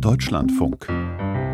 Deutschlandfunk. 0.00 0.86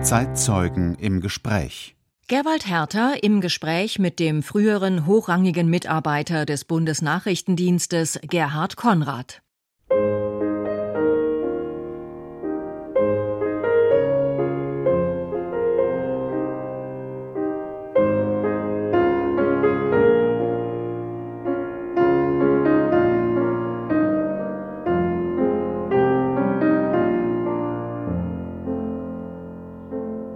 Zeitzeugen 0.03 0.95
im 0.95 1.21
Gespräch. 1.21 1.97
Gerwald 2.29 2.67
Herter 2.67 3.23
im 3.23 3.41
Gespräch 3.41 3.99
mit 3.99 4.19
dem 4.19 4.43
früheren 4.43 5.07
hochrangigen 5.07 5.69
Mitarbeiter 5.69 6.47
des 6.47 6.65
Bundesnachrichtendienstes 6.65 8.21
Gerhard 8.23 8.77
Konrad. 8.77 9.43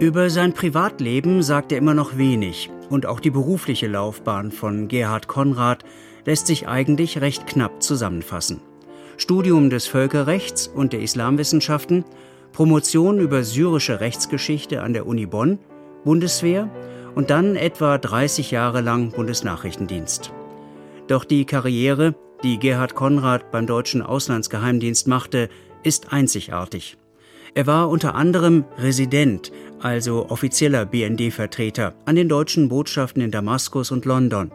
Über 0.05 0.29
sein 0.29 0.53
Privatleben 0.53 1.41
sagt 1.41 1.71
er 1.71 1.79
immer 1.79 1.95
noch 1.95 2.15
wenig 2.15 2.69
und 2.91 3.07
auch 3.07 3.19
die 3.19 3.31
berufliche 3.31 3.87
Laufbahn 3.87 4.51
von 4.51 4.87
Gerhard 4.87 5.27
Konrad 5.27 5.83
lässt 6.25 6.45
sich 6.45 6.67
eigentlich 6.67 7.21
recht 7.21 7.47
knapp 7.47 7.81
zusammenfassen. 7.81 8.61
Studium 9.17 9.71
des 9.71 9.87
Völkerrechts 9.87 10.67
und 10.67 10.93
der 10.93 10.99
Islamwissenschaften, 10.99 12.05
Promotion 12.53 13.19
über 13.19 13.43
syrische 13.43 13.99
Rechtsgeschichte 13.99 14.83
an 14.83 14.93
der 14.93 15.07
Uni 15.07 15.25
Bonn, 15.25 15.57
Bundeswehr 16.03 16.69
und 17.15 17.31
dann 17.31 17.55
etwa 17.55 17.97
30 17.97 18.51
Jahre 18.51 18.81
lang 18.81 19.09
Bundesnachrichtendienst. 19.09 20.31
Doch 21.07 21.25
die 21.25 21.45
Karriere, 21.45 22.13
die 22.43 22.59
Gerhard 22.59 22.93
Konrad 22.93 23.49
beim 23.49 23.65
deutschen 23.65 24.03
Auslandsgeheimdienst 24.03 25.07
machte, 25.07 25.49
ist 25.81 26.13
einzigartig. 26.13 26.95
Er 27.57 27.67
war 27.67 27.87
unter 27.87 28.15
anderem 28.15 28.65
Resident, 28.77 29.49
also 29.79 30.29
offizieller 30.29 30.85
BND-Vertreter, 30.85 31.93
an 32.05 32.15
den 32.15 32.29
deutschen 32.29 32.69
Botschaften 32.69 33.21
in 33.21 33.31
Damaskus 33.31 33.91
und 33.91 34.05
London. 34.05 34.51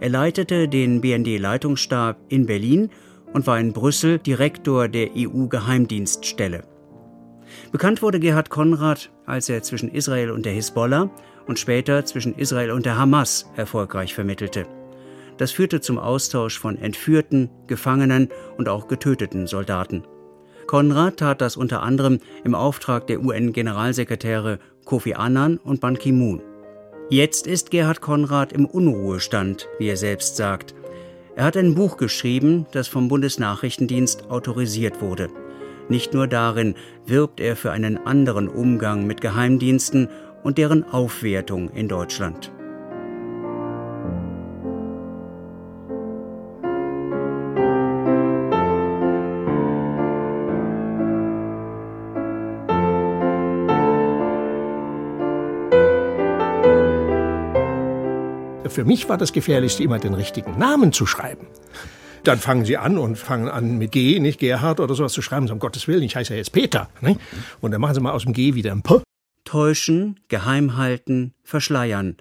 Er 0.00 0.08
leitete 0.08 0.68
den 0.68 1.00
BND-Leitungsstab 1.00 2.16
in 2.28 2.46
Berlin 2.46 2.90
und 3.32 3.46
war 3.46 3.58
in 3.58 3.72
Brüssel 3.72 4.18
Direktor 4.18 4.88
der 4.88 5.10
EU-Geheimdienststelle. 5.16 6.64
Bekannt 7.70 8.02
wurde 8.02 8.20
Gerhard 8.20 8.50
Konrad, 8.50 9.10
als 9.26 9.48
er 9.48 9.62
zwischen 9.62 9.90
Israel 9.90 10.30
und 10.30 10.46
der 10.46 10.52
Hisbollah 10.52 11.10
und 11.46 11.58
später 11.58 12.04
zwischen 12.04 12.34
Israel 12.34 12.70
und 12.70 12.86
der 12.86 12.98
Hamas 12.98 13.50
erfolgreich 13.56 14.14
vermittelte. 14.14 14.66
Das 15.38 15.50
führte 15.50 15.80
zum 15.80 15.98
Austausch 15.98 16.58
von 16.58 16.78
entführten, 16.78 17.50
Gefangenen 17.66 18.28
und 18.58 18.68
auch 18.68 18.88
getöteten 18.88 19.46
Soldaten. 19.46 20.04
Konrad 20.72 21.18
tat 21.18 21.42
das 21.42 21.58
unter 21.58 21.82
anderem 21.82 22.18
im 22.44 22.54
Auftrag 22.54 23.06
der 23.06 23.22
UN-Generalsekretäre 23.22 24.58
Kofi 24.86 25.12
Annan 25.12 25.58
und 25.58 25.82
Ban 25.82 25.98
Ki-moon. 25.98 26.40
Jetzt 27.10 27.46
ist 27.46 27.70
Gerhard 27.70 28.00
Konrad 28.00 28.54
im 28.54 28.64
Unruhestand, 28.64 29.68
wie 29.78 29.88
er 29.88 29.98
selbst 29.98 30.36
sagt. 30.36 30.74
Er 31.36 31.44
hat 31.44 31.58
ein 31.58 31.74
Buch 31.74 31.98
geschrieben, 31.98 32.64
das 32.72 32.88
vom 32.88 33.08
Bundesnachrichtendienst 33.08 34.30
autorisiert 34.30 35.02
wurde. 35.02 35.28
Nicht 35.90 36.14
nur 36.14 36.26
darin 36.26 36.74
wirbt 37.04 37.38
er 37.38 37.54
für 37.54 37.70
einen 37.70 37.98
anderen 38.06 38.48
Umgang 38.48 39.06
mit 39.06 39.20
Geheimdiensten 39.20 40.08
und 40.42 40.56
deren 40.56 40.84
Aufwertung 40.84 41.68
in 41.68 41.86
Deutschland. 41.86 42.50
Für 58.72 58.84
mich 58.86 59.08
war 59.10 59.18
das 59.18 59.34
Gefährlichste 59.34 59.82
immer 59.82 59.98
den 59.98 60.14
richtigen 60.14 60.58
Namen 60.58 60.94
zu 60.94 61.04
schreiben. 61.04 61.46
Dann 62.24 62.38
fangen 62.38 62.64
sie 62.64 62.78
an 62.78 62.96
und 62.96 63.16
fangen 63.16 63.48
an 63.48 63.76
mit 63.76 63.92
G, 63.92 64.18
nicht 64.18 64.40
Gerhard 64.40 64.80
oder 64.80 64.94
sowas 64.94 65.12
zu 65.12 65.20
schreiben. 65.20 65.46
So, 65.46 65.52
um 65.52 65.58
Gottes 65.58 65.88
Willen, 65.88 66.02
ich 66.02 66.16
heiße 66.16 66.32
ja 66.32 66.38
jetzt 66.38 66.52
Peter. 66.52 66.88
Nicht? 67.02 67.20
Und 67.60 67.72
dann 67.72 67.82
machen 67.82 67.94
sie 67.94 68.00
mal 68.00 68.12
aus 68.12 68.22
dem 68.22 68.32
G 68.32 68.54
wieder 68.54 68.72
ein 68.72 68.82
P. 68.82 69.02
Täuschen, 69.44 70.20
geheim 70.28 70.78
halten, 70.78 71.34
verschleiern. 71.44 72.16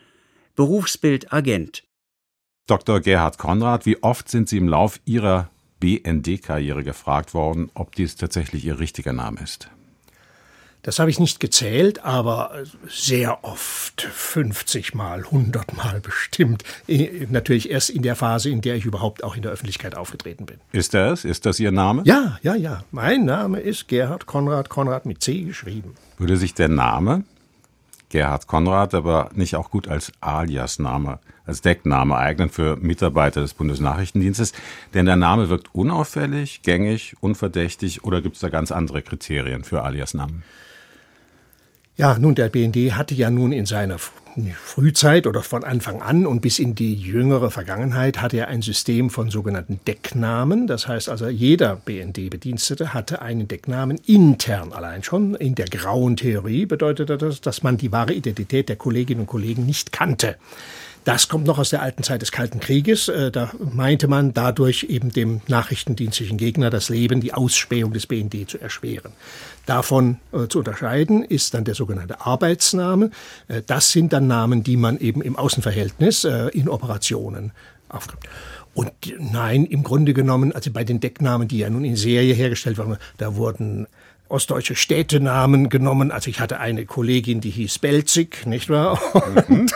Berufsbild 0.56 1.32
Agent. 1.32 1.84
Dr. 2.68 3.00
Gerhard 3.00 3.38
Konrad, 3.38 3.86
wie 3.86 4.04
oft 4.04 4.28
sind 4.28 4.50
Sie 4.50 4.58
im 4.58 4.68
Lauf 4.68 5.00
Ihrer 5.06 5.50
BND-Karriere 5.80 6.84
gefragt 6.84 7.34
worden, 7.34 7.72
ob 7.74 7.96
dies 7.96 8.18
tatsächlich 8.18 8.66
Ihr 8.66 8.80
richtiger 8.80 9.14
Name 9.14 9.40
ist? 9.42 9.70
Das 10.84 10.98
habe 10.98 11.12
ich 11.12 11.20
nicht 11.20 11.40
gezählt, 11.40 12.04
aber 12.04 12.64
sehr 12.88 13.44
oft, 13.44 14.02
50 14.02 14.96
Mal, 14.96 15.20
100 15.20 15.78
Mal 15.78 16.00
bestimmt. 16.00 16.64
Natürlich 17.30 17.70
erst 17.70 17.92
in 17.92 18.02
der 18.02 18.16
Phase, 18.16 18.50
in 18.50 18.62
der 18.62 18.76
ich 18.76 18.86
überhaupt 18.86 19.24
auch 19.24 19.36
in 19.36 19.44
der 19.44 19.52
Öffentlichkeit 19.52 19.96
aufgetreten 19.96 20.48
bin. 20.48 20.58
Ist 20.72 20.96
das? 20.96 21.24
Ist 21.24 21.46
das 21.46 21.60
Ihr 21.60 21.72
Name? 21.72 22.02
Ja, 22.06 22.40
ja, 22.42 22.56
ja. 22.56 22.84
Mein 22.92 23.26
Name 23.26 23.60
ist 23.60 23.88
Gerhard 23.88 24.26
Konrad, 24.26 24.70
Konrad 24.70 25.06
mit 25.06 25.22
C 25.22 25.42
geschrieben. 25.42 25.94
Würde 26.18 26.38
sich 26.38 26.56
der 26.56 26.70
Name 26.70 27.26
Gerhard 28.10 28.48
Konrad 28.48 28.94
aber 28.96 29.30
nicht 29.36 29.56
auch 29.56 29.70
gut 29.70 29.88
als 29.88 30.12
Alias-Name, 30.20 31.20
als 31.46 31.62
Deckname 31.62 32.18
eignen 32.18 32.50
für 32.50 32.76
Mitarbeiter 32.76 33.42
des 33.42 33.54
Bundesnachrichtendienstes? 33.54 34.52
Denn 34.96 35.06
der 35.06 35.16
Name 35.16 35.50
wirkt 35.50 35.74
unauffällig, 35.74 36.64
gängig, 36.64 37.16
unverdächtig 37.22 38.04
oder 38.04 38.22
gibt 38.22 38.36
es 38.36 38.42
da 38.42 38.50
ganz 38.50 38.72
andere 38.72 39.02
Kriterien 39.02 39.64
für 39.64 39.84
Alias-Namen? 39.84 40.44
Ja, 42.02 42.18
nun, 42.18 42.34
der 42.34 42.50
BND 42.50 42.94
hatte 42.94 43.14
ja 43.14 43.30
nun 43.30 43.52
in 43.52 43.68
seiner 43.68 44.00
Frühzeit 44.00 45.28
oder 45.28 45.44
von 45.44 45.64
Anfang 45.64 46.02
an 46.02 46.26
und 46.26 46.42
bis 46.42 46.58
in 46.58 46.74
die 46.74 46.96
jüngere 46.96 47.52
Vergangenheit 47.52 48.20
hatte 48.20 48.38
er 48.38 48.48
ein 48.48 48.64
System 48.64 49.12
von 49.12 49.30
sogenannten 49.30 49.80
Decknamen. 49.86 50.66
Das 50.66 50.88
heißt 50.88 51.10
also, 51.10 51.28
jeder 51.28 51.76
BND-Bedienstete 51.76 52.96
hatte 52.96 53.22
einen 53.22 53.48
Decknamen 53.48 54.00
intern 54.04 54.74
allein 54.74 55.04
schon. 55.04 55.36
In 55.36 55.54
der 55.54 55.68
grauen 55.68 56.18
Theorie 56.18 56.66
bedeutete 56.66 57.20
das, 57.20 57.40
dass 57.40 57.62
man 57.62 57.78
die 57.78 57.92
wahre 57.92 58.14
Identität 58.14 58.68
der 58.70 58.78
Kolleginnen 58.78 59.22
und 59.22 59.28
Kollegen 59.28 59.68
nicht 59.68 59.92
kannte. 59.92 60.38
Das 61.04 61.28
kommt 61.28 61.48
noch 61.48 61.58
aus 61.58 61.72
der 61.72 61.82
alten 61.82 62.04
Zeit 62.04 62.22
des 62.22 62.32
Kalten 62.32 62.60
Krieges. 62.60 63.08
Äh, 63.08 63.32
da 63.32 63.52
meinte 63.60 64.08
man 64.08 64.34
dadurch 64.34 64.84
eben 64.84 65.12
dem 65.12 65.42
nachrichtendienstlichen 65.48 66.38
Gegner 66.38 66.70
das 66.70 66.90
Leben, 66.90 67.22
die 67.22 67.34
Ausspähung 67.34 67.92
des 67.92 68.06
BND 68.06 68.48
zu 68.48 68.60
erschweren. 68.60 69.12
Davon 69.66 70.18
äh, 70.32 70.48
zu 70.48 70.60
unterscheiden 70.60 71.24
ist 71.24 71.56
dann 71.56 71.64
der 71.64 71.74
sogenannte 71.74 72.22
Arbeitsname. 72.22 73.10
Äh, 73.48 73.64
das 73.66 73.92
sind 73.92 74.14
dann 74.14 74.28
Namen, 74.28 74.64
die 74.64 74.78
man 74.78 75.00
eben 75.00 75.22
im 75.22 75.36
Außenverhältnis 75.36 76.24
in 76.24 76.70
Operationen 76.70 77.52
aufgibt. 77.90 78.28
Und 78.74 78.92
nein, 79.20 79.66
im 79.66 79.84
Grunde 79.84 80.14
genommen, 80.14 80.54
also 80.54 80.72
bei 80.72 80.84
den 80.84 81.00
Decknamen, 81.00 81.48
die 81.48 81.58
ja 81.60 81.70
nun 81.70 81.84
in 81.84 81.96
Serie 81.96 82.34
hergestellt 82.34 82.78
wurden, 82.78 82.98
da 83.18 83.36
wurden 83.36 83.88
ostdeutsche 84.32 84.76
Städtenamen 84.76 85.70
genommen. 85.70 86.12
Also 86.12 86.30
ich 86.30 86.40
hatte 86.40 86.60
eine 86.60 86.86
Kollegin, 86.86 87.42
die 87.42 87.50
hieß 87.50 87.80
Belzig, 87.80 88.46
nicht 88.46 88.70
wahr? 88.70 89.00
Und, 89.48 89.74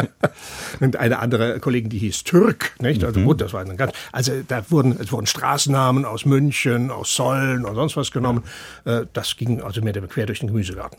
und 0.80 0.96
eine 0.96 1.18
andere 1.18 1.60
Kollegin, 1.60 1.90
die 1.90 1.98
hieß 1.98 2.24
Türk, 2.24 2.72
nicht? 2.80 3.04
Also 3.04 3.20
mhm. 3.20 3.24
gut, 3.26 3.40
das 3.40 3.52
war 3.52 3.60
ein 3.60 3.76
ganz, 3.76 3.92
also 4.12 4.32
da 4.46 4.68
wurden, 4.70 4.96
es 5.00 5.12
wurden 5.12 5.26
Straßennamen 5.26 6.04
aus 6.04 6.24
München, 6.24 6.90
aus 6.90 7.14
Sollen 7.14 7.64
und 7.64 7.74
sonst 7.74 7.96
was 7.96 8.10
genommen. 8.10 8.44
Äh, 8.84 9.02
das 9.12 9.36
ging 9.36 9.62
also 9.62 9.82
mehr 9.82 9.92
quer 9.92 10.26
durch 10.26 10.40
den 10.40 10.48
Gemüsegarten. 10.48 10.98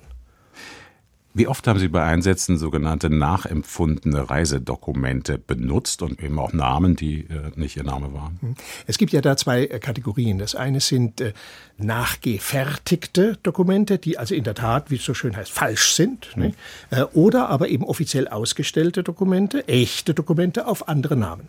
Wie 1.33 1.47
oft 1.47 1.65
haben 1.65 1.79
Sie 1.79 1.87
bei 1.87 2.03
Einsätzen 2.03 2.57
sogenannte 2.57 3.09
nachempfundene 3.09 4.29
Reisedokumente 4.29 5.37
benutzt 5.37 6.01
und 6.01 6.21
eben 6.21 6.37
auch 6.37 6.51
Namen, 6.51 6.97
die 6.97 7.21
äh, 7.21 7.51
nicht 7.55 7.77
Ihr 7.77 7.83
Name 7.83 8.13
waren? 8.13 8.37
Hm. 8.41 8.55
Es 8.85 8.97
gibt 8.97 9.13
ja 9.13 9.21
da 9.21 9.37
zwei 9.37 9.65
äh, 9.65 9.79
Kategorien. 9.79 10.39
Das 10.39 10.55
eine 10.55 10.81
sind 10.81 11.21
äh, 11.21 11.31
nachgefertigte 11.77 13.37
Dokumente, 13.43 13.97
die 13.97 14.17
also 14.17 14.35
in 14.35 14.43
der 14.43 14.55
Tat, 14.55 14.91
wie 14.91 14.95
es 14.95 15.05
so 15.05 15.13
schön 15.13 15.37
heißt, 15.37 15.51
falsch 15.51 15.93
sind. 15.93 16.35
Mhm. 16.35 16.53
Äh, 16.89 17.03
oder 17.13 17.49
aber 17.49 17.69
eben 17.69 17.85
offiziell 17.85 18.27
ausgestellte 18.27 19.01
Dokumente, 19.01 19.67
echte 19.69 20.13
Dokumente 20.13 20.67
auf 20.67 20.89
andere 20.89 21.15
Namen. 21.15 21.47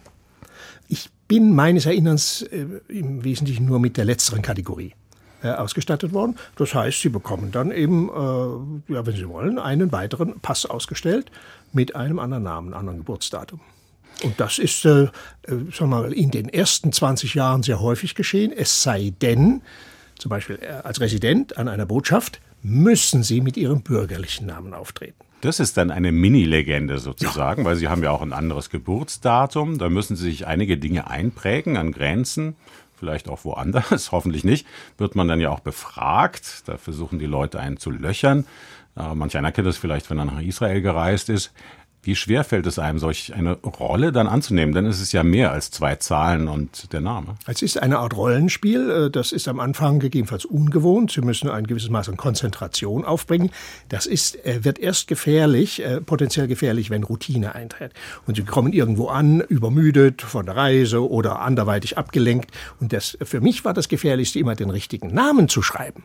Ich 0.86 1.10
bin 1.26 1.54
meines 1.54 1.86
Erinnerns 1.86 2.42
äh, 2.42 2.66
im 2.88 3.24
Wesentlichen 3.24 3.66
nur 3.66 3.80
mit 3.80 3.96
der 3.96 4.04
letzteren 4.04 4.42
Kategorie 4.42 4.94
ausgestattet 5.50 6.12
worden. 6.12 6.36
Das 6.56 6.74
heißt, 6.74 7.00
Sie 7.00 7.08
bekommen 7.08 7.52
dann 7.52 7.70
eben, 7.70 8.08
äh, 8.08 8.92
ja, 8.92 9.06
wenn 9.06 9.16
Sie 9.16 9.28
wollen, 9.28 9.58
einen 9.58 9.92
weiteren 9.92 10.40
Pass 10.40 10.66
ausgestellt 10.66 11.30
mit 11.72 11.96
einem 11.96 12.18
anderen 12.18 12.44
Namen, 12.44 12.74
anderen 12.74 12.98
Geburtsdatum. 12.98 13.60
Und 14.22 14.38
das 14.38 14.58
ist, 14.58 14.84
äh, 14.84 15.04
äh 15.04 15.08
sagen 15.46 15.72
wir 15.78 15.86
mal, 15.86 16.12
in 16.12 16.30
den 16.30 16.48
ersten 16.48 16.92
20 16.92 17.34
Jahren 17.34 17.62
sehr 17.62 17.80
häufig 17.80 18.14
geschehen. 18.14 18.52
Es 18.54 18.82
sei 18.82 19.12
denn, 19.20 19.62
zum 20.18 20.28
Beispiel 20.28 20.58
äh, 20.60 20.66
als 20.84 21.00
Resident 21.00 21.56
an 21.56 21.68
einer 21.68 21.86
Botschaft, 21.86 22.40
müssen 22.62 23.22
Sie 23.22 23.40
mit 23.40 23.56
Ihrem 23.56 23.82
bürgerlichen 23.82 24.46
Namen 24.46 24.74
auftreten. 24.74 25.16
Das 25.40 25.58
ist 25.58 25.76
dann 25.76 25.90
eine 25.90 26.12
Mini-Legende 26.12 26.98
sozusagen, 26.98 27.62
ja. 27.62 27.68
weil 27.68 27.76
Sie 27.76 27.88
haben 27.88 28.04
ja 28.04 28.12
auch 28.12 28.22
ein 28.22 28.32
anderes 28.32 28.70
Geburtsdatum. 28.70 29.78
Da 29.78 29.88
müssen 29.88 30.14
Sie 30.14 30.30
sich 30.30 30.46
einige 30.46 30.78
Dinge 30.78 31.10
einprägen 31.10 31.76
an 31.76 31.90
Grenzen 31.90 32.54
vielleicht 33.02 33.28
auch 33.28 33.44
woanders, 33.44 34.12
hoffentlich 34.12 34.44
nicht, 34.44 34.64
wird 34.96 35.16
man 35.16 35.26
dann 35.26 35.40
ja 35.40 35.50
auch 35.50 35.58
befragt. 35.58 36.62
Da 36.66 36.76
versuchen 36.76 37.18
die 37.18 37.26
Leute 37.26 37.58
einen 37.58 37.78
zu 37.78 37.90
löchern. 37.90 38.46
Äh, 38.96 39.14
manch 39.16 39.36
einer 39.36 39.50
kennt 39.50 39.66
das 39.66 39.76
vielleicht, 39.76 40.08
wenn 40.08 40.18
er 40.18 40.26
nach 40.26 40.40
Israel 40.40 40.80
gereist 40.82 41.28
ist. 41.28 41.52
Wie 42.04 42.16
schwer 42.16 42.42
fällt 42.42 42.66
es 42.66 42.80
einem, 42.80 42.98
solch 42.98 43.32
eine 43.32 43.52
Rolle 43.58 44.10
dann 44.10 44.26
anzunehmen? 44.26 44.74
Denn 44.74 44.86
es 44.86 45.00
ist 45.00 45.12
ja 45.12 45.22
mehr 45.22 45.52
als 45.52 45.70
zwei 45.70 45.94
Zahlen 45.94 46.48
und 46.48 46.92
der 46.92 47.00
Name. 47.00 47.36
Es 47.46 47.62
ist 47.62 47.80
eine 47.80 48.00
Art 48.00 48.16
Rollenspiel. 48.16 48.90
Äh, 48.90 49.10
das 49.10 49.30
ist 49.30 49.46
am 49.46 49.60
Anfang 49.60 50.00
gegebenenfalls 50.00 50.44
ungewohnt. 50.44 51.12
Sie 51.12 51.20
müssen 51.20 51.48
ein 51.48 51.64
gewisses 51.64 51.90
Maß 51.90 52.08
an 52.08 52.16
Konzentration 52.16 53.04
aufbringen. 53.04 53.50
Das 53.88 54.06
ist, 54.06 54.44
äh, 54.44 54.64
wird 54.64 54.80
erst 54.80 55.06
gefährlich, 55.06 55.84
äh, 55.84 56.00
potenziell 56.00 56.48
gefährlich, 56.48 56.90
wenn 56.90 57.04
Routine 57.04 57.54
eintritt. 57.54 57.92
Und 58.26 58.34
Sie 58.34 58.42
kommen 58.42 58.72
irgendwo 58.72 59.06
an, 59.06 59.40
übermüdet 59.40 60.22
von 60.22 60.44
der 60.44 60.56
Reise 60.56 61.08
oder 61.08 61.38
anderweitig 61.38 61.98
abgelenkt. 61.98 62.50
Und 62.80 62.92
das, 62.92 63.16
für 63.22 63.40
mich 63.40 63.64
war 63.64 63.74
das 63.74 63.88
Gefährlichste, 63.88 64.40
immer 64.40 64.56
den 64.56 64.70
richtigen 64.70 65.14
Namen 65.14 65.48
zu 65.48 65.62
schreiben. 65.62 66.02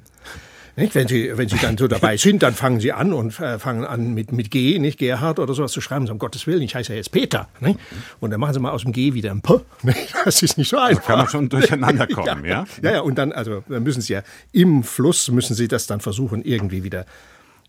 Nicht? 0.77 0.93
Wenn 0.93 1.07
Sie, 1.07 1.35
wenn 1.35 1.49
Sie 1.49 1.57
dann 1.57 1.75
so 1.75 1.87
dabei 1.87 2.17
sind, 2.17 2.43
dann 2.43 2.53
fangen 2.53 2.79
Sie 2.79 2.93
an 2.93 3.11
und 3.11 3.39
äh, 3.39 3.57
fangen 3.57 3.83
an 3.83 4.13
mit, 4.13 4.31
mit 4.31 4.51
G, 4.51 4.77
nicht 4.77 4.99
Gerhard 4.99 5.39
oder 5.39 5.55
sowas 5.55 5.71
zu 5.71 5.81
schreiben. 5.81 6.05
So, 6.05 6.13
um 6.13 6.19
Gottes 6.19 6.45
Willen, 6.45 6.61
ich 6.61 6.75
heiße 6.75 6.93
ja 6.93 6.97
jetzt 6.97 7.11
Peter. 7.11 7.49
Nicht? 7.59 7.79
Und 8.19 8.29
dann 8.29 8.39
machen 8.39 8.53
Sie 8.53 8.59
mal 8.59 8.69
aus 8.69 8.83
dem 8.83 8.91
G 8.91 9.15
wieder 9.15 9.31
ein 9.31 9.41
P. 9.41 9.59
Nicht? 9.81 10.13
Das 10.23 10.43
ist 10.43 10.57
nicht 10.57 10.69
so 10.69 10.77
einfach. 10.77 11.01
Da 11.01 11.07
kann 11.07 11.17
man 11.17 11.27
schon 11.27 11.49
durcheinander 11.49 12.05
kommen, 12.13 12.45
ja? 12.45 12.65
Ja, 12.83 12.91
ja, 12.91 13.01
und 13.01 13.17
dann, 13.17 13.31
also, 13.31 13.63
dann 13.67 13.81
müssen 13.81 14.01
Sie 14.01 14.13
ja 14.13 14.21
im 14.51 14.83
Fluss, 14.83 15.29
müssen 15.31 15.55
Sie 15.55 15.67
das 15.67 15.87
dann 15.87 15.99
versuchen, 15.99 16.43
irgendwie 16.43 16.83
wieder 16.83 17.07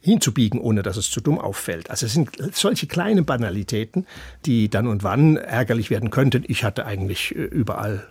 hinzubiegen, 0.00 0.60
ohne 0.60 0.82
dass 0.82 0.98
es 0.98 1.10
zu 1.10 1.22
dumm 1.22 1.38
auffällt. 1.38 1.90
Also 1.90 2.06
es 2.06 2.12
sind 2.12 2.30
solche 2.52 2.86
kleine 2.86 3.22
Banalitäten, 3.22 4.06
die 4.44 4.68
dann 4.68 4.86
und 4.86 5.02
wann 5.02 5.36
ärgerlich 5.38 5.90
werden 5.90 6.10
könnten. 6.10 6.44
Ich 6.46 6.62
hatte 6.62 6.84
eigentlich 6.84 7.34
äh, 7.34 7.38
überall 7.42 8.06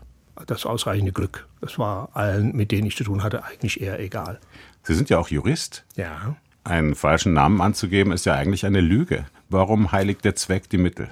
das 0.46 0.66
ausreichende 0.66 1.12
Glück. 1.12 1.48
Es 1.62 1.80
war 1.80 2.10
allen, 2.14 2.56
mit 2.56 2.72
denen 2.72 2.88
ich 2.88 2.96
zu 2.96 3.04
tun 3.04 3.24
hatte, 3.24 3.44
eigentlich 3.44 3.82
eher 3.82 4.00
egal. 4.00 4.40
Sie 4.88 4.94
sind 4.94 5.10
ja 5.10 5.20
auch 5.20 5.28
Jurist. 5.28 5.84
Ja. 5.98 6.38
Einen 6.64 6.96
falschen 6.96 7.34
Namen 7.34 7.60
anzugeben, 7.60 8.14
ist 8.14 8.26
ja 8.26 8.36
eigentlich 8.36 8.66
eine 8.66 8.80
Lüge. 8.80 9.26
Warum 9.50 9.92
heiligt 9.92 10.24
der 10.24 10.36
Zweck 10.36 10.70
die 10.70 10.78
Mittel? 10.78 11.10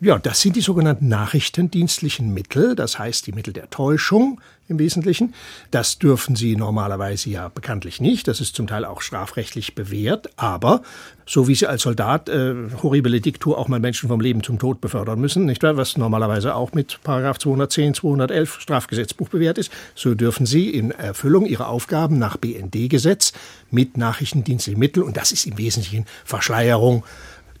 Ja, 0.00 0.18
das 0.18 0.42
sind 0.42 0.54
die 0.54 0.60
sogenannten 0.60 1.08
nachrichtendienstlichen 1.08 2.34
Mittel, 2.34 2.76
das 2.76 2.98
heißt 2.98 3.26
die 3.26 3.32
Mittel 3.32 3.54
der 3.54 3.70
Täuschung 3.70 4.42
im 4.68 4.78
Wesentlichen. 4.78 5.34
Das 5.70 5.98
dürfen 5.98 6.36
sie 6.36 6.56
normalerweise 6.56 7.30
ja 7.30 7.48
bekanntlich 7.48 8.00
nicht, 8.00 8.28
das 8.28 8.40
ist 8.40 8.56
zum 8.56 8.66
Teil 8.66 8.84
auch 8.84 9.00
strafrechtlich 9.00 9.74
bewährt, 9.74 10.30
aber 10.36 10.82
so 11.26 11.48
wie 11.48 11.54
sie 11.54 11.66
als 11.66 11.82
Soldat 11.82 12.28
äh, 12.28 12.54
horrible 12.82 13.20
Diktur 13.20 13.58
auch 13.58 13.68
mal 13.68 13.80
Menschen 13.80 14.08
vom 14.08 14.20
Leben 14.20 14.42
zum 14.42 14.58
Tod 14.58 14.80
befördern 14.80 15.20
müssen, 15.20 15.44
nicht 15.44 15.62
wahr, 15.62 15.76
was 15.76 15.96
normalerweise 15.96 16.54
auch 16.54 16.72
mit 16.72 17.00
Paragraph 17.02 17.38
210, 17.38 17.94
211 17.94 18.60
Strafgesetzbuch 18.60 19.28
bewährt 19.28 19.58
ist, 19.58 19.70
so 19.94 20.14
dürfen 20.14 20.46
sie 20.46 20.70
in 20.70 20.90
Erfüllung 20.90 21.46
ihrer 21.46 21.68
Aufgaben 21.68 22.18
nach 22.18 22.36
BND-Gesetz 22.36 23.32
mit 23.70 23.96
nachrichtendienstlichen 23.96 24.78
Mitteln, 24.78 25.04
und 25.04 25.16
das 25.16 25.32
ist 25.32 25.46
im 25.46 25.58
Wesentlichen 25.58 26.06
Verschleierung, 26.24 27.04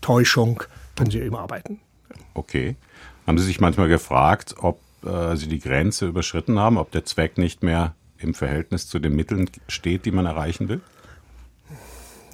Täuschung, 0.00 0.62
können 0.96 1.10
sie 1.10 1.20
eben 1.20 1.36
arbeiten. 1.36 1.80
Okay. 2.34 2.76
Haben 3.26 3.38
Sie 3.38 3.44
sich 3.44 3.60
manchmal 3.60 3.88
gefragt, 3.88 4.54
ob 4.58 4.78
äh, 5.06 5.36
Sie 5.36 5.48
die 5.48 5.60
Grenze 5.60 6.06
überschritten 6.06 6.58
haben, 6.58 6.78
ob 6.78 6.90
der 6.90 7.04
Zweck 7.04 7.38
nicht 7.38 7.62
mehr 7.62 7.94
im 8.18 8.34
Verhältnis 8.34 8.88
zu 8.88 8.98
den 8.98 9.14
Mitteln 9.14 9.50
steht, 9.68 10.04
die 10.04 10.10
man 10.10 10.26
erreichen 10.26 10.68
will? 10.68 10.80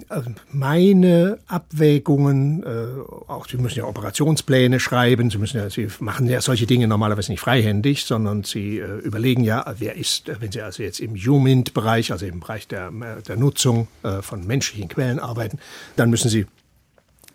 Also 0.08 0.30
meine 0.50 1.38
Abwägungen, 1.46 2.62
äh, 2.62 3.30
auch 3.30 3.46
Sie 3.46 3.56
müssen 3.56 3.78
ja 3.78 3.84
Operationspläne 3.84 4.80
schreiben, 4.80 5.30
Sie 5.30 5.38
müssen 5.38 5.58
ja, 5.58 5.70
Sie 5.70 5.88
machen 6.00 6.28
ja 6.28 6.40
solche 6.40 6.66
Dinge 6.66 6.88
normalerweise 6.88 7.30
nicht 7.30 7.40
freihändig, 7.40 8.04
sondern 8.04 8.44
Sie 8.44 8.78
äh, 8.78 8.98
überlegen 8.98 9.44
ja, 9.44 9.64
wer 9.78 9.96
ist, 9.96 10.30
wenn 10.40 10.50
Sie 10.50 10.60
also 10.60 10.82
jetzt 10.82 11.00
im 11.00 11.14
Humint-Bereich, 11.14 12.12
also 12.12 12.26
im 12.26 12.40
Bereich 12.40 12.68
der, 12.68 12.90
der 13.26 13.36
Nutzung 13.36 13.88
äh, 14.02 14.22
von 14.22 14.46
menschlichen 14.46 14.88
Quellen 14.88 15.18
arbeiten, 15.18 15.58
dann 15.96 16.10
müssen 16.10 16.28
Sie 16.28 16.46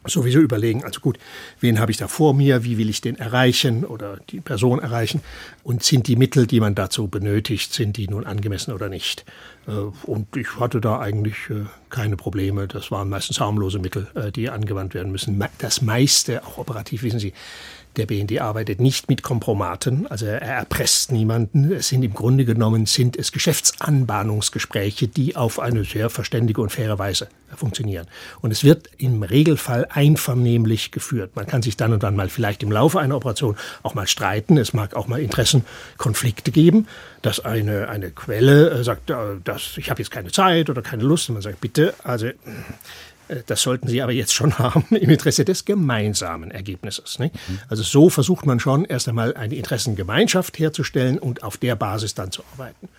sowieso 0.10 0.40
überlegen, 0.40 0.84
also 0.84 1.00
gut, 1.00 1.18
wen 1.60 1.80
habe 1.80 1.92
ich 1.92 1.98
da 1.98 2.08
vor 2.08 2.34
mir, 2.34 2.64
wie 2.64 2.78
will 2.78 2.90
ich 2.90 3.02
den 3.02 3.16
erreichen 3.18 3.86
oder 3.86 4.20
die 4.30 4.40
Person 4.40 4.80
erreichen 4.80 5.22
und 5.64 5.84
sind 5.84 6.08
die 6.08 6.16
Mittel, 6.16 6.48
die 6.48 6.60
man 6.60 6.76
dazu 6.76 7.08
benötigt, 7.08 7.74
sind 7.74 7.98
die 7.98 8.08
nun 8.08 8.26
angemessen 8.26 8.74
oder 8.74 8.90
nicht. 8.90 9.26
Äh, 9.68 9.72
und 9.72 10.36
ich 10.36 10.60
hatte 10.60 10.82
da 10.82 11.00
eigentlich 11.00 11.36
äh, 11.50 11.66
keine 11.90 12.18
Probleme. 12.18 12.68
Das 12.68 12.92
waren 12.92 13.10
meistens 13.10 13.40
harmlose 13.40 13.80
Mittel, 13.80 14.08
äh, 14.16 14.32
die 14.32 14.50
angewandt 14.50 14.94
werden 14.94 15.12
müssen. 15.12 15.44
Das 15.58 15.82
meiste, 15.82 16.46
auch 16.46 16.58
operativ, 16.58 17.04
wissen 17.04 17.20
Sie, 17.20 17.34
der 17.98 18.06
BND 18.06 18.40
arbeitet 18.40 18.80
nicht 18.80 19.10
mit 19.10 19.24
Kompromaten, 19.24 20.08
also 20.08 20.26
er 20.26 20.42
erpresst 20.42 21.12
niemanden. 21.12 21.72
Es 21.72 21.90
sind 21.90 22.04
im 22.04 22.14
Grunde 22.14 22.46
genommen 22.46 22.86
sind 22.86 23.18
es 23.18 23.32
Geschäftsanbahnungsgespräche, 23.32 25.08
die 25.08 25.36
auf 25.36 25.60
eine 25.60 25.84
sehr 25.84 26.10
verständige 26.10 26.62
und 26.62 26.72
faire 26.72 27.00
Weise 27.00 27.28
funktionieren. 27.56 28.08
Und 28.42 28.52
es 28.52 28.64
wird 28.64 28.90
im 28.98 29.24
Regelfall 29.24 29.88
einvernehmlich 29.90 30.92
geführt. 30.92 31.36
Man 31.36 31.48
kann 31.48 31.62
sich 31.62 31.78
dann 31.78 31.94
und 31.94 32.04
dann 32.04 32.16
mal 32.16 32.30
vielleicht 32.30 32.62
im 32.64 32.72
Laufe 32.72 33.00
einer 33.00 33.16
Operation 33.16 33.56
auch 33.84 33.96
mal 33.96 34.08
streiten. 34.08 34.58
Es 34.58 34.74
mag 34.74 34.96
auch 34.96 35.08
mal 35.08 35.20
Interessenkonflikte 35.20 36.52
geben, 36.52 36.88
dass 37.22 37.40
eine, 37.40 37.90
eine 37.90 38.12
Quelle 38.12 38.70
äh, 38.70 38.84
sagt, 38.84 39.10
äh, 39.10 39.16
dass 39.44 39.78
ich 39.78 39.90
habe 39.90 40.02
jetzt 40.02 40.12
keine 40.12 40.32
Zeit 40.32 40.70
oder 40.70 40.82
keine 40.82 41.04
Lust. 41.04 41.30
Und 41.30 41.36
man 41.36 41.42
sagt, 41.42 41.62
bitte, 41.62 41.94
also 42.04 42.30
das 43.46 43.62
sollten 43.62 43.88
Sie 43.88 44.02
aber 44.02 44.12
jetzt 44.12 44.34
schon 44.34 44.58
haben 44.60 44.86
im 44.90 45.10
Interesse 45.10 45.46
des 45.46 45.66
gemeinsamen 45.66 46.52
Ergebnisses. 46.52 47.20
Nicht? 47.20 47.36
Also 47.70 47.84
so 47.84 48.10
versucht 48.10 48.46
man 48.46 48.60
schon 48.60 48.86
erst 48.86 49.08
einmal 49.08 49.36
eine 49.36 49.56
Interessengemeinschaft 49.56 50.58
herzustellen 50.60 51.20
und 51.20 51.44
auf 51.44 51.58
der 51.58 51.76
Basis 51.76 52.14
dann 52.14 52.32
zu 52.32 52.44
arbeiten. 52.54 52.90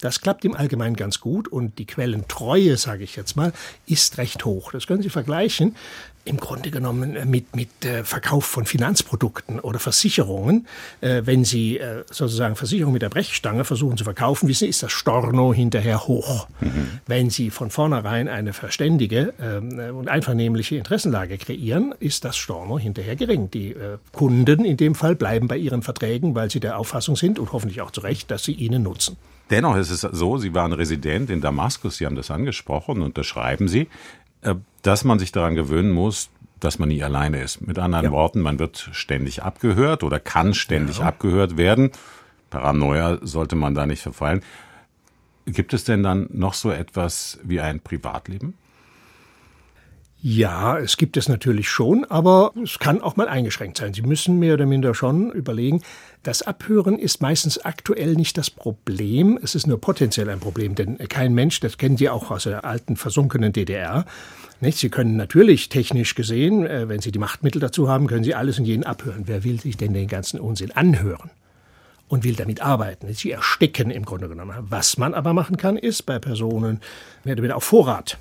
Das 0.00 0.20
klappt 0.20 0.44
im 0.44 0.54
Allgemeinen 0.54 0.96
ganz 0.96 1.20
gut 1.20 1.48
und 1.48 1.78
die 1.78 1.86
Quellentreue, 1.86 2.76
sage 2.76 3.04
ich 3.04 3.16
jetzt 3.16 3.36
mal, 3.36 3.52
ist 3.86 4.18
recht 4.18 4.44
hoch. 4.44 4.72
Das 4.72 4.86
können 4.86 5.02
Sie 5.02 5.08
vergleichen 5.08 5.76
im 6.24 6.38
Grunde 6.38 6.70
genommen 6.70 7.16
äh, 7.16 7.24
mit, 7.24 7.54
mit 7.54 7.84
äh, 7.84 8.04
Verkauf 8.04 8.44
von 8.44 8.64
Finanzprodukten 8.64 9.60
oder 9.60 9.78
Versicherungen. 9.78 10.66
Äh, 11.00 11.22
wenn 11.24 11.44
Sie 11.44 11.80
sozusagen 12.10 12.56
Versicherungen 12.56 12.94
mit 12.94 13.02
der 13.02 13.08
Brechstange 13.08 13.64
versuchen 13.64 13.96
zu 13.96 14.04
verkaufen, 14.04 14.48
wissen 14.48 14.60
Sie, 14.60 14.68
ist 14.68 14.82
das 14.82 14.92
Storno 14.92 15.52
hinterher 15.52 16.06
hoch. 16.06 16.48
Mhm. 16.60 17.00
Wenn 17.06 17.30
Sie 17.30 17.50
von 17.50 17.70
vornherein 17.70 18.28
eine 18.28 18.52
verständige 18.52 19.34
äh, 19.38 19.90
und 19.90 20.08
einvernehmliche 20.08 20.76
Interessenlage 20.76 21.38
kreieren, 21.38 21.94
ist 22.00 22.24
das 22.24 22.36
Storno 22.36 22.78
hinterher 22.78 23.16
gering. 23.16 23.50
Die 23.50 23.74
Kunden 24.12 24.64
in 24.64 24.76
dem 24.76 24.94
Fall 24.94 25.14
bleiben 25.14 25.48
bei 25.48 25.56
ihren 25.56 25.82
Verträgen, 25.82 26.34
weil 26.34 26.50
sie 26.50 26.60
der 26.60 26.78
Auffassung 26.78 27.16
sind 27.16 27.38
und 27.38 27.52
hoffentlich 27.52 27.80
auch 27.80 27.90
zu 27.90 28.00
Recht, 28.00 28.30
dass 28.30 28.44
sie 28.44 28.52
ihnen 28.52 28.82
nutzen. 28.82 29.16
Dennoch 29.50 29.76
ist 29.76 29.90
es 29.90 30.00
so, 30.00 30.38
Sie 30.38 30.54
waren 30.54 30.72
Resident 30.72 31.28
in 31.28 31.40
Damaskus, 31.40 31.98
Sie 31.98 32.06
haben 32.06 32.16
das 32.16 32.30
angesprochen 32.30 33.02
und 33.02 33.18
das 33.18 33.26
schreiben 33.26 33.68
Sie. 33.68 33.88
Äh, 34.44 34.56
dass 34.82 35.02
man 35.02 35.18
sich 35.18 35.32
daran 35.32 35.54
gewöhnen 35.54 35.92
muss, 35.92 36.28
dass 36.60 36.78
man 36.78 36.90
nie 36.90 37.02
alleine 37.02 37.42
ist. 37.42 37.66
Mit 37.66 37.78
anderen 37.78 38.06
ja. 38.06 38.12
Worten, 38.12 38.40
man 38.40 38.58
wird 38.58 38.90
ständig 38.92 39.42
abgehört 39.42 40.02
oder 40.02 40.20
kann 40.20 40.52
ständig 40.52 40.98
ja. 40.98 41.06
abgehört 41.06 41.56
werden. 41.56 41.90
Paranoia 42.50 43.18
sollte 43.22 43.56
man 43.56 43.74
da 43.74 43.86
nicht 43.86 44.02
verfallen. 44.02 44.42
Gibt 45.46 45.72
es 45.72 45.84
denn 45.84 46.02
dann 46.02 46.28
noch 46.30 46.54
so 46.54 46.70
etwas 46.70 47.38
wie 47.42 47.60
ein 47.60 47.80
Privatleben? 47.80 48.54
Ja, 50.26 50.78
es 50.78 50.96
gibt 50.96 51.18
es 51.18 51.28
natürlich 51.28 51.68
schon, 51.68 52.06
aber 52.06 52.52
es 52.64 52.78
kann 52.78 53.02
auch 53.02 53.14
mal 53.16 53.28
eingeschränkt 53.28 53.76
sein. 53.76 53.92
Sie 53.92 54.00
müssen 54.00 54.38
mehr 54.38 54.54
oder 54.54 54.64
minder 54.64 54.94
schon 54.94 55.30
überlegen, 55.30 55.82
das 56.22 56.40
Abhören 56.40 56.98
ist 56.98 57.20
meistens 57.20 57.58
aktuell 57.58 58.14
nicht 58.14 58.38
das 58.38 58.48
Problem, 58.48 59.38
es 59.42 59.54
ist 59.54 59.66
nur 59.66 59.78
potenziell 59.78 60.30
ein 60.30 60.40
Problem, 60.40 60.76
denn 60.76 60.96
kein 61.10 61.34
Mensch, 61.34 61.60
das 61.60 61.76
kennen 61.76 61.98
Sie 61.98 62.08
auch 62.08 62.30
aus 62.30 62.44
der 62.44 62.64
alten 62.64 62.96
versunkenen 62.96 63.52
DDR, 63.52 64.06
nicht? 64.62 64.78
Sie 64.78 64.88
können 64.88 65.18
natürlich 65.18 65.68
technisch 65.68 66.14
gesehen, 66.14 66.64
äh, 66.64 66.88
wenn 66.88 67.00
Sie 67.00 67.12
die 67.12 67.18
Machtmittel 67.18 67.60
dazu 67.60 67.90
haben, 67.90 68.06
können 68.06 68.24
Sie 68.24 68.34
alles 68.34 68.58
und 68.58 68.64
jeden 68.64 68.84
abhören. 68.84 69.24
Wer 69.26 69.44
will 69.44 69.60
sich 69.60 69.76
denn 69.76 69.92
den 69.92 70.08
ganzen 70.08 70.40
Unsinn 70.40 70.72
anhören? 70.72 71.30
und 72.06 72.22
will 72.22 72.34
damit 72.34 72.60
arbeiten. 72.60 73.12
Sie 73.14 73.30
ersticken 73.30 73.90
im 73.90 74.04
Grunde 74.04 74.28
genommen. 74.28 74.54
Was 74.60 74.98
man 74.98 75.14
aber 75.14 75.32
machen 75.32 75.56
kann, 75.56 75.78
ist 75.78 76.02
bei 76.02 76.18
Personen 76.18 76.80
mehr 77.24 77.32
oder 77.32 77.42
weniger 77.42 77.56
auf 77.56 77.64
Vorrat 77.64 78.18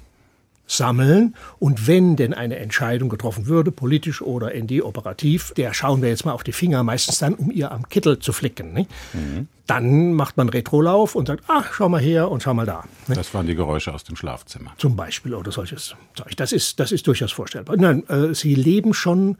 sammeln. 0.65 1.35
Und 1.59 1.87
wenn 1.87 2.15
denn 2.15 2.33
eine 2.33 2.57
Entscheidung 2.57 3.09
getroffen 3.09 3.47
würde, 3.47 3.71
politisch 3.71 4.21
oder 4.21 4.53
ND-operativ, 4.55 5.53
der 5.55 5.73
schauen 5.73 6.01
wir 6.01 6.09
jetzt 6.09 6.25
mal 6.25 6.31
auf 6.31 6.43
die 6.43 6.51
Finger, 6.51 6.83
meistens 6.83 7.19
dann, 7.19 7.33
um 7.33 7.51
ihr 7.51 7.71
am 7.71 7.89
Kittel 7.89 8.19
zu 8.19 8.33
flicken. 8.33 8.87
Mhm. 9.13 9.47
Dann 9.67 10.13
macht 10.13 10.35
man 10.37 10.49
Retrolauf 10.49 11.15
und 11.15 11.27
sagt, 11.27 11.45
ach, 11.47 11.73
schau 11.73 11.89
mal 11.89 12.01
her 12.01 12.29
und 12.29 12.43
schau 12.43 12.53
mal 12.53 12.65
da. 12.65 12.83
Nicht? 13.07 13.19
Das 13.19 13.33
waren 13.33 13.47
die 13.47 13.55
Geräusche 13.55 13.93
aus 13.93 14.03
dem 14.03 14.15
Schlafzimmer. 14.15 14.73
Zum 14.77 14.95
Beispiel 14.95 15.33
oder 15.33 15.51
solches 15.51 15.95
Zeug. 16.15 16.35
Das 16.35 16.51
ist, 16.51 16.79
das 16.79 16.91
ist 16.91 17.07
durchaus 17.07 17.31
vorstellbar. 17.31 17.77
Nein, 17.77 18.07
äh, 18.09 18.33
sie 18.33 18.55
leben 18.55 18.93
schon 18.93 19.37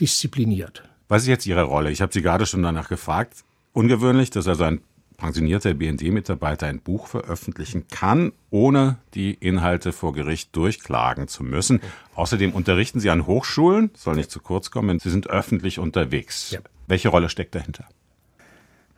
diszipliniert. 0.00 0.82
Was 1.08 1.22
ist 1.22 1.28
jetzt 1.28 1.46
Ihre 1.46 1.62
Rolle? 1.62 1.90
Ich 1.90 2.00
habe 2.00 2.12
Sie 2.12 2.22
gerade 2.22 2.46
schon 2.46 2.62
danach 2.62 2.88
gefragt. 2.88 3.44
Ungewöhnlich, 3.72 4.30
dass 4.30 4.48
also 4.48 4.64
ein 4.64 4.80
pensionierter 5.16 5.74
BND-Mitarbeiter 5.74 6.66
ein 6.66 6.80
Buch 6.80 7.06
veröffentlichen 7.06 7.88
kann, 7.88 8.32
ohne 8.50 8.98
die 9.14 9.34
Inhalte 9.34 9.92
vor 9.92 10.12
Gericht 10.12 10.54
durchklagen 10.54 11.28
zu 11.28 11.42
müssen. 11.42 11.80
Außerdem 12.14 12.52
unterrichten 12.52 13.00
Sie 13.00 13.10
an 13.10 13.26
Hochschulen, 13.26 13.90
soll 13.94 14.16
nicht 14.16 14.30
zu 14.30 14.40
kurz 14.40 14.70
kommen, 14.70 14.98
Sie 14.98 15.10
sind 15.10 15.28
öffentlich 15.28 15.78
unterwegs. 15.78 16.50
Ja. 16.50 16.60
Welche 16.86 17.08
Rolle 17.08 17.28
steckt 17.28 17.54
dahinter? 17.54 17.84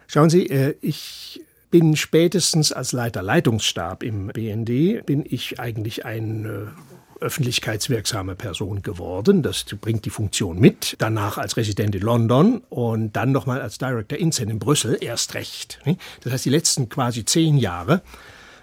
Schauen 0.07 0.31
Sie, 0.31 0.49
äh, 0.49 0.75
ich 0.81 1.41
bin 1.71 1.97
spätestens 1.97 2.73
als 2.73 2.93
Leiter 2.93 3.23
Leitungsstab 3.23 4.03
im 4.03 4.29
BND, 4.29 5.05
bin 5.05 5.25
ich 5.29 5.61
eigentlich 5.61 6.05
ein 6.05 6.73
öffentlichkeitswirksame 7.21 8.35
Person 8.35 8.83
geworden. 8.83 9.43
Das 9.43 9.65
bringt 9.65 10.05
die 10.05 10.11
Funktion 10.11 10.59
mit. 10.59 10.97
Danach 10.99 11.39
als 11.39 11.57
Resident 11.57 11.95
in 11.95 12.03
London 12.03 12.63
und 12.69 13.15
dann 13.15 13.33
nochmal 13.33 13.61
als 13.61 13.79
Director 13.79 14.19
Insen 14.19 14.49
in 14.49 14.59
Brüssel 14.59 14.99
erst 15.01 15.35
recht. 15.35 15.81
Das 16.23 16.33
heißt, 16.33 16.45
die 16.45 16.51
letzten 16.51 16.89
quasi 16.89 17.25
zehn 17.25 17.59
Jahre 17.59 18.03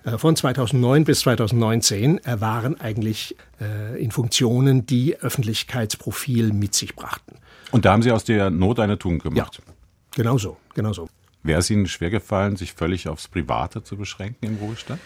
äh, 0.04 0.18
von 0.18 0.36
2009 0.36 1.04
bis 1.04 1.22
2019 1.22 2.22
waren 2.26 2.80
eigentlich 2.80 3.36
äh, 3.60 4.02
in 4.02 4.12
Funktionen, 4.12 4.86
die 4.86 5.18
Öffentlichkeitsprofil 5.18 6.54
mit 6.54 6.74
sich 6.74 6.96
brachten. 6.96 7.38
Und 7.72 7.86
da 7.86 7.92
haben 7.92 8.04
Sie 8.04 8.12
aus 8.12 8.24
der 8.24 8.50
Not 8.50 8.80
eine 8.80 8.98
Tugend 8.98 9.24
gemacht? 9.24 9.62
Ja, 9.66 9.74
genau 10.16 10.38
so, 10.38 10.58
genau 10.74 10.94
so. 10.94 11.10
Wäre 11.44 11.60
es 11.60 11.70
Ihnen 11.70 11.88
schwergefallen, 11.88 12.56
sich 12.56 12.74
völlig 12.74 13.08
aufs 13.08 13.28
Private 13.28 13.84
zu 13.84 13.98
beschränken 13.98 14.46
im 14.46 14.56
Ruhestand? 14.56 15.00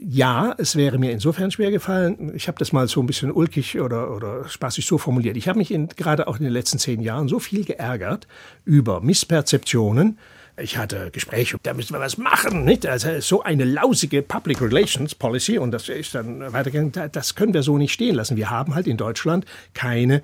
Ja, 0.00 0.54
es 0.58 0.74
wäre 0.74 0.98
mir 0.98 1.12
insofern 1.12 1.52
schwer 1.52 1.70
gefallen. 1.70 2.32
Ich 2.34 2.48
habe 2.48 2.58
das 2.58 2.72
mal 2.72 2.88
so 2.88 3.00
ein 3.00 3.06
bisschen 3.06 3.30
ulkig 3.30 3.80
oder, 3.80 4.14
oder 4.14 4.48
spaßig 4.48 4.84
so 4.84 4.98
formuliert. 4.98 5.36
Ich 5.36 5.48
habe 5.48 5.58
mich 5.58 5.70
in, 5.70 5.88
gerade 5.88 6.26
auch 6.26 6.38
in 6.38 6.44
den 6.44 6.52
letzten 6.52 6.78
zehn 6.78 7.00
Jahren 7.00 7.28
so 7.28 7.38
viel 7.38 7.64
geärgert 7.64 8.26
über 8.64 9.00
Missperzeptionen. 9.00 10.18
Ich 10.60 10.76
hatte 10.76 11.12
Gespräche, 11.12 11.56
da 11.62 11.74
müssen 11.74 11.92
wir 11.92 12.00
was 12.00 12.18
machen, 12.18 12.64
nicht? 12.64 12.84
Also 12.86 13.20
so 13.20 13.44
eine 13.44 13.64
lausige 13.64 14.22
Public 14.22 14.60
Relations 14.60 15.14
Policy 15.14 15.58
und 15.58 15.70
das 15.70 15.88
ist 15.88 16.16
dann 16.16 16.52
weitergegangen. 16.52 16.92
Das 17.12 17.36
können 17.36 17.54
wir 17.54 17.62
so 17.62 17.78
nicht 17.78 17.92
stehen 17.92 18.16
lassen. 18.16 18.36
Wir 18.36 18.50
haben 18.50 18.74
halt 18.74 18.88
in 18.88 18.96
Deutschland 18.96 19.44
keine 19.74 20.22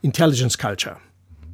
Intelligence 0.00 0.56
Culture. 0.56 0.96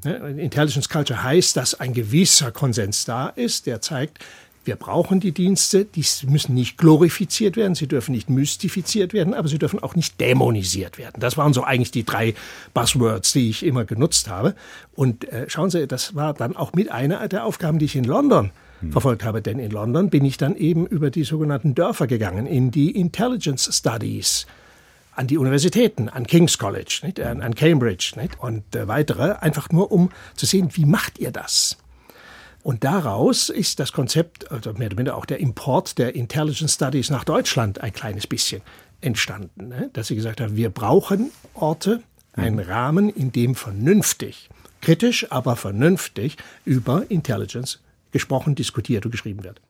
Intelligence 0.04 0.88
Culture 0.88 1.23
heißt, 1.23 1.57
dass 1.57 1.78
ein 1.78 1.92
gewisser 1.92 2.52
Konsens 2.52 3.04
da 3.04 3.28
ist, 3.28 3.66
der 3.66 3.80
zeigt, 3.80 4.19
wir 4.64 4.76
brauchen 4.76 5.20
die 5.20 5.32
Dienste, 5.32 5.84
die 5.84 6.04
müssen 6.26 6.54
nicht 6.54 6.76
glorifiziert 6.76 7.56
werden, 7.56 7.74
sie 7.74 7.86
dürfen 7.86 8.12
nicht 8.12 8.28
mystifiziert 8.28 9.12
werden, 9.12 9.32
aber 9.32 9.48
sie 9.48 9.58
dürfen 9.58 9.82
auch 9.82 9.94
nicht 9.94 10.20
dämonisiert 10.20 10.98
werden. 10.98 11.20
Das 11.20 11.36
waren 11.36 11.54
so 11.54 11.64
eigentlich 11.64 11.90
die 11.90 12.04
drei 12.04 12.34
Buzzwords, 12.74 13.32
die 13.32 13.48
ich 13.48 13.64
immer 13.64 13.84
genutzt 13.84 14.28
habe. 14.28 14.54
Und 14.94 15.24
äh, 15.28 15.48
schauen 15.48 15.70
Sie, 15.70 15.86
das 15.86 16.14
war 16.14 16.34
dann 16.34 16.56
auch 16.56 16.74
mit 16.74 16.90
einer 16.90 17.26
der 17.28 17.44
Aufgaben, 17.44 17.78
die 17.78 17.86
ich 17.86 17.96
in 17.96 18.04
London 18.04 18.50
hm. 18.80 18.92
verfolgt 18.92 19.24
habe. 19.24 19.40
Denn 19.40 19.58
in 19.58 19.70
London 19.70 20.10
bin 20.10 20.24
ich 20.24 20.36
dann 20.36 20.54
eben 20.56 20.86
über 20.86 21.10
die 21.10 21.24
sogenannten 21.24 21.74
Dörfer 21.74 22.06
gegangen, 22.06 22.46
in 22.46 22.70
die 22.70 22.90
Intelligence 22.90 23.68
Studies 23.74 24.46
an 25.12 25.26
die 25.26 25.38
Universitäten, 25.38 26.08
an 26.08 26.26
King's 26.26 26.58
College, 26.58 27.00
nicht, 27.02 27.20
an, 27.20 27.54
Cambridge 27.54 28.12
nicht, 28.16 28.38
und 28.40 28.74
äh, 28.74 28.88
weitere, 28.88 29.32
einfach 29.40 29.70
nur 29.70 29.90
um 29.90 30.10
zu 30.34 30.46
sehen, 30.46 30.70
wie 30.74 30.84
macht 30.84 31.18
ihr 31.18 31.30
das? 31.30 31.76
Und 32.62 32.84
daraus 32.84 33.48
ist 33.48 33.80
das 33.80 33.92
Konzept, 33.92 34.50
also 34.50 34.72
mehr 34.74 34.88
oder 34.88 34.96
minder 34.96 35.16
auch 35.16 35.24
der 35.24 35.40
Import 35.40 35.98
der 35.98 36.14
Intelligence 36.14 36.74
Studies 36.74 37.10
nach 37.10 37.24
Deutschland 37.24 37.80
ein 37.80 37.92
kleines 37.92 38.26
bisschen 38.26 38.62
entstanden. 39.00 39.68
Ne? 39.68 39.90
Dass 39.92 40.08
sie 40.08 40.14
gesagt 40.14 40.40
haben, 40.40 40.56
wir 40.56 40.70
brauchen 40.70 41.30
Orte, 41.54 42.02
einen 42.34 42.56
mhm. 42.56 42.70
Rahmen, 42.70 43.08
in 43.08 43.32
dem 43.32 43.54
vernünftig, 43.54 44.50
kritisch, 44.80 45.26
aber 45.30 45.56
vernünftig 45.56 46.36
über 46.64 47.10
Intelligence 47.10 47.80
gesprochen, 48.12 48.54
diskutiert 48.54 49.04
und 49.04 49.10
geschrieben 49.10 49.42
wird. 49.42 49.60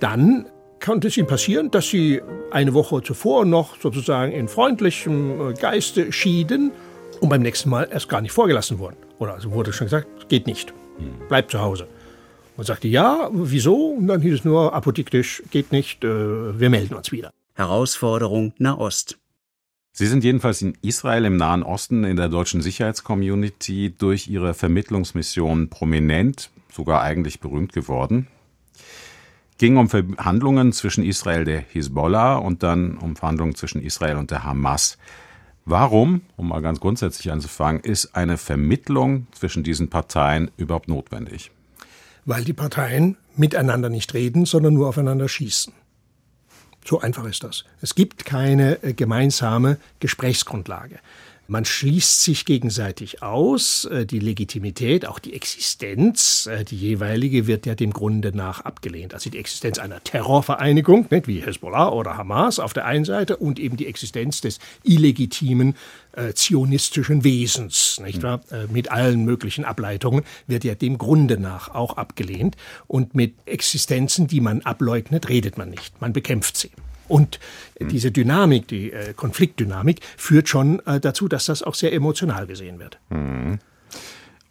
Dann 0.00 0.46
konnte 0.82 1.08
es 1.08 1.16
ihm 1.16 1.26
passieren, 1.26 1.70
dass 1.70 1.88
sie 1.88 2.20
eine 2.50 2.74
Woche 2.74 3.02
zuvor 3.02 3.44
noch 3.44 3.78
sozusagen 3.80 4.32
in 4.32 4.48
freundlichem 4.48 5.50
äh, 5.50 5.54
Geiste 5.54 6.12
schieden 6.12 6.72
und 7.20 7.28
beim 7.28 7.42
nächsten 7.42 7.70
Mal 7.70 7.88
erst 7.90 8.08
gar 8.08 8.20
nicht 8.20 8.32
vorgelassen 8.32 8.78
wurden. 8.78 8.96
Oder 9.18 9.34
also 9.34 9.52
wurde 9.52 9.72
schon 9.72 9.86
gesagt, 9.86 10.28
geht 10.28 10.46
nicht, 10.46 10.72
bleibt 11.28 11.50
zu 11.50 11.60
Hause. 11.60 11.86
Und 12.56 12.66
sagte, 12.66 12.88
ja, 12.88 13.30
wieso? 13.32 13.90
Und 13.90 14.06
dann 14.06 14.20
hieß 14.20 14.34
es 14.34 14.44
nur 14.44 14.74
apodiktisch, 14.74 15.42
geht 15.50 15.72
nicht, 15.72 16.02
äh, 16.02 16.58
wir 16.58 16.70
melden 16.70 16.94
uns 16.94 17.12
wieder. 17.12 17.30
Herausforderung 17.54 18.54
Nahost. 18.58 19.18
Sie 19.92 20.06
sind 20.06 20.24
jedenfalls 20.24 20.62
in 20.62 20.78
Israel 20.82 21.24
im 21.26 21.36
Nahen 21.36 21.62
Osten 21.62 22.04
in 22.04 22.16
der 22.16 22.28
deutschen 22.28 22.62
Sicherheitscommunity 22.62 23.94
durch 23.96 24.28
Ihre 24.28 24.54
Vermittlungsmission 24.54 25.68
prominent, 25.68 26.50
sogar 26.72 27.02
eigentlich 27.02 27.40
berühmt 27.40 27.72
geworden 27.72 28.28
ging 29.60 29.76
um 29.76 29.90
Verhandlungen 29.90 30.72
zwischen 30.72 31.04
Israel 31.04 31.44
der 31.44 31.60
Hisbollah 31.60 32.36
und 32.36 32.62
dann 32.62 32.96
um 32.96 33.14
Verhandlungen 33.14 33.54
zwischen 33.54 33.82
Israel 33.82 34.16
und 34.16 34.30
der 34.30 34.42
Hamas. 34.42 34.96
Warum, 35.66 36.22
um 36.38 36.48
mal 36.48 36.62
ganz 36.62 36.80
grundsätzlich 36.80 37.30
anzufangen, 37.30 37.82
ist 37.82 38.16
eine 38.16 38.38
Vermittlung 38.38 39.26
zwischen 39.32 39.62
diesen 39.62 39.90
Parteien 39.90 40.50
überhaupt 40.56 40.88
notwendig? 40.88 41.50
Weil 42.24 42.42
die 42.42 42.54
Parteien 42.54 43.18
miteinander 43.36 43.90
nicht 43.90 44.14
reden, 44.14 44.46
sondern 44.46 44.72
nur 44.72 44.88
aufeinander 44.88 45.28
schießen. 45.28 45.74
So 46.86 47.02
einfach 47.02 47.26
ist 47.26 47.44
das. 47.44 47.66
Es 47.82 47.94
gibt 47.94 48.24
keine 48.24 48.82
äh, 48.82 48.94
gemeinsame 48.94 49.76
Gesprächsgrundlage. 50.00 51.00
Man 51.50 51.64
schließt 51.64 52.22
sich 52.22 52.44
gegenseitig 52.44 53.24
aus. 53.24 53.84
Äh, 53.86 54.06
die 54.06 54.20
Legitimität, 54.20 55.04
auch 55.04 55.18
die 55.18 55.34
Existenz, 55.34 56.46
äh, 56.46 56.64
die 56.64 56.76
jeweilige 56.76 57.48
wird 57.48 57.66
ja 57.66 57.74
dem 57.74 57.92
Grunde 57.92 58.30
nach 58.32 58.60
abgelehnt. 58.60 59.14
Also 59.14 59.30
die 59.30 59.38
Existenz 59.38 59.80
einer 59.80 60.02
Terrorvereinigung, 60.04 61.08
nicht, 61.10 61.26
wie 61.26 61.40
Hezbollah 61.40 61.88
oder 61.88 62.16
Hamas 62.16 62.60
auf 62.60 62.72
der 62.72 62.86
einen 62.86 63.04
Seite 63.04 63.36
und 63.36 63.58
eben 63.58 63.76
die 63.76 63.88
Existenz 63.88 64.40
des 64.40 64.60
illegitimen 64.84 65.74
äh, 66.12 66.34
zionistischen 66.34 67.24
Wesens, 67.24 68.00
nicht 68.00 68.22
wahr? 68.22 68.42
Äh, 68.52 68.68
mit 68.72 68.92
allen 68.92 69.24
möglichen 69.24 69.64
Ableitungen 69.64 70.22
wird 70.46 70.62
ja 70.62 70.76
dem 70.76 70.98
Grunde 70.98 71.36
nach 71.36 71.74
auch 71.74 71.96
abgelehnt. 71.96 72.56
Und 72.86 73.16
mit 73.16 73.34
Existenzen, 73.46 74.28
die 74.28 74.40
man 74.40 74.60
ableugnet, 74.60 75.28
redet 75.28 75.58
man 75.58 75.70
nicht. 75.70 76.00
Man 76.00 76.12
bekämpft 76.12 76.56
sie. 76.56 76.70
Und 77.10 77.40
diese 77.80 78.12
Dynamik, 78.12 78.68
die 78.68 78.92
äh, 78.92 79.14
Konfliktdynamik, 79.14 80.00
führt 80.16 80.48
schon 80.48 80.78
äh, 80.86 81.00
dazu, 81.00 81.26
dass 81.26 81.46
das 81.46 81.62
auch 81.62 81.74
sehr 81.74 81.92
emotional 81.92 82.46
gesehen 82.46 82.78
wird. 82.78 82.98
Mhm. 83.10 83.58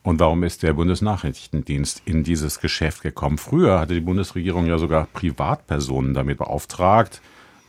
Und 0.03 0.19
warum 0.19 0.43
ist 0.43 0.63
der 0.63 0.73
Bundesnachrichtendienst 0.73 2.01
in 2.05 2.23
dieses 2.23 2.59
Geschäft 2.59 3.01
gekommen? 3.01 3.37
Früher 3.37 3.79
hatte 3.79 3.93
die 3.93 4.01
Bundesregierung 4.01 4.65
ja 4.65 4.77
sogar 4.77 5.07
Privatpersonen 5.13 6.13
damit 6.13 6.37
beauftragt, 6.37 7.21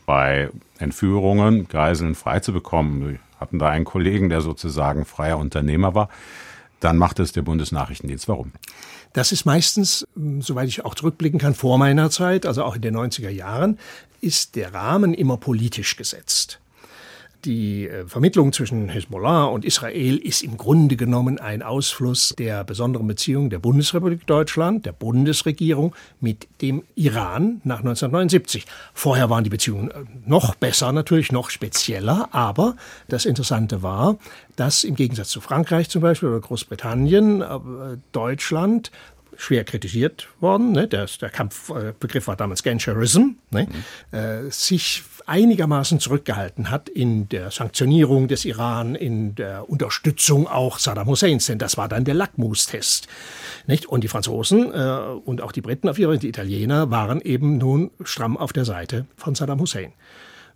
bei 0.05 0.49
Entführungen 0.77 1.67
Geiseln 1.67 2.15
freizubekommen. 2.15 3.11
Wir 3.11 3.19
hatten 3.39 3.59
da 3.59 3.69
einen 3.69 3.85
Kollegen, 3.85 4.29
der 4.29 4.41
sozusagen 4.41 5.05
freier 5.05 5.37
Unternehmer 5.37 5.95
war. 5.95 6.09
Dann 6.79 6.97
macht 6.97 7.19
es 7.19 7.31
der 7.31 7.43
Bundesnachrichtendienst. 7.43 8.27
Warum? 8.27 8.51
Das 9.13 9.31
ist 9.31 9.45
meistens, 9.45 10.07
hm, 10.15 10.41
soweit 10.41 10.69
ich 10.69 10.85
auch 10.85 10.95
zurückblicken 10.95 11.39
kann, 11.39 11.55
vor 11.55 11.77
meiner 11.77 12.09
Zeit, 12.09 12.45
also 12.45 12.63
auch 12.63 12.75
in 12.75 12.81
den 12.81 12.95
90er 12.95 13.29
Jahren, 13.29 13.77
ist 14.21 14.55
der 14.55 14.73
Rahmen 14.73 15.13
immer 15.13 15.37
politisch 15.37 15.97
gesetzt. 15.97 16.60
Die 17.45 17.87
äh, 17.87 18.05
Vermittlung 18.05 18.53
zwischen 18.53 18.89
Hezbollah 18.89 19.45
und 19.45 19.65
Israel 19.65 20.17
ist 20.17 20.43
im 20.43 20.57
Grunde 20.57 20.95
genommen 20.95 21.39
ein 21.39 21.63
Ausfluss 21.63 22.35
der 22.37 22.63
besonderen 22.63 23.07
Beziehung 23.07 23.49
der 23.49 23.57
Bundesrepublik 23.57 24.27
Deutschland, 24.27 24.85
der 24.85 24.91
Bundesregierung 24.91 25.95
mit 26.19 26.47
dem 26.61 26.83
Iran 26.95 27.61
nach 27.63 27.79
1979. 27.79 28.65
Vorher 28.93 29.31
waren 29.31 29.43
die 29.43 29.49
Beziehungen 29.49 29.89
äh, 29.89 30.03
noch 30.25 30.53
besser, 30.53 30.91
natürlich 30.91 31.31
noch 31.31 31.49
spezieller, 31.49 32.29
aber 32.31 32.75
das 33.07 33.25
Interessante 33.25 33.81
war, 33.81 34.17
dass 34.55 34.83
im 34.83 34.95
Gegensatz 34.95 35.29
zu 35.29 35.41
Frankreich 35.41 35.89
zum 35.89 36.03
Beispiel 36.03 36.29
oder 36.29 36.41
Großbritannien 36.41 37.41
äh, 37.41 37.47
Deutschland 38.11 38.91
schwer 39.35 39.63
kritisiert 39.63 40.27
worden. 40.39 40.71
Ne? 40.71 40.87
Der, 40.87 41.07
der 41.19 41.29
Kampfbegriff 41.29 42.27
war 42.27 42.35
damals 42.35 42.61
Genscherism. 42.61 43.29
Ne? 43.49 43.67
Mhm. 44.11 44.17
Äh, 44.17 44.51
sich 44.51 45.03
einigermaßen 45.31 46.01
zurückgehalten 46.01 46.69
hat 46.69 46.89
in 46.89 47.29
der 47.29 47.51
Sanktionierung 47.51 48.27
des 48.27 48.43
Iran, 48.43 48.95
in 48.95 49.33
der 49.33 49.69
Unterstützung 49.69 50.45
auch 50.45 50.77
Saddam 50.77 51.07
Husseins, 51.07 51.45
denn 51.45 51.57
das 51.57 51.77
war 51.77 51.87
dann 51.87 52.03
der 52.03 52.15
Lackmustest. 52.15 53.07
Nicht? 53.65 53.85
Und 53.85 54.03
die 54.03 54.09
Franzosen 54.09 54.73
äh, 54.73 54.97
und 55.23 55.41
auch 55.41 55.53
die 55.53 55.61
Briten 55.61 55.87
auf 55.87 55.97
ihre, 55.97 56.17
die 56.17 56.27
Italiener 56.27 56.91
waren 56.91 57.21
eben 57.21 57.57
nun 57.57 57.91
stramm 58.03 58.35
auf 58.35 58.51
der 58.51 58.65
Seite 58.65 59.05
von 59.15 59.33
Saddam 59.33 59.61
Hussein. 59.61 59.93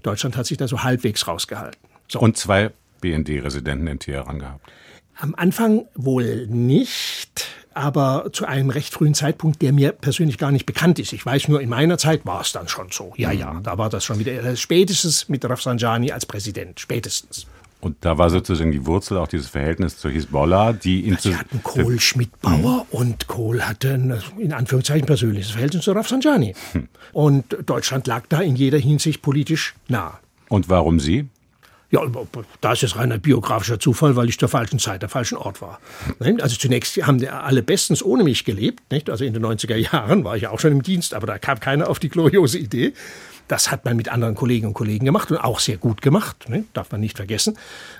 Deutschland 0.03 0.35
hat 0.35 0.45
sich 0.45 0.57
da 0.57 0.67
so 0.67 0.83
halbwegs 0.83 1.25
rausgehalten. 1.25 1.79
So. 2.09 2.19
Und 2.19 2.35
zwei 2.35 2.71
BND-Residenten 2.99 3.87
in 3.87 3.99
Teheran 3.99 4.39
gehabt. 4.39 4.69
Am 5.17 5.33
Anfang 5.35 5.85
wohl 5.95 6.47
nicht 6.47 7.47
aber 7.75 8.29
zu 8.31 8.45
einem 8.45 8.69
recht 8.69 8.93
frühen 8.93 9.13
Zeitpunkt, 9.13 9.61
der 9.61 9.73
mir 9.73 9.91
persönlich 9.91 10.37
gar 10.37 10.51
nicht 10.51 10.65
bekannt 10.65 10.97
ist. 10.97 11.13
Ich 11.13 11.25
weiß 11.25 11.47
nur, 11.49 11.61
in 11.61 11.69
meiner 11.69 11.97
Zeit 11.97 12.25
war 12.25 12.41
es 12.41 12.51
dann 12.51 12.67
schon 12.67 12.87
so. 12.91 13.13
Ja, 13.17 13.31
ja, 13.31 13.53
mhm. 13.53 13.63
da 13.63 13.77
war 13.77 13.89
das 13.89 14.03
schon 14.03 14.17
wieder. 14.17 14.55
Spätestens 14.55 15.29
mit 15.29 15.43
Rafsanjani 15.45 16.11
als 16.11 16.25
Präsident, 16.25 16.79
spätestens. 16.79 17.47
Und 17.81 17.97
da 18.01 18.17
war 18.17 18.29
sozusagen 18.31 18.71
die 18.71 18.85
Wurzel 18.87 19.17
auch 19.17 19.27
dieses 19.27 19.47
Verhältnis 19.47 19.99
zu 19.99 20.09
Hisbollah, 20.09 20.73
die 20.73 21.07
in 21.07 21.17
Sie 21.17 21.35
hatten 21.35 21.61
Kohl, 21.61 21.99
Schmidt, 21.99 22.31
Bauer 22.41 22.87
mhm. 22.89 22.97
und 22.97 23.27
Kohl 23.27 23.61
hatte 23.61 23.93
ein, 23.93 24.21
in 24.39 24.53
Anführungszeichen 24.53 25.05
persönliches 25.05 25.51
Verhältnis 25.51 25.83
zu 25.83 25.91
Rafsanjani. 25.91 26.55
Hm. 26.71 26.87
Und 27.13 27.57
Deutschland 27.65 28.07
lag 28.07 28.23
da 28.27 28.41
in 28.41 28.55
jeder 28.55 28.79
Hinsicht 28.79 29.21
politisch 29.21 29.75
nah. 29.87 30.19
Und 30.49 30.69
warum 30.69 30.99
Sie? 30.99 31.27
Ja, 31.95 32.01
da 32.59 32.73
ist 32.73 32.83
es 32.83 32.97
reiner 32.97 33.17
biografischer 33.17 33.79
Zufall, 33.79 34.17
weil 34.17 34.27
ich 34.27 34.37
zur 34.37 34.49
falschen 34.49 34.79
Zeit, 34.79 35.01
der 35.01 35.07
falschen 35.07 35.37
Ort 35.37 35.61
war. 35.61 35.79
Also 36.19 36.57
zunächst 36.57 36.97
haben 36.97 37.25
alle 37.25 37.63
bestens 37.63 38.03
ohne 38.03 38.25
mich 38.25 38.43
gelebt. 38.43 38.91
Nicht? 38.91 39.09
Also 39.09 39.23
in 39.23 39.33
den 39.33 39.45
90er 39.45 39.77
Jahren 39.77 40.25
war 40.25 40.35
ich 40.35 40.43
ja 40.43 40.49
auch 40.49 40.59
schon 40.59 40.73
im 40.73 40.83
Dienst, 40.83 41.13
aber 41.13 41.25
da 41.25 41.37
kam 41.37 41.59
keiner 41.61 41.89
auf 41.89 41.99
die 41.99 42.09
gloriose 42.09 42.57
Idee. 42.57 42.93
Das 43.47 43.71
hat 43.71 43.85
man 43.85 43.95
mit 43.95 44.09
anderen 44.09 44.35
Kolleginnen 44.35 44.69
und 44.69 44.73
Kollegen 44.73 45.05
gemacht 45.05 45.29
und 45.31 45.37
auch 45.37 45.59
sehr 45.59 45.77
gut 45.77 46.01
gemacht, 46.01 46.49
ne? 46.49 46.65
darf 46.73 46.91
man 46.91 47.01
nicht 47.01 47.17
vergessen. 47.17 47.57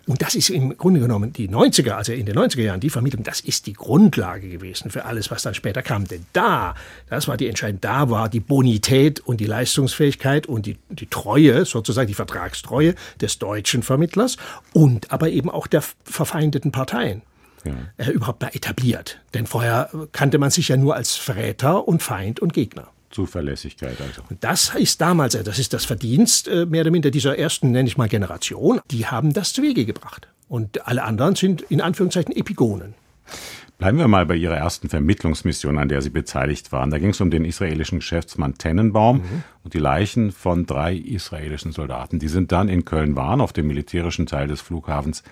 Und 0.08 0.22
das 0.22 0.36
ist 0.36 0.50
im 0.50 0.76
Grunde 0.78 1.00
genommen 1.00 1.34
die 1.34 1.50
90er, 1.50 1.92
also 1.92 2.14
in 2.14 2.26
den 2.26 2.36
90er 2.36 2.62
Jahren, 2.62 2.80
die 2.80 2.90
Vermittlung, 2.90 3.24
das 3.24 3.42
ist 3.42 3.68
die 3.68 3.74
Grundlage 3.74 4.50
gewesen 4.50 4.90
für 4.90 5.06
alles, 5.06 5.30
was 5.30 5.44
dann 5.44 5.54
später 5.54 5.82
kam. 5.82 6.08
Denn 6.08 6.26
da, 6.34 6.76
das 7.10 7.28
war 7.28 7.38
die 7.38 7.48
Entscheidung, 7.48 7.80
da 7.82 8.10
war 8.10 8.30
die 8.30 8.40
Bonität 8.40 9.20
und 9.20 9.40
die 9.40 9.46
Leistungsfähigkeit 9.46 10.48
und 10.48 10.66
die, 10.66 10.78
die 10.90 11.08
Treue, 11.08 11.66
sozusagen 11.66 12.08
die 12.08 12.14
Vertragstreue 12.14 12.96
des 13.22 13.38
deutschen 13.38 13.84
Vermittlers 13.84 14.38
und 14.74 15.12
aber 15.12 15.30
eben 15.30 15.50
auch 15.50 15.68
der 15.68 15.84
verfeindeten 16.04 16.72
Parteien. 16.72 17.22
Ja. 17.64 17.74
Äh, 17.98 18.12
überhaupt 18.12 18.42
mal 18.42 18.52
etabliert. 18.54 19.20
Denn 19.34 19.48
vorher 19.48 19.90
kannte 20.12 20.38
man 20.38 20.52
sich 20.52 20.68
ja 20.68 20.78
nur 20.78 20.96
als 20.96 21.16
Verräter 21.16 21.88
und 21.88 22.04
Feind 22.04 22.40
und 22.40 22.54
Gegner. 22.54 22.88
Zuverlässigkeit 23.16 24.00
also. 24.02 24.22
Und 24.30 24.44
das 24.44 24.76
ist 24.76 25.00
damals, 25.00 25.42
das 25.42 25.58
ist 25.58 25.74
das 25.74 25.86
Verdienst 25.86 26.50
äh, 26.50 26.66
mehr 26.66 26.82
oder 26.82 26.92
minder 26.92 27.12
dieser 27.12 27.38
ersten, 27.40 27.72
nenne 27.72 27.88
ich 27.88 27.98
mal, 27.98 28.10
Generation. 28.10 28.82
Die 28.92 29.08
haben 29.08 29.32
das 29.32 29.54
zu 29.54 29.62
Wege 29.62 29.86
gebracht. 29.86 30.28
Und 30.50 30.86
alle 30.86 31.04
anderen 31.04 31.36
sind 31.36 31.62
in 31.62 31.80
Anführungszeichen 31.80 32.36
Epigonen. 32.36 32.94
Bleiben 33.78 33.98
wir 33.98 34.08
mal 34.08 34.26
bei 34.26 34.36
Ihrer 34.36 34.56
ersten 34.56 34.90
Vermittlungsmission, 34.90 35.78
an 35.78 35.88
der 35.88 36.02
Sie 36.02 36.10
beteiligt 36.10 36.72
waren. 36.72 36.92
Da 36.92 36.98
ging 36.98 37.10
es 37.10 37.22
um 37.22 37.32
den 37.32 37.46
israelischen 37.46 38.00
Geschäftsmann 38.00 38.58
Tennenbaum 38.58 39.18
mhm. 39.18 39.44
und 39.64 39.74
die 39.74 39.80
Leichen 39.80 40.32
von 40.32 40.66
drei 40.66 40.96
israelischen 40.96 41.72
Soldaten. 41.72 42.20
Die 42.20 42.28
sind 42.28 42.52
dann 42.52 42.68
in 42.68 42.84
Köln-Wahn 42.84 43.42
auf 43.42 43.54
dem 43.54 43.68
militärischen 43.68 44.26
Teil 44.28 44.48
des 44.48 44.62
Flughafens 44.62 45.24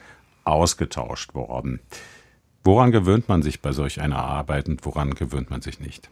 ausgetauscht 0.46 1.36
worden. 1.36 1.82
Woran 2.64 2.92
gewöhnt 2.92 3.28
man 3.28 3.44
sich 3.44 3.62
bei 3.62 3.74
solch 3.74 4.00
einer 4.00 4.20
Arbeit 4.20 4.70
und 4.70 4.86
woran 4.86 5.16
gewöhnt 5.16 5.50
man 5.50 5.62
sich 5.62 5.82
nicht? 5.82 6.10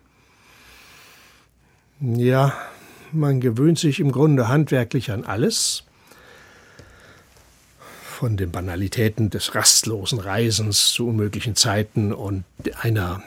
Ja, 2.02 2.54
man 3.12 3.42
gewöhnt 3.42 3.78
sich 3.78 4.00
im 4.00 4.12
Grunde 4.12 4.48
handwerklich 4.48 5.12
an 5.12 5.24
alles. 5.24 5.84
Von 8.02 8.38
den 8.38 8.52
Banalitäten 8.52 9.30
des 9.30 9.54
rastlosen 9.54 10.20
Reisens 10.20 10.94
zu 10.94 11.08
unmöglichen 11.08 11.56
Zeiten 11.56 12.12
und 12.12 12.44
einer 12.82 13.22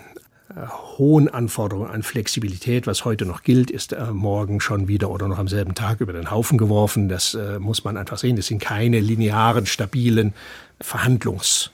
äh, 0.48 0.66
hohen 0.98 1.28
Anforderung 1.28 1.88
an 1.88 2.02
Flexibilität, 2.02 2.88
was 2.88 3.04
heute 3.04 3.26
noch 3.26 3.44
gilt, 3.44 3.70
ist 3.70 3.92
äh, 3.92 4.06
morgen 4.12 4.60
schon 4.60 4.88
wieder 4.88 5.10
oder 5.10 5.28
noch 5.28 5.38
am 5.38 5.48
selben 5.48 5.76
Tag 5.76 6.00
über 6.00 6.12
den 6.12 6.32
Haufen 6.32 6.58
geworfen. 6.58 7.08
Das 7.08 7.34
äh, 7.34 7.60
muss 7.60 7.84
man 7.84 7.96
einfach 7.96 8.18
sehen. 8.18 8.34
Das 8.34 8.48
sind 8.48 8.58
keine 8.60 8.98
linearen, 8.98 9.66
stabilen 9.66 10.34
Verhandlungs- 10.80 11.70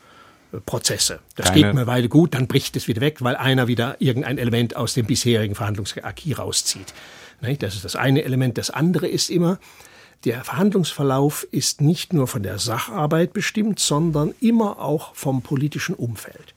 Prozesse. 0.67 1.21
Das 1.37 1.47
Keine. 1.47 1.57
geht 1.57 1.67
eine 1.67 1.87
Weile 1.87 2.09
gut, 2.09 2.35
dann 2.35 2.47
bricht 2.47 2.77
es 2.77 2.89
wieder 2.89 3.01
weg, 3.01 3.23
weil 3.23 3.37
einer 3.37 3.69
wieder 3.69 3.97
irgendein 4.01 4.39
Element 4.39 4.77
aus 4.77 4.95
dem 4.95 5.07
bisherigen 5.07 5.55
Verhandlungsakquis 5.55 6.39
rauszieht. 6.39 6.95
Das 7.59 7.75
ist 7.75 7.85
das 7.85 7.97
eine 7.97 8.25
Element. 8.25 8.59
Das 8.59 8.71
andere 8.71 9.07
ist 9.07 9.31
immer, 9.31 9.59
der 10.25 10.45
Verhandlungsverlauf 10.45 11.47
ist 11.51 11.81
nicht 11.81 12.13
nur 12.13 12.27
von 12.27 12.43
der 12.43 12.59
Sacharbeit 12.59 13.33
bestimmt, 13.33 13.79
sondern 13.79 14.35
immer 14.41 14.79
auch 14.79 15.15
vom 15.15 15.41
politischen 15.41 15.95
Umfeld. 15.95 16.55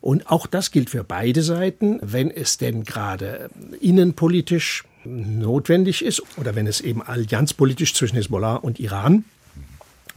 Und 0.00 0.30
auch 0.30 0.46
das 0.46 0.70
gilt 0.70 0.90
für 0.90 1.04
beide 1.04 1.42
Seiten, 1.42 1.98
wenn 2.02 2.30
es 2.30 2.56
denn 2.56 2.84
gerade 2.84 3.50
innenpolitisch 3.80 4.84
notwendig 5.04 6.04
ist 6.04 6.22
oder 6.38 6.54
wenn 6.54 6.66
es 6.66 6.80
eben 6.80 7.02
allianzpolitisch 7.02 7.94
zwischen 7.94 8.16
Hezbollah 8.16 8.56
und 8.56 8.80
Iran, 8.80 9.24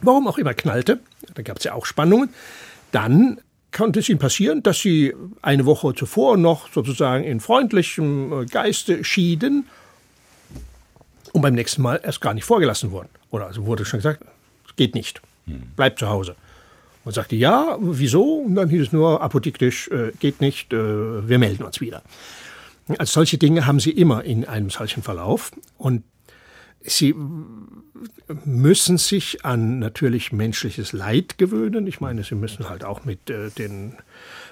warum 0.02 0.28
auch 0.28 0.38
immer 0.38 0.54
knallte, 0.54 1.00
da 1.36 1.42
gab 1.42 1.58
es 1.58 1.66
ja 1.66 1.74
auch 1.74 1.86
Spannungen, 1.86 2.30
dann 2.92 3.40
konnte 3.72 4.00
es 4.00 4.10
ihnen 4.10 4.20
passieren, 4.20 4.64
dass 4.64 4.80
sie 4.80 5.14
eine 5.42 5.66
Woche 5.66 5.94
zuvor 5.94 6.38
noch 6.38 6.72
sozusagen 6.72 7.24
in 7.24 7.40
freundlichem 7.40 8.44
äh, 8.44 8.46
Geiste 8.46 9.04
schieden 9.04 9.68
und 11.34 11.42
beim 11.42 11.54
nächsten 11.54 11.82
Mal 11.82 12.00
erst 12.04 12.22
gar 12.22 12.34
nicht 12.34 12.46
vorgelassen 12.46 12.92
wurden. 12.92 13.10
Oder 13.30 13.48
also 13.48 13.66
wurde 13.66 13.86
schon 13.86 14.00
gesagt, 14.00 14.24
es 14.68 14.76
geht 14.76 14.96
nicht, 14.96 15.22
bleib 15.76 16.00
zu 16.00 16.10
Hause. 16.10 16.36
Und 17.04 17.14
sagte, 17.14 17.36
ja, 17.36 17.78
wieso? 17.80 18.40
Und 18.40 18.56
dann 18.56 18.70
hieß 18.70 18.82
es 18.88 18.92
nur 18.92 19.22
apodiktisch, 19.22 19.88
äh, 19.90 20.12
geht 20.20 20.42
nicht, 20.42 20.74
äh, 20.74 21.28
wir 21.28 21.40
melden 21.40 21.64
uns 21.64 21.80
wieder. 21.80 22.02
Also 22.98 23.14
solche 23.14 23.38
Dinge 23.38 23.66
haben 23.66 23.80
sie 23.80 23.92
immer 23.92 24.24
in 24.24 24.46
einem 24.46 24.70
solchen 24.70 25.04
Verlauf. 25.04 25.52
Und 25.78 26.04
Sie 26.82 27.14
müssen 28.46 28.98
sich 28.98 29.44
an 29.44 29.80
natürlich 29.80 30.32
menschliches 30.32 30.94
Leid 30.94 31.38
gewöhnen. 31.38 31.88
Ich 31.88 32.00
meine, 32.00 32.24
Sie 32.24 32.36
müssen 32.36 32.70
halt 32.70 32.86
auch 32.86 33.04
mit 33.04 33.30
äh, 33.30 33.50
den 33.50 33.96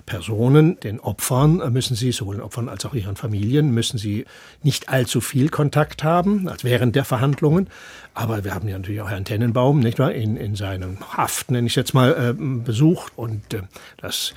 Personen, 0.05 0.79
den 0.81 0.99
Opfern, 0.99 1.61
äh, 1.61 1.69
müssen 1.69 1.95
Sie, 1.95 2.11
sowohl 2.11 2.35
den 2.35 2.43
Opfern 2.43 2.69
als 2.69 2.85
auch 2.85 2.93
ihren 2.93 3.15
Familien, 3.15 3.71
müssen 3.71 3.97
Sie 3.97 4.25
nicht 4.63 4.89
allzu 4.89 5.21
viel 5.21 5.49
Kontakt 5.49 6.03
haben, 6.03 6.47
als 6.47 6.63
während 6.63 6.95
der 6.95 7.05
Verhandlungen. 7.05 7.69
Aber 8.13 8.43
wir 8.43 8.53
haben 8.53 8.67
ja 8.67 8.77
natürlich 8.77 9.01
auch 9.01 9.09
Herrn 9.09 9.25
Tennenbaum, 9.25 9.79
nicht 9.79 9.99
wahr, 9.99 10.13
in, 10.13 10.35
in 10.35 10.55
seinem 10.55 10.99
Haft, 11.01 11.51
nenne 11.51 11.67
ich 11.67 11.75
jetzt 11.75 11.93
mal, 11.93 12.11
äh, 12.11 12.33
besucht. 12.33 13.13
Und 13.15 13.53
äh, 13.53 13.61
das 13.97 14.33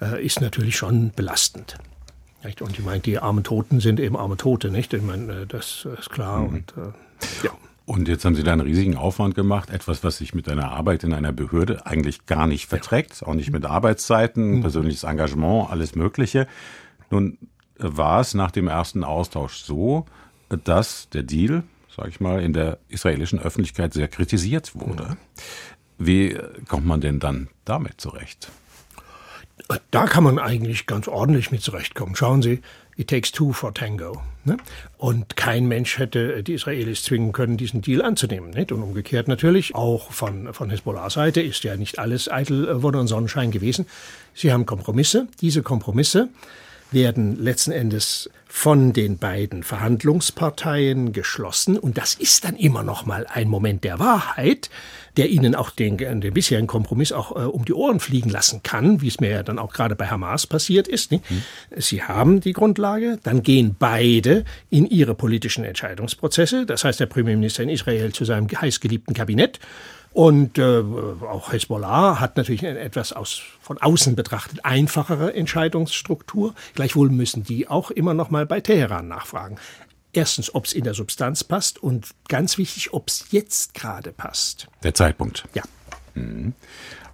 äh, 0.00 0.24
ist 0.24 0.40
natürlich 0.40 0.76
schon 0.76 1.10
belastend. 1.14 1.78
Und 2.60 2.78
ich 2.78 2.84
meine, 2.84 3.00
die 3.00 3.18
armen 3.18 3.44
Toten 3.44 3.80
sind 3.80 3.98
eben 4.00 4.16
arme 4.16 4.36
Tote, 4.36 4.70
nicht? 4.70 4.94
Ich 4.94 5.02
meine, 5.02 5.42
äh, 5.42 5.46
das 5.46 5.86
ist 5.98 6.10
klar. 6.10 6.40
Mhm. 6.40 6.48
Und 6.48 6.74
ja. 7.42 7.50
Und 7.88 8.06
jetzt 8.06 8.26
haben 8.26 8.34
Sie 8.34 8.42
da 8.42 8.52
einen 8.52 8.60
riesigen 8.60 8.96
Aufwand 8.96 9.34
gemacht, 9.34 9.70
etwas, 9.70 10.04
was 10.04 10.18
sich 10.18 10.34
mit 10.34 10.46
einer 10.50 10.72
Arbeit 10.72 11.04
in 11.04 11.14
einer 11.14 11.32
Behörde 11.32 11.86
eigentlich 11.86 12.26
gar 12.26 12.46
nicht 12.46 12.66
verträgt, 12.66 13.22
auch 13.24 13.32
nicht 13.32 13.50
mit 13.50 13.64
Arbeitszeiten, 13.64 14.56
mhm. 14.56 14.60
persönliches 14.60 15.04
Engagement, 15.04 15.70
alles 15.70 15.94
Mögliche. 15.94 16.46
Nun 17.08 17.38
war 17.78 18.20
es 18.20 18.34
nach 18.34 18.50
dem 18.50 18.68
ersten 18.68 19.04
Austausch 19.04 19.56
so, 19.56 20.04
dass 20.64 21.08
der 21.10 21.22
Deal, 21.22 21.62
sage 21.94 22.10
ich 22.10 22.20
mal, 22.20 22.42
in 22.42 22.52
der 22.52 22.78
israelischen 22.88 23.38
Öffentlichkeit 23.38 23.94
sehr 23.94 24.08
kritisiert 24.08 24.74
wurde. 24.74 25.04
Mhm. 25.04 25.16
Wie 25.96 26.38
kommt 26.68 26.84
man 26.84 27.00
denn 27.00 27.20
dann 27.20 27.48
damit 27.64 28.02
zurecht? 28.02 28.50
Da 29.90 30.06
kann 30.06 30.24
man 30.24 30.38
eigentlich 30.38 30.86
ganz 30.86 31.08
ordentlich 31.08 31.50
mit 31.50 31.62
zurechtkommen. 31.62 32.14
Schauen 32.16 32.42
Sie, 32.42 32.60
it 32.98 33.08
takes 33.08 33.30
two 33.30 33.52
for 33.52 33.72
tango. 33.72 34.20
Ne? 34.44 34.56
Und 34.98 35.36
kein 35.36 35.66
Mensch 35.68 35.98
hätte 35.98 36.42
die 36.42 36.54
Israelis 36.54 37.04
zwingen 37.04 37.32
können, 37.32 37.56
diesen 37.56 37.80
Deal 37.80 38.02
anzunehmen. 38.02 38.50
Nicht? 38.50 38.72
Und 38.72 38.82
umgekehrt 38.82 39.28
natürlich, 39.28 39.74
auch 39.74 40.10
von, 40.10 40.52
von 40.52 40.68
Hezbollah-Seite 40.68 41.40
ist 41.40 41.62
ja 41.62 41.76
nicht 41.76 42.00
alles 42.00 42.30
eitel 42.30 42.68
äh, 42.68 42.82
Wonne 42.82 42.98
und 42.98 43.06
Sonnenschein 43.06 43.52
gewesen. 43.52 43.86
Sie 44.34 44.52
haben 44.52 44.66
Kompromisse. 44.66 45.28
Diese 45.40 45.62
Kompromisse 45.62 46.28
werden 46.90 47.40
letzten 47.40 47.70
Endes 47.70 48.30
von 48.46 48.92
den 48.92 49.18
beiden 49.18 49.62
Verhandlungsparteien 49.62 51.12
geschlossen. 51.12 51.78
Und 51.78 51.98
das 51.98 52.14
ist 52.14 52.44
dann 52.44 52.56
immer 52.56 52.82
noch 52.82 53.06
mal 53.06 53.26
ein 53.28 53.48
Moment 53.48 53.84
der 53.84 54.00
Wahrheit, 54.00 54.70
der 55.18 55.28
ihnen 55.28 55.54
auch 55.54 55.70
den, 55.70 55.98
den 55.98 56.32
bisherigen 56.32 56.68
Kompromiss 56.68 57.12
auch 57.12 57.32
äh, 57.36 57.40
um 57.40 57.64
die 57.64 57.74
Ohren 57.74 58.00
fliegen 58.00 58.30
lassen 58.30 58.62
kann, 58.62 59.02
wie 59.02 59.08
es 59.08 59.20
mir 59.20 59.30
ja 59.30 59.42
dann 59.42 59.58
auch 59.58 59.72
gerade 59.72 59.96
bei 59.96 60.06
Hamas 60.06 60.46
passiert 60.46 60.88
ist. 60.88 61.12
Mhm. 61.12 61.20
Sie 61.76 62.02
haben 62.02 62.40
die 62.40 62.52
Grundlage, 62.52 63.18
dann 63.24 63.42
gehen 63.42 63.76
beide 63.78 64.44
in 64.70 64.86
ihre 64.86 65.14
politischen 65.14 65.64
Entscheidungsprozesse. 65.64 66.64
Das 66.64 66.84
heißt, 66.84 67.00
der 67.00 67.06
Premierminister 67.06 67.64
in 67.64 67.68
Israel 67.68 68.12
zu 68.12 68.24
seinem 68.24 68.48
heißgeliebten 68.48 69.14
Kabinett 69.14 69.58
und 70.12 70.58
äh, 70.58 70.82
auch 71.28 71.52
Hezbollah 71.52 72.18
hat 72.18 72.36
natürlich 72.36 72.66
eine 72.66 72.78
etwas 72.78 73.12
aus, 73.12 73.42
von 73.60 73.78
außen 73.78 74.16
betrachtet 74.16 74.64
einfachere 74.64 75.34
Entscheidungsstruktur. 75.34 76.54
Gleichwohl 76.74 77.10
müssen 77.10 77.44
die 77.44 77.68
auch 77.68 77.90
immer 77.90 78.14
noch 78.14 78.30
mal 78.30 78.46
bei 78.46 78.60
Teheran 78.60 79.08
nachfragen. 79.08 79.58
Erstens, 80.18 80.52
ob 80.52 80.64
es 80.64 80.72
in 80.72 80.82
der 80.82 80.94
Substanz 80.94 81.44
passt 81.44 81.80
und 81.80 82.08
ganz 82.26 82.58
wichtig, 82.58 82.92
ob 82.92 83.06
es 83.06 83.26
jetzt 83.30 83.72
gerade 83.74 84.10
passt. 84.10 84.66
Der 84.82 84.92
Zeitpunkt. 84.92 85.44
Ja. 85.54 85.62
Mhm. 86.14 86.54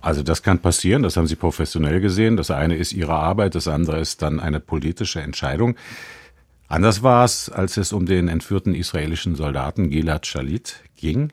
Also 0.01 0.23
das 0.23 0.43
kann 0.43 0.61
passieren, 0.61 1.03
das 1.03 1.19
haben 1.19 1.27
Sie 1.27 1.37
professionell 1.37 2.01
gesehen. 2.01 2.39
Das 2.39 2.51
eine 2.51 2.77
ist 2.77 2.95
Ihre 2.95 3.13
Arbeit, 3.13 3.57
das 3.57 3.69
andere 3.69 4.01
ist 4.01 4.23
dann 4.23 4.41
eine 4.41 4.59
politische 4.59 5.21
Entscheidung. 5.21 5.77
Anders 6.67 7.03
war 7.03 7.27
es, 7.27 7.51
als 7.51 7.77
es 7.77 7.93
um 7.93 8.07
den 8.07 8.29
entführten 8.29 8.75
israelischen 8.75 9.35
Soldaten 9.35 9.91
Gilad 9.91 10.27
Shalit 10.27 10.77
ging 10.97 11.31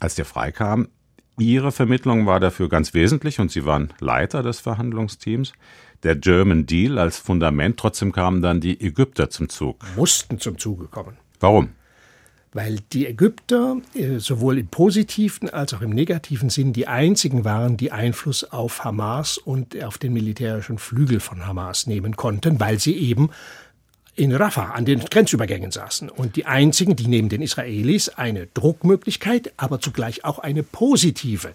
als 0.00 0.16
der 0.16 0.24
freikam. 0.24 0.88
Ihre 1.38 1.70
Vermittlung 1.70 2.26
war 2.26 2.40
dafür 2.40 2.68
ganz 2.68 2.92
wesentlich 2.92 3.38
und 3.38 3.52
Sie 3.52 3.64
waren 3.64 3.92
Leiter 4.00 4.42
des 4.42 4.58
Verhandlungsteams. 4.58 5.52
Der 6.02 6.16
German 6.16 6.66
Deal 6.66 6.98
als 6.98 7.18
Fundament, 7.18 7.78
trotzdem 7.78 8.12
kamen 8.12 8.42
dann 8.42 8.60
die 8.60 8.80
Ägypter 8.80 9.30
zum 9.30 9.48
Zug. 9.48 9.84
Mussten 9.96 10.38
zum 10.38 10.58
Zuge 10.58 10.86
kommen. 10.86 11.16
Warum? 11.40 11.70
weil 12.52 12.80
die 12.92 13.06
Ägypter 13.06 13.78
äh, 13.94 14.18
sowohl 14.18 14.58
im 14.58 14.66
positiven 14.66 15.48
als 15.48 15.72
auch 15.74 15.80
im 15.80 15.90
negativen 15.90 16.50
Sinn 16.50 16.72
die 16.72 16.86
einzigen 16.86 17.44
waren, 17.44 17.76
die 17.76 17.92
Einfluss 17.92 18.44
auf 18.44 18.84
Hamas 18.84 19.38
und 19.38 19.82
auf 19.82 19.98
den 19.98 20.12
militärischen 20.12 20.78
Flügel 20.78 21.20
von 21.20 21.46
Hamas 21.46 21.86
nehmen 21.86 22.16
konnten, 22.16 22.60
weil 22.60 22.78
sie 22.78 22.96
eben 22.96 23.30
in 24.14 24.34
Rafah 24.34 24.72
an 24.72 24.84
den 24.84 25.00
Grenzübergängen 25.00 25.70
saßen 25.70 26.10
und 26.10 26.36
die 26.36 26.44
einzigen, 26.44 26.96
die 26.96 27.08
neben 27.08 27.30
den 27.30 27.40
Israelis 27.40 28.10
eine 28.10 28.46
Druckmöglichkeit, 28.48 29.52
aber 29.56 29.80
zugleich 29.80 30.26
auch 30.26 30.38
eine 30.38 30.62
positive 30.62 31.54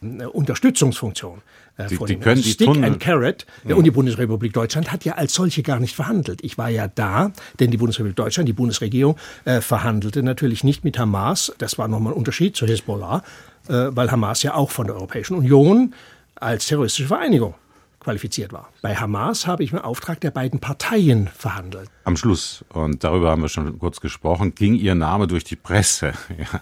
äh, 0.00 0.24
Unterstützungsfunktion 0.26 1.42
äh, 1.76 1.86
die, 1.88 1.98
die 1.98 2.16
können 2.16 2.42
die 2.42 2.50
Stick 2.50 2.66
Tunnel. 2.66 2.84
and 2.84 3.00
Carrot. 3.00 3.46
Ja. 3.66 3.76
Und 3.76 3.84
die 3.84 3.90
Bundesrepublik 3.90 4.52
Deutschland 4.52 4.92
hat 4.92 5.04
ja 5.04 5.14
als 5.14 5.34
solche 5.34 5.62
gar 5.62 5.78
nicht 5.80 5.94
verhandelt. 5.94 6.42
Ich 6.42 6.58
war 6.58 6.68
ja 6.68 6.88
da, 6.88 7.32
denn 7.60 7.70
die 7.70 7.76
Bundesrepublik 7.76 8.16
Deutschland, 8.16 8.48
die 8.48 8.52
Bundesregierung, 8.54 9.16
äh, 9.44 9.60
verhandelte 9.60 10.22
natürlich 10.22 10.64
nicht 10.64 10.84
mit 10.84 10.98
Hamas. 10.98 11.52
Das 11.58 11.78
war 11.78 11.88
nochmal 11.88 12.12
ein 12.12 12.16
Unterschied 12.18 12.56
zu 12.56 12.66
Hezbollah, 12.66 13.22
äh, 13.68 13.72
weil 13.90 14.10
Hamas 14.10 14.42
ja 14.42 14.54
auch 14.54 14.70
von 14.70 14.86
der 14.86 14.96
Europäischen 14.96 15.36
Union 15.36 15.94
als 16.36 16.66
terroristische 16.66 17.08
Vereinigung 17.08 17.54
qualifiziert 18.00 18.52
war. 18.52 18.68
Bei 18.82 18.94
Hamas 18.94 19.48
habe 19.48 19.64
ich 19.64 19.72
im 19.72 19.80
Auftrag 19.80 20.20
der 20.20 20.30
beiden 20.30 20.60
Parteien 20.60 21.28
verhandelt. 21.36 21.90
Am 22.04 22.16
Schluss, 22.16 22.64
und 22.72 23.02
darüber 23.02 23.30
haben 23.30 23.42
wir 23.42 23.48
schon 23.48 23.78
kurz 23.80 24.00
gesprochen, 24.00 24.54
ging 24.54 24.74
Ihr 24.76 24.94
Name 24.94 25.26
durch 25.26 25.44
die 25.44 25.56
Presse. 25.56 26.12
Ja. 26.38 26.60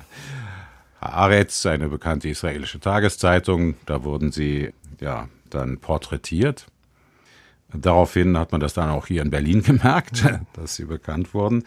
Haaretz, 1.05 1.67
eine 1.67 1.89
bekannte 1.89 2.29
israelische 2.29 2.81
Tageszeitung, 2.81 3.75
da 3.87 4.05
wurden 4.05 4.33
Sie 4.33 4.73
ja 5.01 5.29
dann 5.51 5.79
porträtiert. 5.79 6.67
Daraufhin 7.73 8.39
hat 8.39 8.53
man 8.53 8.61
das 8.61 8.75
dann 8.75 8.91
auch 8.91 9.07
hier 9.07 9.23
in 9.23 9.31
Berlin 9.31 9.63
gemerkt, 9.65 10.25
dass 10.55 10.77
sie 10.77 10.85
bekannt 10.85 11.35
wurden. 11.35 11.65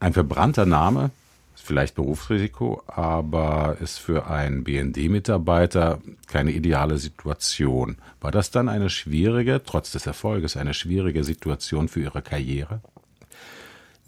Ein 0.00 0.12
verbrannter 0.12 0.64
Name, 0.64 1.10
vielleicht 1.54 1.96
Berufsrisiko, 1.96 2.82
aber 2.86 3.76
ist 3.80 3.98
für 3.98 4.26
einen 4.26 4.64
BND-Mitarbeiter 4.64 6.00
keine 6.26 6.52
ideale 6.52 6.98
Situation. 6.98 7.98
War 8.20 8.30
das 8.30 8.50
dann 8.50 8.68
eine 8.68 8.88
schwierige, 8.90 9.62
trotz 9.64 9.92
des 9.92 10.06
Erfolges, 10.06 10.56
eine 10.56 10.72
schwierige 10.72 11.24
Situation 11.24 11.88
für 11.88 12.00
Ihre 12.00 12.22
Karriere? 12.22 12.80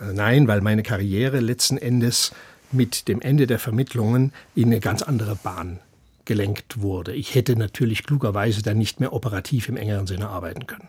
Äh, 0.00 0.12
nein, 0.14 0.48
weil 0.48 0.62
meine 0.62 0.82
Karriere 0.82 1.40
letzten 1.40 1.76
Endes 1.76 2.32
mit 2.72 3.09
dem 3.09 3.20
Ende 3.20 3.46
der 3.46 3.59
Vermittlungen 3.59 4.33
in 4.54 4.66
eine 4.66 4.80
ganz 4.80 5.02
andere 5.02 5.37
Bahn 5.37 5.80
gelenkt 6.24 6.80
wurde. 6.80 7.12
Ich 7.12 7.35
hätte 7.35 7.56
natürlich 7.56 8.04
klugerweise 8.04 8.62
dann 8.62 8.78
nicht 8.78 9.00
mehr 9.00 9.12
operativ 9.12 9.68
im 9.68 9.76
engeren 9.76 10.06
Sinne 10.06 10.28
arbeiten 10.28 10.66
können. 10.66 10.88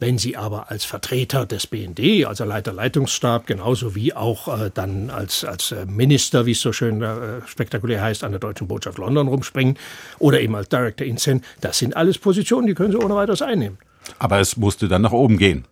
Wenn 0.00 0.18
Sie 0.18 0.36
aber 0.36 0.70
als 0.72 0.84
Vertreter 0.84 1.46
des 1.46 1.68
BND, 1.68 2.26
also 2.26 2.42
Leiter 2.44 2.72
Leitungsstab, 2.72 3.46
genauso 3.46 3.94
wie 3.94 4.14
auch 4.14 4.48
äh, 4.48 4.72
dann 4.74 5.10
als, 5.10 5.44
als 5.44 5.70
äh, 5.70 5.86
Minister, 5.86 6.44
wie 6.46 6.52
es 6.52 6.60
so 6.60 6.72
schön 6.72 7.02
äh, 7.02 7.40
spektakulär 7.46 8.02
heißt, 8.02 8.24
an 8.24 8.32
der 8.32 8.40
Deutschen 8.40 8.66
Botschaft 8.66 8.98
London 8.98 9.28
rumspringen 9.28 9.78
oder 10.18 10.40
eben 10.40 10.56
als 10.56 10.68
Director 10.68 11.06
in 11.06 11.18
Sen, 11.18 11.42
das 11.60 11.78
sind 11.78 11.96
alles 11.96 12.18
Positionen, 12.18 12.66
die 12.66 12.74
können 12.74 12.90
Sie 12.90 12.98
ohne 12.98 13.14
weiteres 13.14 13.42
einnehmen. 13.42 13.78
Aber 14.18 14.40
es 14.40 14.56
musste 14.56 14.88
dann 14.88 15.02
nach 15.02 15.12
oben 15.12 15.38
gehen. 15.38 15.66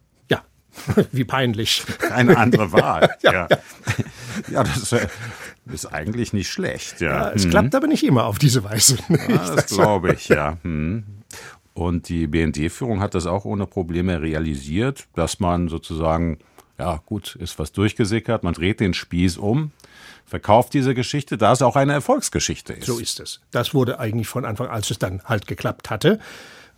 Wie 1.12 1.24
peinlich. 1.24 1.84
Keine 1.98 2.36
andere 2.36 2.72
Wahl. 2.72 3.16
ja, 3.22 3.32
ja. 3.32 3.48
ja, 4.50 4.64
das 4.64 4.92
äh, 4.92 5.06
ist 5.72 5.86
eigentlich 5.86 6.32
nicht 6.32 6.50
schlecht. 6.50 7.00
Ja, 7.00 7.30
es 7.30 7.44
hm. 7.44 7.50
klappt 7.50 7.74
aber 7.74 7.86
nicht 7.86 8.04
immer 8.04 8.24
auf 8.24 8.38
diese 8.38 8.64
Weise. 8.64 8.98
Das 9.28 9.66
glaube 9.66 10.14
ich, 10.14 10.28
ja. 10.28 10.58
Hm. 10.62 11.04
Und 11.74 12.08
die 12.08 12.26
BND-Führung 12.26 13.00
hat 13.00 13.14
das 13.14 13.26
auch 13.26 13.44
ohne 13.44 13.66
Probleme 13.66 14.20
realisiert, 14.20 15.06
dass 15.14 15.40
man 15.40 15.68
sozusagen, 15.68 16.38
ja 16.78 17.00
gut, 17.06 17.36
ist 17.36 17.58
was 17.58 17.72
durchgesickert, 17.72 18.42
man 18.42 18.52
dreht 18.52 18.80
den 18.80 18.92
Spieß 18.92 19.38
um, 19.38 19.72
verkauft 20.26 20.74
diese 20.74 20.94
Geschichte, 20.94 21.38
da 21.38 21.52
es 21.52 21.62
auch 21.62 21.76
eine 21.76 21.92
Erfolgsgeschichte 21.92 22.74
ist. 22.74 22.86
So 22.86 22.98
ist 22.98 23.20
es. 23.20 23.40
Das 23.50 23.72
wurde 23.72 23.98
eigentlich 23.98 24.28
von 24.28 24.44
Anfang, 24.44 24.68
als 24.68 24.90
es 24.90 24.98
dann 24.98 25.22
halt 25.24 25.46
geklappt 25.46 25.88
hatte, 25.88 26.18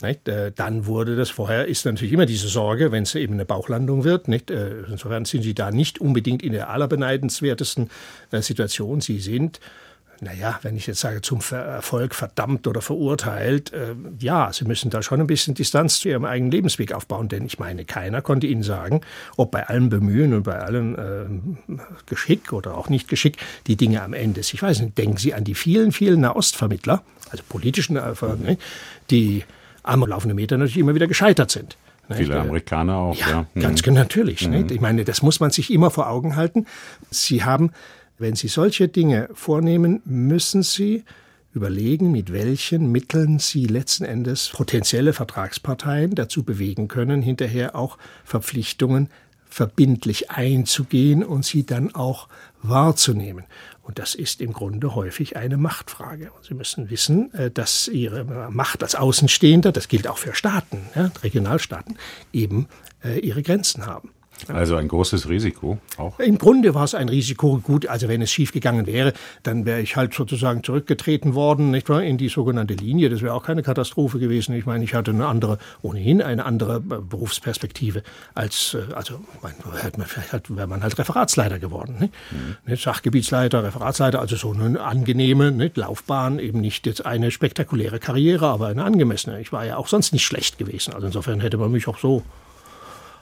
nicht? 0.05 0.29
Äh, 0.29 0.53
dann 0.55 0.87
wurde 0.87 1.17
das 1.17 1.31
vorher, 1.31 1.67
ist 1.67 1.85
natürlich 1.85 2.12
immer 2.12 2.27
diese 2.27 2.49
Sorge, 2.49 2.93
wenn 2.93 3.03
es 3.03 3.14
eben 3.14 3.35
eine 3.35 3.45
Bauchlandung 3.45 4.05
wird. 4.05 4.29
Nicht? 4.29 4.51
Äh, 4.51 4.83
insofern 4.88 5.25
sind 5.25 5.43
Sie 5.43 5.55
da 5.55 5.71
nicht 5.71 6.01
unbedingt 6.01 6.43
in 6.43 6.53
der 6.53 6.71
allerbeneidenswertesten 6.71 7.90
äh, 8.31 8.40
Situation. 8.40 9.01
Sie 9.01 9.19
sind 9.19 9.61
naja, 10.21 10.59
wenn 10.62 10.77
ich 10.77 10.87
jetzt 10.87 11.01
sage, 11.01 11.23
zum 11.23 11.40
Erfolg 11.51 12.14
verdammt 12.14 12.67
oder 12.67 12.81
verurteilt, 12.81 13.73
äh, 13.73 13.95
ja, 14.19 14.53
Sie 14.53 14.64
müssen 14.64 14.90
da 14.90 15.03
schon 15.03 15.21
ein 15.21 15.27
bisschen 15.27 15.55
Distanz 15.55 16.01
zu 16.01 16.09
Ihrem 16.09 16.25
eigenen 16.25 16.51
Lebensweg 16.51 16.93
aufbauen, 16.93 17.29
denn 17.29 17.45
ich 17.45 17.59
meine, 17.59 17.85
keiner 17.85 18.23
konnte 18.23 18.47
Ihnen 18.47 18.62
sagen, 18.62 19.01
ob 19.37 19.51
bei 19.51 19.67
allem 19.67 19.88
Bemühen 19.88 20.35
und 20.35 20.45
bei 20.45 20.59
allem 20.59 20.95
äh, 20.97 21.77
Geschick 22.07 22.53
oder 22.53 22.77
auch 22.77 22.88
nicht 22.88 23.09
Geschick 23.09 23.38
die 23.67 23.77
Dinge 23.77 24.03
am 24.03 24.12
Ende 24.12 24.40
ist. 24.40 24.55
Ich 24.55 24.62
weiß 24.62 24.81
nicht, 24.81 24.99
denken 24.99 25.17
Sie 25.17 25.35
an 25.35 25.45
die 25.45 25.55
vielen, 25.55 25.93
vielen 25.93 26.21
Nahostvermittler, 26.21 27.03
also 27.31 27.45
politischen, 27.49 27.97
äh, 27.97 28.57
die 29.11 29.45
am 29.85 30.05
laufenden 30.05 30.35
Meter 30.35 30.57
natürlich 30.59 30.79
immer 30.79 30.94
wieder 30.94 31.07
gescheitert 31.07 31.51
sind. 31.51 31.77
Viele 32.11 32.38
Amerikaner 32.38 32.97
auch, 32.97 33.16
ja. 33.16 33.47
ja. 33.55 33.62
Ganz 33.62 33.83
genau, 33.83 34.01
natürlich. 34.01 34.47
Mhm. 34.47 34.66
Ich 34.70 34.81
meine, 34.81 35.05
das 35.05 35.23
muss 35.23 35.40
man 35.40 35.51
sich 35.51 35.73
immer 35.73 35.90
vor 35.90 36.09
Augen 36.09 36.37
halten. 36.37 36.66
Sie 37.11 37.44
haben, 37.44 37.70
wenn 38.18 38.35
Sie 38.35 38.49
solche 38.49 38.88
Dinge 38.88 39.29
vornehmen, 39.33 40.03
müssen 40.05 40.62
Sie 40.62 41.05
überlegen, 41.55 42.11
mit 42.12 42.33
welchen 42.33 42.90
Mitteln 42.90 43.38
Sie 43.38 43.64
letzten 43.64 44.05
Endes 44.05 44.51
potenzielle 44.53 45.12
Vertragsparteien 45.12 46.14
dazu 46.14 46.42
bewegen 46.42 46.88
können, 46.88 47.23
hinterher 47.23 47.77
auch 47.77 47.97
Verpflichtungen 48.25 49.09
verbindlich 49.55 50.33
einzugehen 50.33 51.23
und 51.23 51.45
sie 51.45 51.64
dann 51.64 51.95
auch 51.95 52.27
wahrzunehmen. 52.62 53.45
Und 53.83 54.01
das 54.01 54.17
ist 54.17 54.40
im 54.40 54.53
Grunde 54.53 54.97
häufig 54.97 55.37
eine 55.37 55.57
Machtfrage. 55.57 56.33
Und 56.33 56.45
Sie 56.45 56.55
müssen 56.55 56.90
wissen, 56.90 57.33
äh, 57.35 57.53
dass 57.53 57.87
Ihre 57.87 58.25
Macht 58.51 58.83
als 58.83 58.97
Außenstehender, 58.97 59.71
das 59.71 59.87
gilt 59.87 60.09
auch 60.09 60.19
für 60.19 60.35
Staaten, 60.35 60.88
Regionalstaaten, 61.23 61.97
eben 62.33 62.67
äh, 63.05 63.21
ihre 63.21 63.43
Grenzen 63.43 63.87
haben. 63.87 64.11
Also 64.49 64.77
ein 64.77 64.88
großes 64.88 65.29
Risiko 65.29 65.79
auch. 65.97 66.18
Im 66.18 66.38
Grunde 66.38 66.75
war 66.75 66.85
es 66.85 66.94
ein 66.94 67.09
Risiko. 67.09 67.61
Gut, 67.62 67.87
also 67.87 68.09
wenn 68.09 68.20
es 68.20 68.31
schiefgegangen 68.31 68.87
wäre, 68.87 69.12
dann 69.42 69.64
wäre 69.64 69.81
ich 69.81 69.97
halt 69.97 70.12
sozusagen 70.12 70.62
zurückgetreten 70.62 71.35
worden, 71.35 71.70
nicht 71.70 71.88
wahr, 71.88 72.03
in 72.03 72.18
die 72.18 72.29
sogenannte 72.29 72.75
Linie. 72.75 73.11
Das 73.11 73.23
wäre 73.23 73.33
auch 73.33 73.44
keine 73.44 73.62
Katastrophe 73.62 74.18
gewesen. 74.18 74.55
Ich 74.55 74.66
meine, 74.66 74.85
ich 74.85 74.94
hatte 74.94 75.12
eine 75.12 75.27
andere, 75.27 75.59
ohnehin 75.83 76.20
eine 76.20 76.44
andere 76.44 76.77
äh, 76.77 77.01
Berufsperspektive 77.01 78.03
als, 78.35 78.75
äh, 78.75 78.92
also, 78.94 79.20
vielleicht 80.05 80.57
wäre 80.57 80.66
man 80.66 80.83
halt 80.83 80.99
Referatsleiter 80.99 81.59
geworden. 81.59 81.97
Nicht? 82.01 82.12
Mhm. 82.66 82.77
Sachgebietsleiter, 82.77 83.62
Referatsleiter, 83.62 84.20
also 84.20 84.37
so 84.37 84.53
eine 84.53 84.81
angenehme 84.81 85.53
nicht, 85.53 85.77
Laufbahn, 85.77 86.38
eben 86.38 86.61
nicht 86.61 86.87
jetzt 86.87 87.07
eine 87.07 87.31
spektakuläre 87.31 87.99
Karriere, 87.99 88.49
aber 88.49 88.68
eine 88.68 88.85
angemessene. 88.85 89.40
Ich 89.40 89.53
war 89.53 89.64
ja 89.64 89.77
auch 89.77 89.88
sonst 89.88 90.12
nicht 90.12 90.25
schlecht 90.25 90.59
gewesen. 90.59 90.92
Also 90.92 91.07
insofern 91.07 91.40
hätte 91.40 91.57
man 91.57 91.70
mich 91.70 91.88
auch 91.88 91.99
so 91.99 92.23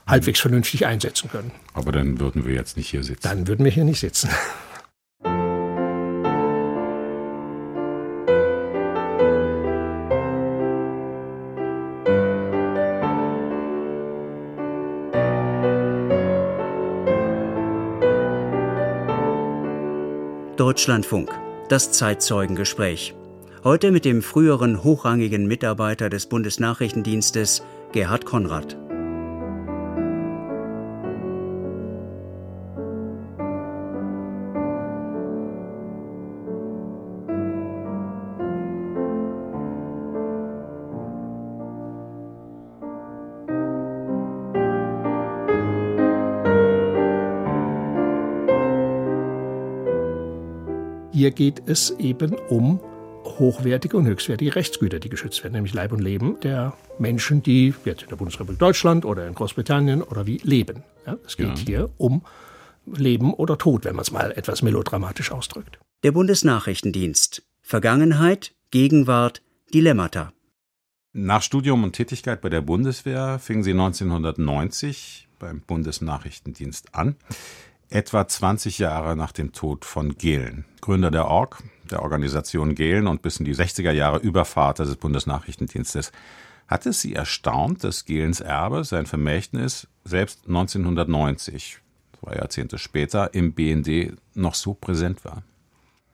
halbwegs 0.06 0.40
vernünftig 0.40 0.86
einsetzen 0.86 1.30
können. 1.30 1.50
Aber 1.74 1.92
dann 1.92 2.20
würden 2.20 2.46
wir 2.46 2.54
jetzt 2.54 2.76
nicht 2.76 2.88
hier 2.88 3.04
sitzen. 3.04 3.22
Dann 3.22 3.46
würden 3.46 3.64
wir 3.64 3.72
hier 3.72 3.84
nicht 3.84 4.00
sitzen. 4.00 4.30
Deutschlandfunk, 20.56 21.28
das 21.68 21.92
Zeitzeugengespräch. 21.92 23.14
Heute 23.64 23.90
mit 23.90 24.04
dem 24.04 24.22
früheren 24.22 24.84
hochrangigen 24.84 25.46
Mitarbeiter 25.46 26.08
des 26.08 26.26
Bundesnachrichtendienstes 26.26 27.62
Gerhard 27.92 28.24
Konrad. 28.24 28.76
Hier 51.22 51.30
geht 51.30 51.62
es 51.66 51.90
eben 52.00 52.34
um 52.48 52.80
hochwertige 53.22 53.96
und 53.96 54.06
höchstwertige 54.06 54.56
Rechtsgüter, 54.56 54.98
die 54.98 55.08
geschützt 55.08 55.44
werden, 55.44 55.52
nämlich 55.52 55.72
Leib 55.72 55.92
und 55.92 56.00
Leben 56.00 56.40
der 56.40 56.76
Menschen, 56.98 57.44
die 57.44 57.72
jetzt 57.84 58.02
in 58.02 58.08
der 58.08 58.16
Bundesrepublik 58.16 58.58
Deutschland 58.58 59.04
oder 59.04 59.28
in 59.28 59.34
Großbritannien 59.36 60.02
oder 60.02 60.26
wie 60.26 60.38
leben. 60.38 60.82
Ja, 61.06 61.16
es 61.24 61.36
geht 61.36 61.60
ja. 61.60 61.64
hier 61.64 61.90
um 61.96 62.22
Leben 62.86 63.34
oder 63.34 63.56
Tod, 63.56 63.84
wenn 63.84 63.94
man 63.94 64.02
es 64.02 64.10
mal 64.10 64.32
etwas 64.32 64.62
melodramatisch 64.62 65.30
ausdrückt. 65.30 65.78
Der 66.02 66.10
Bundesnachrichtendienst. 66.10 67.44
Vergangenheit, 67.60 68.56
Gegenwart, 68.72 69.42
Dilemmata. 69.72 70.32
Nach 71.12 71.42
Studium 71.42 71.84
und 71.84 71.92
Tätigkeit 71.92 72.40
bei 72.40 72.48
der 72.48 72.62
Bundeswehr 72.62 73.38
fingen 73.38 73.62
Sie 73.62 73.70
1990 73.70 75.28
beim 75.38 75.60
Bundesnachrichtendienst 75.60 76.96
an. 76.96 77.14
Etwa 77.92 78.26
20 78.26 78.78
Jahre 78.78 79.16
nach 79.16 79.32
dem 79.32 79.52
Tod 79.52 79.84
von 79.84 80.16
Gehlen, 80.16 80.64
Gründer 80.80 81.10
der 81.10 81.28
ORG, 81.28 81.58
der 81.90 82.02
Organisation 82.02 82.74
Gehlen 82.74 83.06
und 83.06 83.22
bis 83.22 83.36
in 83.36 83.44
die 83.44 83.54
60er 83.54 83.92
Jahre 83.92 84.18
Übervater 84.18 84.84
des 84.84 84.96
Bundesnachrichtendienstes. 84.96 86.10
Hat 86.68 86.86
es 86.86 87.02
Sie 87.02 87.14
erstaunt, 87.14 87.84
dass 87.84 88.06
Gehlens 88.06 88.40
Erbe, 88.40 88.84
sein 88.84 89.06
Vermächtnis, 89.06 89.88
selbst 90.04 90.46
1990, 90.46 91.78
zwei 92.18 92.34
Jahrzehnte 92.34 92.78
später, 92.78 93.34
im 93.34 93.52
BND 93.52 94.16
noch 94.34 94.54
so 94.54 94.72
präsent 94.72 95.24
war? 95.24 95.42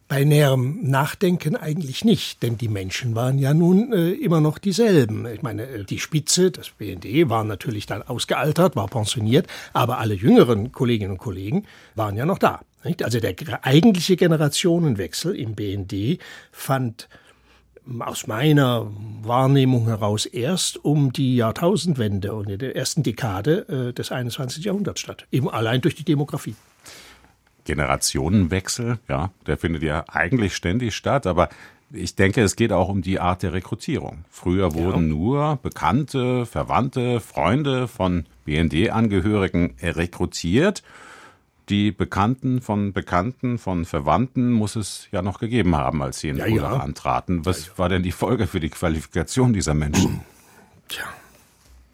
Bei 0.08 0.24
näherem 0.24 0.78
Nachdenken 0.82 1.54
eigentlich 1.54 2.02
nicht, 2.02 2.42
denn 2.42 2.56
die 2.56 2.68
Menschen 2.68 3.14
waren 3.14 3.38
ja 3.38 3.52
nun 3.52 3.92
äh, 3.92 4.12
immer 4.12 4.40
noch 4.40 4.56
dieselben. 4.56 5.26
Ich 5.26 5.42
meine, 5.42 5.64
äh, 5.64 5.84
die 5.84 5.98
Spitze, 5.98 6.50
das 6.50 6.70
BND, 6.70 7.28
war 7.28 7.44
natürlich 7.44 7.84
dann 7.84 8.02
ausgealtert, 8.02 8.74
war 8.74 8.88
pensioniert, 8.88 9.46
aber 9.74 9.98
alle 9.98 10.14
jüngeren 10.14 10.72
Kolleginnen 10.72 11.12
und 11.12 11.18
Kollegen 11.18 11.66
waren 11.94 12.16
ja 12.16 12.24
noch 12.24 12.38
da. 12.38 12.62
Nicht? 12.84 13.02
Also 13.02 13.20
der 13.20 13.34
eigentliche 13.62 14.16
Generationenwechsel 14.16 15.36
im 15.36 15.54
BND 15.54 16.18
fand 16.52 17.06
aus 18.00 18.26
meiner 18.26 18.90
Wahrnehmung 19.22 19.86
heraus 19.86 20.24
erst 20.26 20.82
um 20.84 21.12
die 21.12 21.36
Jahrtausendwende 21.36 22.32
und 22.32 22.48
in 22.48 22.58
der 22.58 22.76
ersten 22.76 23.02
Dekade 23.02 23.90
äh, 23.90 23.92
des 23.92 24.10
21. 24.10 24.64
Jahrhunderts 24.64 25.00
statt. 25.00 25.26
Eben 25.30 25.50
allein 25.50 25.82
durch 25.82 25.94
die 25.94 26.04
Demografie. 26.04 26.54
Generationenwechsel, 27.68 28.98
ja, 29.08 29.30
der 29.46 29.58
findet 29.58 29.82
ja 29.82 30.04
eigentlich 30.08 30.56
ständig 30.56 30.96
statt, 30.96 31.26
aber 31.26 31.50
ich 31.90 32.14
denke, 32.14 32.42
es 32.42 32.56
geht 32.56 32.72
auch 32.72 32.88
um 32.88 33.02
die 33.02 33.20
Art 33.20 33.42
der 33.42 33.52
Rekrutierung. 33.52 34.24
Früher 34.30 34.72
wurden 34.74 35.08
ja. 35.08 35.14
nur 35.14 35.58
Bekannte, 35.62 36.46
Verwandte, 36.46 37.20
Freunde 37.20 37.86
von 37.86 38.24
BND-Angehörigen 38.46 39.74
rekrutiert. 39.82 40.82
Die 41.68 41.92
Bekannten 41.92 42.62
von 42.62 42.94
Bekannten 42.94 43.58
von 43.58 43.84
Verwandten 43.84 44.52
muss 44.52 44.74
es 44.74 45.08
ja 45.12 45.20
noch 45.20 45.38
gegeben 45.38 45.76
haben, 45.76 46.02
als 46.02 46.20
sie 46.20 46.30
in 46.30 46.38
ja, 46.38 46.46
ja. 46.46 46.76
antraten. 46.78 47.44
Was 47.44 47.78
war 47.78 47.90
denn 47.90 48.02
die 48.02 48.12
Folge 48.12 48.46
für 48.46 48.60
die 48.60 48.70
Qualifikation 48.70 49.52
dieser 49.52 49.74
Menschen? 49.74 50.22
Tja, 50.88 51.04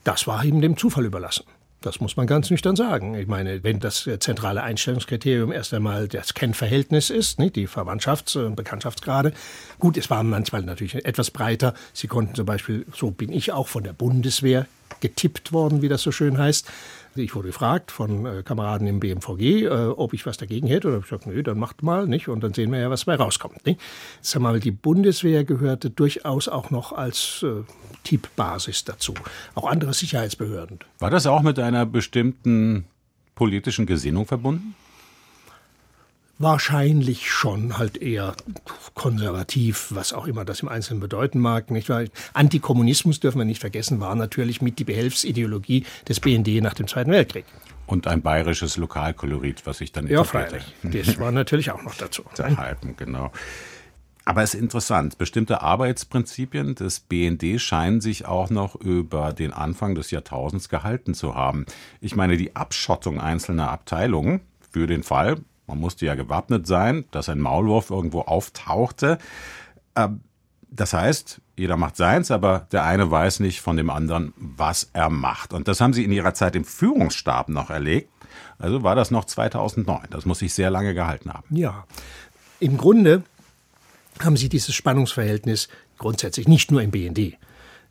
das 0.04 0.28
war 0.28 0.44
eben 0.44 0.60
dem 0.60 0.76
Zufall 0.76 1.04
überlassen. 1.04 1.44
Das 1.84 2.00
muss 2.00 2.16
man 2.16 2.26
ganz 2.26 2.48
nüchtern 2.48 2.76
sagen. 2.76 3.14
Ich 3.14 3.26
meine, 3.26 3.62
wenn 3.62 3.78
das 3.78 4.08
zentrale 4.20 4.62
Einstellungskriterium 4.62 5.52
erst 5.52 5.74
einmal 5.74 6.08
das 6.08 6.32
Kennverhältnis 6.32 7.10
ist, 7.10 7.38
nicht, 7.38 7.56
die 7.56 7.68
Verwandtschafts- 7.68 8.42
und 8.42 8.56
Bekanntschaftsgrade. 8.56 9.34
Gut, 9.78 9.98
es 9.98 10.08
war 10.08 10.22
manchmal 10.22 10.62
natürlich 10.62 11.04
etwas 11.04 11.30
breiter. 11.30 11.74
Sie 11.92 12.06
konnten 12.06 12.34
zum 12.34 12.46
Beispiel, 12.46 12.86
so 12.96 13.10
bin 13.10 13.30
ich 13.30 13.52
auch 13.52 13.68
von 13.68 13.84
der 13.84 13.92
Bundeswehr 13.92 14.66
getippt 15.00 15.52
worden, 15.52 15.82
wie 15.82 15.88
das 15.88 16.00
so 16.00 16.10
schön 16.10 16.38
heißt. 16.38 16.70
Ich 17.16 17.34
wurde 17.34 17.48
gefragt 17.48 17.90
von 17.90 18.26
äh, 18.26 18.42
Kameraden 18.42 18.86
im 18.86 19.00
BMVG, 19.00 19.64
äh, 19.64 19.68
ob 19.68 20.12
ich 20.14 20.26
was 20.26 20.36
dagegen 20.36 20.66
hätte. 20.66 20.88
Oder 20.88 20.98
ich 20.98 21.04
gesagt, 21.04 21.26
nö, 21.26 21.42
dann 21.42 21.58
macht 21.58 21.82
mal, 21.82 22.06
nicht? 22.06 22.28
Und 22.28 22.42
dann 22.42 22.54
sehen 22.54 22.72
wir 22.72 22.80
ja, 22.80 22.90
was 22.90 23.04
dabei 23.04 23.22
rauskommt. 23.22 23.64
Nicht? 23.66 23.80
Sag 24.20 24.42
mal, 24.42 24.58
die 24.60 24.70
Bundeswehr 24.70 25.44
gehörte 25.44 25.90
durchaus 25.90 26.48
auch 26.48 26.70
noch 26.70 26.92
als 26.92 27.44
äh, 27.44 27.62
Typbasis 28.02 28.84
dazu. 28.84 29.14
Auch 29.54 29.66
andere 29.66 29.94
Sicherheitsbehörden. 29.94 30.80
War 30.98 31.10
das 31.10 31.26
auch 31.26 31.42
mit 31.42 31.58
einer 31.58 31.86
bestimmten 31.86 32.84
politischen 33.34 33.86
Gesinnung 33.86 34.26
verbunden? 34.26 34.74
Wahrscheinlich 36.38 37.30
schon, 37.30 37.78
halt 37.78 37.96
eher 37.96 38.34
konservativ, 38.94 39.88
was 39.90 40.12
auch 40.12 40.26
immer 40.26 40.44
das 40.44 40.60
im 40.60 40.68
Einzelnen 40.68 41.00
bedeuten 41.00 41.38
mag. 41.38 41.70
Nicht 41.70 41.88
wahr? 41.88 42.04
Antikommunismus 42.32 43.20
dürfen 43.20 43.38
wir 43.38 43.44
nicht 43.44 43.60
vergessen, 43.60 44.00
war 44.00 44.14
natürlich 44.16 44.60
mit 44.60 44.78
die 44.78 44.84
Behelfsideologie 44.84 45.84
des 46.08 46.18
BND 46.20 46.60
nach 46.60 46.74
dem 46.74 46.88
Zweiten 46.88 47.12
Weltkrieg. 47.12 47.44
Und 47.86 48.06
ein 48.06 48.22
bayerisches 48.22 48.76
Lokalkolorit, 48.76 49.66
was 49.66 49.78
sich 49.78 49.92
dann 49.92 50.08
Ja, 50.08 50.24
freilich. 50.24 50.64
Das 50.82 51.18
war 51.20 51.30
natürlich 51.30 51.70
auch 51.70 51.82
noch 51.82 51.94
dazu. 51.94 52.24
Halben, 52.38 52.96
genau. 52.96 53.30
Aber 54.24 54.42
es 54.42 54.54
ist 54.54 54.60
interessant, 54.60 55.18
bestimmte 55.18 55.60
Arbeitsprinzipien 55.60 56.74
des 56.74 57.00
BND 57.00 57.60
scheinen 57.60 58.00
sich 58.00 58.24
auch 58.24 58.48
noch 58.48 58.74
über 58.74 59.34
den 59.34 59.52
Anfang 59.52 59.94
des 59.94 60.10
Jahrtausends 60.10 60.70
gehalten 60.70 61.12
zu 61.12 61.34
haben. 61.34 61.66
Ich 62.00 62.16
meine, 62.16 62.38
die 62.38 62.56
Abschottung 62.56 63.20
einzelner 63.20 63.70
Abteilungen 63.70 64.40
für 64.72 64.86
den 64.86 65.02
Fall, 65.02 65.36
man 65.66 65.78
musste 65.78 66.06
ja 66.06 66.14
gewappnet 66.14 66.66
sein, 66.66 67.04
dass 67.10 67.28
ein 67.28 67.40
Maulwurf 67.40 67.90
irgendwo 67.90 68.20
auftauchte. 68.20 69.18
Ähm, 69.96 70.20
das 70.70 70.92
heißt, 70.92 71.40
jeder 71.56 71.76
macht 71.76 71.96
seins, 71.96 72.30
aber 72.30 72.66
der 72.72 72.84
eine 72.84 73.10
weiß 73.10 73.40
nicht 73.40 73.60
von 73.60 73.76
dem 73.76 73.90
anderen, 73.90 74.32
was 74.36 74.90
er 74.92 75.08
macht. 75.08 75.52
Und 75.52 75.68
das 75.68 75.80
haben 75.80 75.92
Sie 75.92 76.04
in 76.04 76.10
Ihrer 76.10 76.34
Zeit 76.34 76.56
im 76.56 76.64
Führungsstab 76.64 77.48
noch 77.48 77.70
erlegt. 77.70 78.10
Also 78.58 78.82
war 78.82 78.96
das 78.96 79.10
noch 79.10 79.24
2009. 79.24 80.06
Das 80.10 80.26
muss 80.26 80.40
sich 80.40 80.52
sehr 80.52 80.70
lange 80.70 80.94
gehalten 80.94 81.32
haben. 81.32 81.46
Ja, 81.54 81.84
im 82.58 82.76
Grunde 82.76 83.22
haben 84.20 84.36
Sie 84.36 84.48
dieses 84.48 84.74
Spannungsverhältnis 84.74 85.68
grundsätzlich 85.98 86.48
nicht 86.48 86.70
nur 86.70 86.82
im 86.82 86.90
BND. 86.90 87.36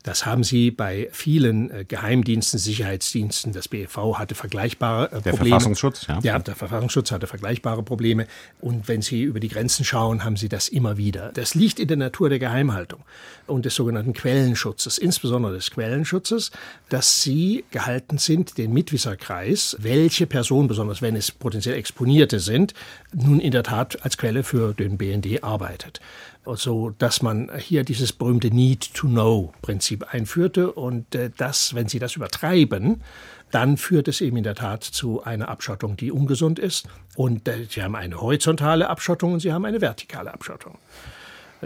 Das 0.04 0.26
haben 0.26 0.44
sie 0.44 0.70
bei 0.70 1.08
vielen 1.12 1.70
äh, 1.70 1.84
Geheimdiensten, 1.86 2.58
Sicherheitsdiensten. 2.58 3.52
Das 3.52 3.68
BFV 3.68 4.18
hatte 4.18 4.34
vergleichbare 4.34 5.06
äh, 5.06 5.08
Probleme. 5.08 5.22
Der 5.24 5.34
Verfassungsschutz, 5.34 6.06
ja. 6.06 6.18
Ja, 6.22 6.38
der 6.38 6.54
Verfassungsschutz 6.54 7.10
hatte 7.10 7.26
vergleichbare 7.26 7.82
Probleme. 7.82 8.26
Und 8.60 8.86
wenn 8.86 9.00
Sie 9.00 9.22
über 9.22 9.40
die 9.40 9.48
Grenzen 9.48 9.82
schauen, 9.82 10.22
haben 10.22 10.36
Sie 10.36 10.50
das 10.50 10.68
immer 10.68 10.98
wieder. 10.98 11.32
Das 11.32 11.54
liegt 11.54 11.80
in 11.80 11.88
der 11.88 11.96
Natur 11.96 12.28
der 12.28 12.38
Geheimhaltung 12.38 13.00
und 13.46 13.64
des 13.64 13.74
sogenannten 13.74 14.12
Quellenschutzes, 14.12 14.98
insbesondere 14.98 15.54
des 15.54 15.70
Quellenschutzes, 15.70 16.50
dass 16.90 17.22
Sie 17.22 17.64
gehalten 17.70 18.18
sind, 18.18 18.58
den 18.58 18.74
Mitwisserkreis, 18.74 19.74
welche 19.80 20.26
Person, 20.26 20.68
besonders 20.68 21.00
wenn 21.00 21.16
es 21.16 21.30
potenziell 21.30 21.76
Exponierte 21.76 22.40
sind, 22.40 22.74
nun 23.14 23.40
in 23.40 23.52
der 23.52 23.62
Tat 23.62 24.04
als 24.04 24.18
Quelle 24.18 24.42
für 24.42 24.74
den 24.74 24.98
BND 24.98 25.42
arbeitet 25.42 26.00
so 26.46 26.90
dass 26.90 27.22
man 27.22 27.50
hier 27.58 27.84
dieses 27.84 28.12
berühmte 28.12 28.48
Need-to-Know-Prinzip 28.48 30.12
einführte 30.12 30.72
und 30.72 31.14
äh, 31.14 31.30
das, 31.36 31.74
wenn 31.74 31.88
Sie 31.88 31.98
das 31.98 32.16
übertreiben, 32.16 33.02
dann 33.50 33.76
führt 33.76 34.08
es 34.08 34.20
eben 34.20 34.36
in 34.36 34.44
der 34.44 34.54
Tat 34.54 34.82
zu 34.82 35.22
einer 35.22 35.48
Abschottung, 35.48 35.96
die 35.96 36.10
ungesund 36.10 36.58
ist. 36.58 36.88
Und 37.16 37.46
äh, 37.48 37.66
Sie 37.68 37.82
haben 37.82 37.94
eine 37.94 38.20
horizontale 38.20 38.90
Abschottung 38.90 39.34
und 39.34 39.40
Sie 39.40 39.52
haben 39.52 39.64
eine 39.64 39.80
vertikale 39.80 40.32
Abschottung 40.34 40.78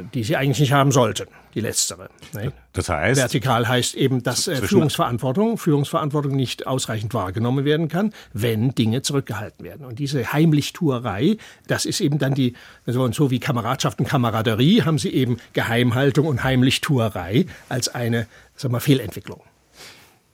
die 0.02 0.24
sie 0.24 0.36
eigentlich 0.36 0.60
nicht 0.60 0.72
haben 0.72 0.92
sollten, 0.92 1.26
die 1.54 1.60
letztere. 1.60 2.08
Ne? 2.32 2.52
Das 2.72 2.88
heißt? 2.88 3.20
Vertikal 3.20 3.68
heißt 3.68 3.94
eben, 3.94 4.22
dass 4.22 4.48
äh, 4.48 4.56
Führungsverantwortung, 4.56 5.58
Führungsverantwortung 5.58 6.34
nicht 6.34 6.66
ausreichend 6.66 7.14
wahrgenommen 7.14 7.64
werden 7.64 7.88
kann, 7.88 8.12
wenn 8.32 8.74
Dinge 8.74 9.02
zurückgehalten 9.02 9.64
werden. 9.64 9.86
Und 9.86 9.98
diese 9.98 10.32
Heimlichtuerei, 10.32 11.36
das 11.66 11.84
ist 11.84 12.00
eben 12.00 12.18
dann 12.18 12.34
die, 12.34 12.54
so, 12.86 13.10
so 13.12 13.30
wie 13.30 13.40
Kameradschaft 13.40 13.98
und 14.00 14.08
Kameraderie, 14.08 14.82
haben 14.82 14.98
sie 14.98 15.12
eben 15.12 15.38
Geheimhaltung 15.52 16.26
und 16.26 16.44
Heimlichtuerei 16.44 17.46
als 17.68 17.88
eine, 17.88 18.26
sag 18.54 18.70
mal, 18.70 18.80
Fehlentwicklung. 18.80 19.42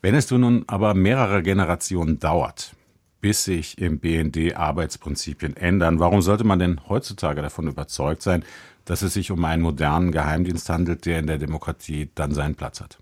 Wenn 0.02 0.14
es 0.14 0.30
nun 0.30 0.64
aber 0.66 0.92
mehrere 0.92 1.42
Generationen 1.42 2.18
dauert, 2.18 2.74
bis 3.24 3.44
sich 3.44 3.78
im 3.78 4.00
BND 4.00 4.54
Arbeitsprinzipien 4.54 5.56
ändern, 5.56 5.98
warum 5.98 6.20
sollte 6.20 6.44
man 6.44 6.58
denn 6.58 6.78
heutzutage 6.90 7.40
davon 7.40 7.68
überzeugt 7.68 8.20
sein, 8.20 8.44
dass 8.84 9.02
es 9.02 9.14
sich 9.14 9.30
um 9.30 9.44
einen 9.44 9.62
modernen 9.62 10.12
Geheimdienst 10.12 10.68
handelt, 10.68 11.06
der 11.06 11.18
in 11.18 11.26
der 11.26 11.38
Demokratie 11.38 12.10
dann 12.14 12.32
seinen 12.32 12.54
Platz 12.54 12.80
hat. 12.80 12.98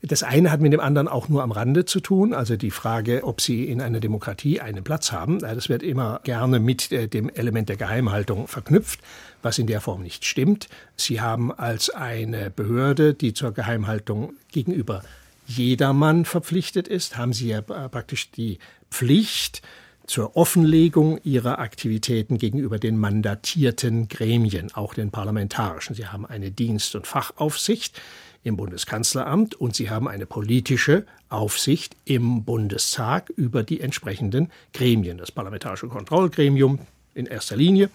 Das 0.00 0.22
eine 0.22 0.52
hat 0.52 0.60
mit 0.60 0.72
dem 0.72 0.78
anderen 0.78 1.08
auch 1.08 1.28
nur 1.28 1.42
am 1.42 1.50
Rande 1.50 1.84
zu 1.84 1.98
tun. 1.98 2.32
Also 2.32 2.56
die 2.56 2.70
Frage, 2.70 3.24
ob 3.24 3.40
sie 3.40 3.64
in 3.64 3.80
einer 3.80 3.98
Demokratie 3.98 4.60
einen 4.60 4.84
Platz 4.84 5.10
haben, 5.10 5.40
das 5.40 5.68
wird 5.68 5.82
immer 5.82 6.20
gerne 6.22 6.60
mit 6.60 6.92
äh, 6.92 7.08
dem 7.08 7.28
Element 7.28 7.68
der 7.68 7.76
Geheimhaltung 7.76 8.46
verknüpft, 8.46 9.00
was 9.42 9.58
in 9.58 9.66
der 9.66 9.80
Form 9.80 10.02
nicht 10.02 10.24
stimmt. 10.24 10.68
Sie 10.94 11.20
haben 11.20 11.52
als 11.52 11.90
eine 11.90 12.50
Behörde, 12.50 13.12
die 13.12 13.34
zur 13.34 13.52
Geheimhaltung 13.52 14.34
gegenüber 14.52 15.02
jedermann 15.48 16.24
verpflichtet 16.24 16.86
ist, 16.86 17.16
haben 17.16 17.32
sie 17.32 17.48
ja 17.48 17.62
praktisch 17.62 18.30
die 18.30 18.58
Pflicht, 18.90 19.62
zur 20.08 20.36
Offenlegung 20.36 21.20
ihrer 21.22 21.58
Aktivitäten 21.58 22.38
gegenüber 22.38 22.78
den 22.78 22.98
mandatierten 22.98 24.08
Gremien, 24.08 24.72
auch 24.74 24.94
den 24.94 25.10
parlamentarischen. 25.10 25.94
Sie 25.94 26.06
haben 26.06 26.24
eine 26.24 26.50
Dienst- 26.50 26.96
und 26.96 27.06
Fachaufsicht 27.06 28.00
im 28.42 28.56
Bundeskanzleramt 28.56 29.54
und 29.54 29.76
sie 29.76 29.90
haben 29.90 30.08
eine 30.08 30.24
politische 30.24 31.04
Aufsicht 31.28 31.94
im 32.06 32.44
Bundestag 32.44 33.28
über 33.36 33.62
die 33.62 33.80
entsprechenden 33.80 34.50
Gremien, 34.72 35.18
das 35.18 35.30
Parlamentarische 35.30 35.88
Kontrollgremium 35.88 36.78
in 37.14 37.26
erster 37.26 37.56
Linie. 37.56 37.90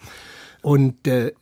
Und 0.62 1.06
äh, 1.06 1.32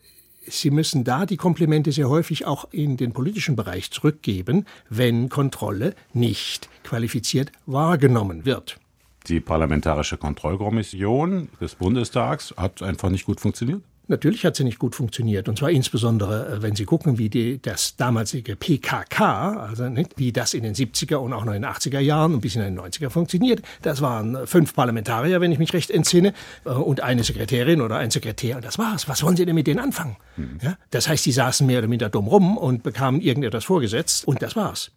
Sie 0.45 0.73
müssen 0.73 1.05
da 1.05 1.25
die 1.25 1.37
Komplimente 1.37 1.93
sehr 1.93 2.09
häufig 2.09 2.47
auch 2.47 2.67
in 2.73 2.97
den 2.97 3.13
politischen 3.13 3.55
Bereich 3.55 3.93
zurückgeben, 3.93 4.67
wenn 4.89 5.29
Kontrolle 5.29 5.95
nicht 6.15 6.69
qualifiziert 6.83 7.53
wahrgenommen 7.67 8.45
wird 8.45 8.81
die 9.29 9.41
Parlamentarische 9.41 10.17
Kontrollkommission 10.17 11.49
des 11.61 11.75
Bundestags 11.75 12.55
hat 12.57 12.83
einfach 12.83 13.11
nicht 13.11 13.27
gut 13.27 13.41
funktioniert? 13.41 13.83
natürlich 14.13 14.45
hat 14.45 14.57
sie 14.57 14.65
nicht 14.65 14.79
gut 14.79 14.95
funktioniert. 14.95 15.49
Und 15.49 15.59
zwar 15.59 15.71
insbesondere, 15.71 16.47
äh, 16.47 16.63
wenn 16.63 16.77
Sie 16.77 16.85
gucken, 16.85 17.19
wie 17.19 17.29
die, 17.29 17.61
das 17.61 17.97
damalige 17.97 18.55
PKK, 18.55 19.67
also 19.69 19.89
nicht, 19.89 20.13
wie 20.17 20.33
das 20.33 20.55
in 20.55 20.63
den 20.63 20.75
70er 20.75 21.17
und 21.17 21.33
auch 21.33 21.45
noch 21.45 21.55
in 21.55 21.63
den 21.63 21.71
80er 21.71 21.99
Jahren 21.99 22.35
und 22.35 22.41
bis 22.41 22.55
in 22.55 22.63
den 22.63 22.79
90er 22.79 23.11
funktioniert. 23.11 23.63
Das 23.83 24.01
waren 24.01 24.47
fünf 24.47 24.75
Parlamentarier, 24.75 25.41
wenn 25.41 25.51
ich 25.51 25.59
mich 25.59 25.73
recht 25.73 25.91
entsinne, 25.91 26.35
äh, 26.65 26.71
und 26.71 27.01
eine 27.01 27.25
Sekretärin 27.25 27.81
oder 27.81 27.97
ein 27.97 28.11
Sekretär. 28.11 28.57
Und 28.57 28.65
das 28.65 28.79
war's. 28.79 29.09
Was 29.09 29.23
wollen 29.23 29.37
Sie 29.37 29.47
denn 29.47 29.55
mit 29.55 29.67
denen 29.67 29.81
anfangen? 29.81 30.17
Mhm. 30.37 30.59
Ja? 30.63 30.77
Das 30.91 31.09
heißt, 31.09 31.27
die 31.27 31.33
saßen 31.33 31.67
mehr 31.67 31.79
oder 31.79 31.89
minder 31.89 32.09
dumm 32.09 32.29
rum 32.29 32.57
und 32.57 32.83
bekamen 32.83 33.21
irgendetwas 33.21 33.65
vorgesetzt 33.65 34.27
und 34.27 34.43
das 34.43 34.55
war's. 34.55 34.93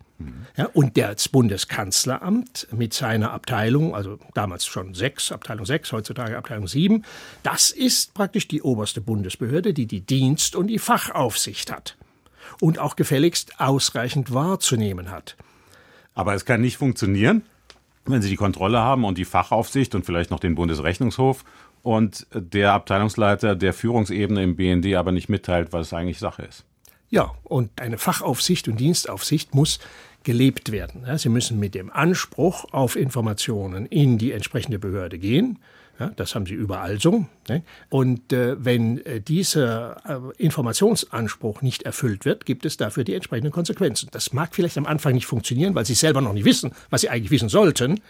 Ja, 0.55 0.69
und 0.73 0.97
das 0.97 1.27
Bundeskanzleramt 1.27 2.67
mit 2.71 2.93
seiner 2.93 3.31
Abteilung, 3.31 3.93
also 3.93 4.17
damals 4.33 4.65
schon 4.65 4.93
sechs, 4.93 5.31
Abteilung 5.31 5.65
sechs, 5.65 5.91
heutzutage 5.91 6.37
Abteilung 6.37 6.67
sieben, 6.67 7.03
das 7.43 7.71
ist 7.71 8.13
praktisch 8.13 8.47
die 8.47 8.61
oberste 8.61 9.01
Bundesbehörde, 9.01 9.73
die 9.73 9.87
die 9.87 10.01
Dienst- 10.01 10.55
und 10.55 10.67
die 10.67 10.79
Fachaufsicht 10.79 11.71
hat 11.71 11.97
und 12.61 12.79
auch 12.79 12.95
gefälligst 12.95 13.59
ausreichend 13.59 14.33
wahrzunehmen 14.33 15.11
hat. 15.11 15.35
Aber 16.13 16.33
es 16.33 16.45
kann 16.45 16.61
nicht 16.61 16.77
funktionieren, 16.77 17.43
wenn 18.05 18.21
Sie 18.21 18.29
die 18.29 18.37
Kontrolle 18.37 18.79
haben 18.79 19.03
und 19.03 19.17
die 19.17 19.25
Fachaufsicht 19.25 19.95
und 19.95 20.05
vielleicht 20.05 20.31
noch 20.31 20.39
den 20.39 20.55
Bundesrechnungshof 20.55 21.43
und 21.83 22.25
der 22.33 22.71
Abteilungsleiter 22.71 23.55
der 23.55 23.73
Führungsebene 23.73 24.41
im 24.43 24.55
BND 24.55 24.95
aber 24.95 25.11
nicht 25.11 25.27
mitteilt, 25.27 25.73
was 25.73 25.91
eigentlich 25.93 26.19
Sache 26.19 26.43
ist. 26.43 26.63
Ja, 27.15 27.33
und 27.45 27.79
eine 27.79 27.97
Fachaufsicht 27.97 28.67
und 28.67 28.77
Dienstaufsicht 28.77 29.55
muss 29.55 29.79
gelebt 30.25 30.73
werden. 30.73 31.05
Sie 31.17 31.29
müssen 31.29 31.57
mit 31.61 31.73
dem 31.73 31.89
Anspruch 31.89 32.65
auf 32.73 32.97
Informationen 32.97 33.85
in 33.85 34.17
die 34.17 34.33
entsprechende 34.33 34.79
Behörde 34.79 35.17
gehen. 35.17 35.59
Ja, 35.97 36.11
das 36.17 36.35
haben 36.35 36.45
sie 36.45 36.55
überall 36.55 36.99
so. 36.99 37.25
Ne? 37.47 37.63
Und 37.87 38.33
äh, 38.33 38.57
wenn 38.61 38.97
äh, 39.05 39.21
dieser 39.21 40.33
äh, 40.37 40.43
Informationsanspruch 40.43 41.61
nicht 41.61 41.83
erfüllt 41.83 42.25
wird, 42.25 42.45
gibt 42.45 42.65
es 42.65 42.75
dafür 42.75 43.05
die 43.05 43.13
entsprechenden 43.13 43.53
Konsequenzen. 43.53 44.09
Das 44.11 44.33
mag 44.33 44.53
vielleicht 44.53 44.77
am 44.77 44.85
Anfang 44.85 45.13
nicht 45.13 45.25
funktionieren, 45.25 45.73
weil 45.73 45.85
sie 45.85 45.93
selber 45.93 46.19
noch 46.19 46.33
nicht 46.33 46.43
wissen, 46.43 46.73
was 46.89 46.99
sie 46.99 47.09
eigentlich 47.09 47.31
wissen 47.31 47.47
sollten. 47.47 48.01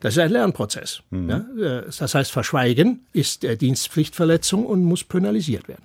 Das 0.00 0.16
ist 0.16 0.18
ein 0.18 0.32
Lernprozess. 0.32 1.02
Mhm. 1.10 1.30
Ja? 1.30 1.36
Äh, 1.56 1.84
das 1.96 2.16
heißt, 2.16 2.32
Verschweigen 2.32 3.06
ist 3.12 3.44
Dienstpflichtverletzung 3.44 4.66
und 4.66 4.82
muss 4.82 5.04
penalisiert 5.04 5.68
werden. 5.68 5.84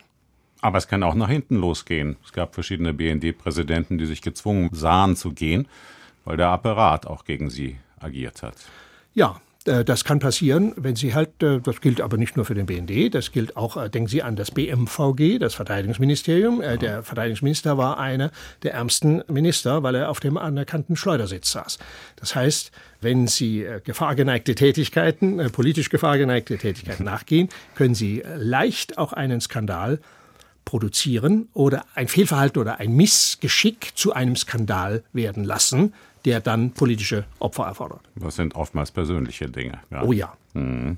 Aber 0.62 0.78
es 0.78 0.88
kann 0.88 1.04
auch 1.04 1.16
nach 1.16 1.30
hinten 1.30 1.56
losgehen. 1.56 2.18
Es 2.24 2.34
gab 2.34 2.54
verschiedene 2.54 2.94
BND-Präsidenten, 2.94 3.98
die 3.98 4.06
sich 4.06 4.22
gezwungen 4.22 4.70
sahen 4.74 5.16
zu 5.16 5.32
gehen, 5.32 5.68
weil 6.26 6.38
der 6.38 6.50
Apparat 6.50 7.08
auch 7.08 7.24
gegen 7.24 7.50
sie 7.50 7.78
agiert 8.00 8.44
hat. 8.44 8.56
Ja, 9.14 9.40
äh, 9.66 9.84
das 9.84 10.04
kann 10.04 10.20
passieren, 10.20 10.74
wenn 10.78 10.96
Sie 10.96 11.14
halt, 11.14 11.42
äh, 11.44 11.60
das 11.60 11.82
gilt 11.82 12.02
aber 12.02 12.18
nicht 12.18 12.36
nur 12.36 12.46
für 12.46 12.56
den 12.56 12.66
BND, 12.66 13.14
das 13.14 13.32
gilt 13.32 13.58
auch, 13.58 13.78
äh, 13.78 13.90
denken 13.90 14.08
Sie 14.08 14.24
an 14.24 14.36
das 14.36 14.52
BMVG, 14.52 15.40
das 15.40 15.56
Verteidigungsministerium. 15.56 16.62
Ja. 16.62 16.78
Der 16.78 17.04
Verteidigungsminister 17.04 17.78
war 17.78 18.00
einer 18.00 18.32
der 18.64 18.74
ärmsten 18.74 19.24
Minister, 19.28 19.84
weil 19.84 19.96
er 19.96 20.10
auf 20.10 20.20
dem 20.20 20.38
anerkannten 20.38 20.96
Schleudersitz 20.96 21.52
saß. 21.52 21.78
Das 22.16 22.36
heißt, 22.36 22.72
wenn 23.02 23.28
Sie 23.28 23.66
gefahrgeneigte 23.84 24.56
Tätigkeiten, 24.56 25.52
politisch 25.52 25.90
gefahrgeneigte 25.90 26.58
Tätigkeiten 26.58 27.04
nachgehen, 27.06 27.50
können 27.76 27.96
Sie 27.96 28.24
leicht 28.36 28.98
auch 28.98 29.14
einen 29.14 29.42
Skandal 29.42 30.00
produzieren 30.70 31.48
oder 31.56 31.84
ein 31.96 32.08
Fehlverhalten 32.08 32.62
oder 32.62 32.80
ein 32.80 32.96
Missgeschick 32.96 33.94
zu 33.96 34.14
einem 34.14 34.36
Skandal 34.36 35.04
werden 35.14 35.44
lassen, 35.44 35.96
der 36.26 36.42
dann 36.42 36.74
politische 36.74 37.26
Opfer 37.40 37.64
erfordert. 37.64 38.02
Das 38.14 38.36
sind 38.36 38.54
oftmals 38.54 38.92
persönliche 38.92 39.50
Dinge. 39.50 39.80
Ja. 39.90 40.04
Oh 40.04 40.12
ja. 40.12 40.32
Mhm. 40.54 40.98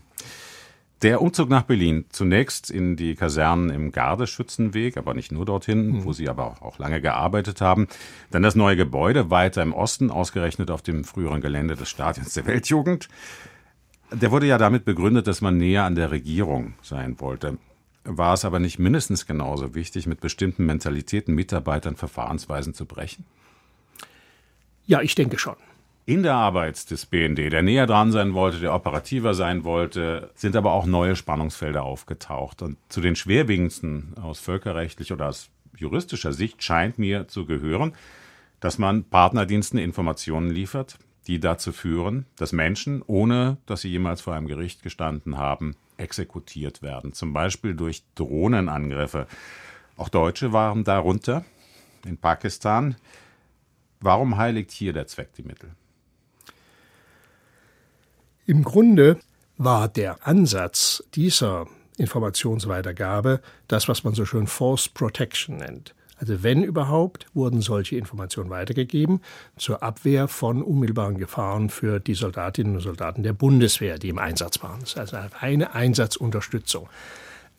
Der 1.04 1.22
Umzug 1.22 1.50
nach 1.50 1.62
Berlin, 1.62 2.04
zunächst 2.10 2.70
in 2.70 2.98
die 2.98 3.16
Kasernen 3.16 3.70
im 3.70 3.94
Gardeschützenweg, 3.94 4.98
aber 4.98 5.14
nicht 5.14 5.32
nur 5.32 5.46
dorthin, 5.46 5.88
mhm. 5.88 6.04
wo 6.04 6.12
Sie 6.12 6.28
aber 6.28 6.58
auch 6.62 6.78
lange 6.78 7.00
gearbeitet 7.00 7.62
haben. 7.62 7.88
Dann 8.30 8.44
das 8.44 8.56
neue 8.56 8.76
Gebäude 8.76 9.30
weiter 9.30 9.64
im 9.64 9.72
Osten, 9.72 10.12
ausgerechnet 10.12 10.70
auf 10.70 10.82
dem 10.82 11.06
früheren 11.06 11.40
Gelände 11.40 11.78
des 11.78 11.90
Stadions 11.90 12.34
der 12.34 12.46
Weltjugend. 12.46 13.08
Der 14.12 14.32
wurde 14.32 14.48
ja 14.48 14.58
damit 14.58 14.84
begründet, 14.84 15.28
dass 15.28 15.40
man 15.40 15.58
näher 15.58 15.86
an 15.86 15.96
der 15.96 16.12
Regierung 16.12 16.74
sein 16.82 17.22
wollte 17.22 17.58
war 18.04 18.34
es 18.34 18.46
aber 18.46 18.60
nicht 18.60 18.80
mindestens 18.80 19.26
genauso 19.26 19.76
wichtig, 19.76 20.08
mit 20.08 20.22
bestimmten 20.22 20.66
Mentalitäten, 20.66 21.36
Mitarbeitern, 21.36 21.96
Verfahrensweisen 21.96 22.74
zu 22.74 22.86
brechen? 22.86 23.26
Ja, 24.86 25.02
ich 25.02 25.16
denke 25.16 25.38
schon. 25.38 25.56
In 26.06 26.24
der 26.24 26.34
Arbeit 26.34 26.90
des 26.90 27.06
BND, 27.06 27.38
der 27.38 27.62
näher 27.62 27.86
dran 27.86 28.12
sein 28.12 28.34
wollte, 28.34 28.60
der 28.60 28.74
operativer 28.74 29.36
sein 29.36 29.64
wollte, 29.64 30.32
sind 30.34 30.56
aber 30.56 30.74
auch 30.74 30.88
neue 30.88 31.16
Spannungsfelder 31.16 31.84
aufgetaucht. 31.84 32.64
Und 32.64 32.78
zu 32.90 33.02
den 33.02 33.16
schwerwiegendsten 33.16 34.16
aus 34.20 34.40
völkerrechtlicher 34.40 35.14
oder 35.14 35.30
aus 35.30 35.50
juristischer 35.78 36.34
Sicht 36.34 36.64
scheint 36.64 36.98
mir 36.98 37.28
zu 37.28 37.46
gehören, 37.46 37.94
dass 38.60 38.78
man 38.78 39.04
Partnerdiensten 39.04 39.80
Informationen 39.80 40.50
liefert, 40.50 40.98
die 41.28 41.40
dazu 41.40 41.72
führen, 41.72 42.26
dass 42.36 42.52
Menschen, 42.52 43.04
ohne 43.06 43.58
dass 43.68 43.82
sie 43.82 43.90
jemals 43.90 44.22
vor 44.22 44.34
einem 44.34 44.48
Gericht 44.48 44.82
gestanden 44.82 45.38
haben, 45.38 45.76
exekutiert 46.02 46.82
werden, 46.82 47.14
zum 47.14 47.34
Beispiel 47.34 47.76
durch 47.76 48.04
Drohnenangriffe. 48.16 49.28
Auch 49.98 50.10
Deutsche 50.10 50.52
waren 50.52 50.84
darunter 50.84 51.46
in 52.06 52.18
Pakistan. 52.18 52.96
Warum 54.00 54.38
heiligt 54.38 54.72
hier 54.72 54.94
der 54.94 55.08
Zweck 55.08 55.34
die 55.36 55.44
Mittel? 55.44 55.72
Im 58.46 58.64
Grunde 58.64 59.20
war 59.58 59.88
der 59.88 60.28
Ansatz 60.28 61.04
dieser 61.14 61.68
Informationsweitergabe 61.98 63.42
das, 63.68 63.88
was 63.88 64.04
man 64.04 64.16
so 64.16 64.26
schön 64.26 64.48
Force 64.48 64.90
Protection 64.90 65.58
nennt. 65.58 65.94
Also 66.22 66.44
wenn 66.44 66.64
überhaupt, 66.64 67.26
wurden 67.34 67.62
solche 67.62 67.98
Informationen 67.98 68.52
weitergegeben 68.52 69.22
zur 69.58 69.82
Abwehr 69.82 70.28
von 70.28 70.62
unmittelbaren 70.62 71.18
Gefahren 71.18 71.70
für 71.70 72.00
die 72.00 72.14
Soldatinnen 72.14 72.76
und 72.76 72.82
Soldaten 72.82 73.24
der 73.24 73.34
Bundeswehr, 73.34 73.98
die 73.98 74.10
im 74.10 74.20
Einsatz 74.20 74.62
waren. 74.62 74.82
Das 74.82 74.90
ist 74.90 74.98
also 74.98 75.18
eine 75.40 75.74
Einsatzunterstützung 75.74 76.88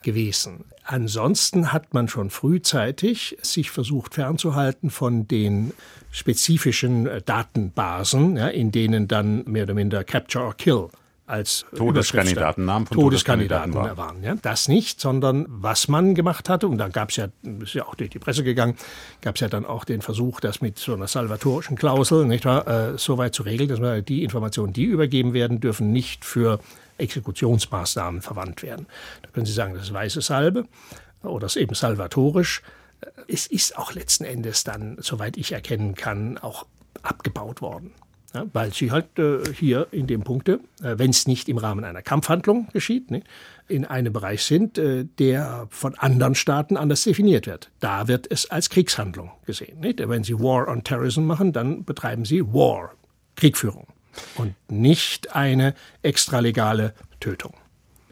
gewesen. 0.03 0.64
Ansonsten 0.85 1.72
hat 1.72 1.92
man 1.92 2.07
schon 2.07 2.31
frühzeitig 2.31 3.37
sich 3.42 3.72
versucht 3.72 4.14
fernzuhalten 4.14 4.90
von 4.90 5.27
den 5.27 5.72
spezifischen 6.12 7.09
Datenbasen, 7.25 8.37
ja, 8.37 8.46
in 8.46 8.70
denen 8.70 9.09
dann 9.09 9.42
mehr 9.44 9.64
oder 9.64 9.75
minder 9.75 10.05
Capture 10.05 10.44
or 10.44 10.55
Kill 10.55 10.88
als 11.32 11.64
Todeskandidatennamen 11.74 12.86
von 12.86 12.94
Todeskandidaten 12.94 13.72
war. 13.72 13.96
waren. 13.96 14.22
Ja? 14.22 14.36
Das 14.42 14.68
nicht, 14.68 15.00
sondern 15.00 15.46
was 15.48 15.88
man 15.88 16.14
gemacht 16.14 16.50
hatte, 16.50 16.68
und 16.68 16.76
dann 16.76 16.92
gab 16.92 17.08
es 17.08 17.16
ja, 17.16 17.28
ist 17.60 17.72
ja 17.72 17.86
auch 17.86 17.94
durch 17.94 18.10
die 18.10 18.18
Presse 18.18 18.44
gegangen, 18.44 18.76
gab 19.22 19.36
es 19.36 19.40
ja 19.40 19.48
dann 19.48 19.64
auch 19.64 19.84
den 19.84 20.02
Versuch, 20.02 20.40
das 20.40 20.60
mit 20.60 20.78
so 20.78 20.92
einer 20.92 21.08
salvatorischen 21.08 21.76
Klausel 21.76 22.26
nicht 22.26 22.44
wahr, 22.44 22.68
äh, 22.68 22.98
so 22.98 23.16
weit 23.16 23.34
zu 23.34 23.44
regeln, 23.44 23.70
dass 23.70 23.80
man 23.80 24.04
die 24.04 24.22
Informationen, 24.22 24.74
die 24.74 24.84
übergeben 24.84 25.32
werden, 25.32 25.58
dürfen 25.60 25.90
nicht 25.90 26.26
für 26.26 26.60
Exekutionsmaßnahmen 26.98 28.20
verwandt 28.20 28.62
werden. 28.62 28.86
Da 29.22 29.30
können 29.30 29.46
Sie 29.46 29.52
sagen, 29.52 29.72
das 29.72 29.84
ist 29.84 29.92
weiße 29.94 30.20
Salbe 30.20 30.66
oder 31.22 31.40
das 31.40 31.56
ist 31.56 31.62
eben 31.62 31.74
salvatorisch. 31.74 32.62
Es 33.26 33.46
ist 33.46 33.78
auch 33.78 33.94
letzten 33.94 34.24
Endes 34.24 34.64
dann, 34.64 34.98
soweit 35.00 35.38
ich 35.38 35.52
erkennen 35.52 35.94
kann, 35.94 36.36
auch 36.36 36.66
abgebaut 37.02 37.62
worden. 37.62 37.92
Ja, 38.34 38.46
weil 38.54 38.72
sie 38.72 38.90
halt 38.90 39.18
äh, 39.18 39.40
hier 39.54 39.88
in 39.90 40.06
dem 40.06 40.22
Punkte, 40.22 40.60
äh, 40.82 40.94
wenn 40.96 41.10
es 41.10 41.26
nicht 41.26 41.50
im 41.50 41.58
Rahmen 41.58 41.84
einer 41.84 42.00
Kampfhandlung 42.00 42.68
geschieht, 42.72 43.10
ne, 43.10 43.22
in 43.68 43.84
einem 43.84 44.12
Bereich 44.12 44.44
sind, 44.44 44.78
äh, 44.78 45.04
der 45.18 45.66
von 45.68 45.94
anderen 45.96 46.34
Staaten 46.34 46.78
anders 46.78 47.04
definiert 47.04 47.46
wird. 47.46 47.70
Da 47.80 48.08
wird 48.08 48.30
es 48.30 48.50
als 48.50 48.70
Kriegshandlung 48.70 49.32
gesehen. 49.44 49.80
Nicht? 49.80 50.06
Wenn 50.08 50.24
Sie 50.24 50.38
War 50.38 50.68
on 50.68 50.82
Terrorism 50.82 51.24
machen, 51.24 51.52
dann 51.52 51.84
betreiben 51.84 52.24
Sie 52.24 52.42
War, 52.42 52.94
Kriegführung 53.36 53.86
und 54.36 54.54
nicht 54.70 55.34
eine 55.34 55.74
extralegale 56.02 56.94
Tötung. 57.20 57.54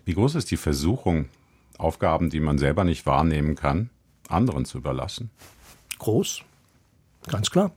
Wie 0.04 0.14
groß 0.14 0.34
ist 0.34 0.50
die 0.50 0.56
Versuchung, 0.56 1.28
Aufgaben, 1.78 2.28
die 2.28 2.40
man 2.40 2.58
selber 2.58 2.84
nicht 2.84 3.06
wahrnehmen 3.06 3.54
kann, 3.54 3.88
anderen 4.28 4.66
zu 4.66 4.78
überlassen? 4.78 5.30
Groß, 5.98 6.42
ganz 7.26 7.50
klar. 7.50 7.72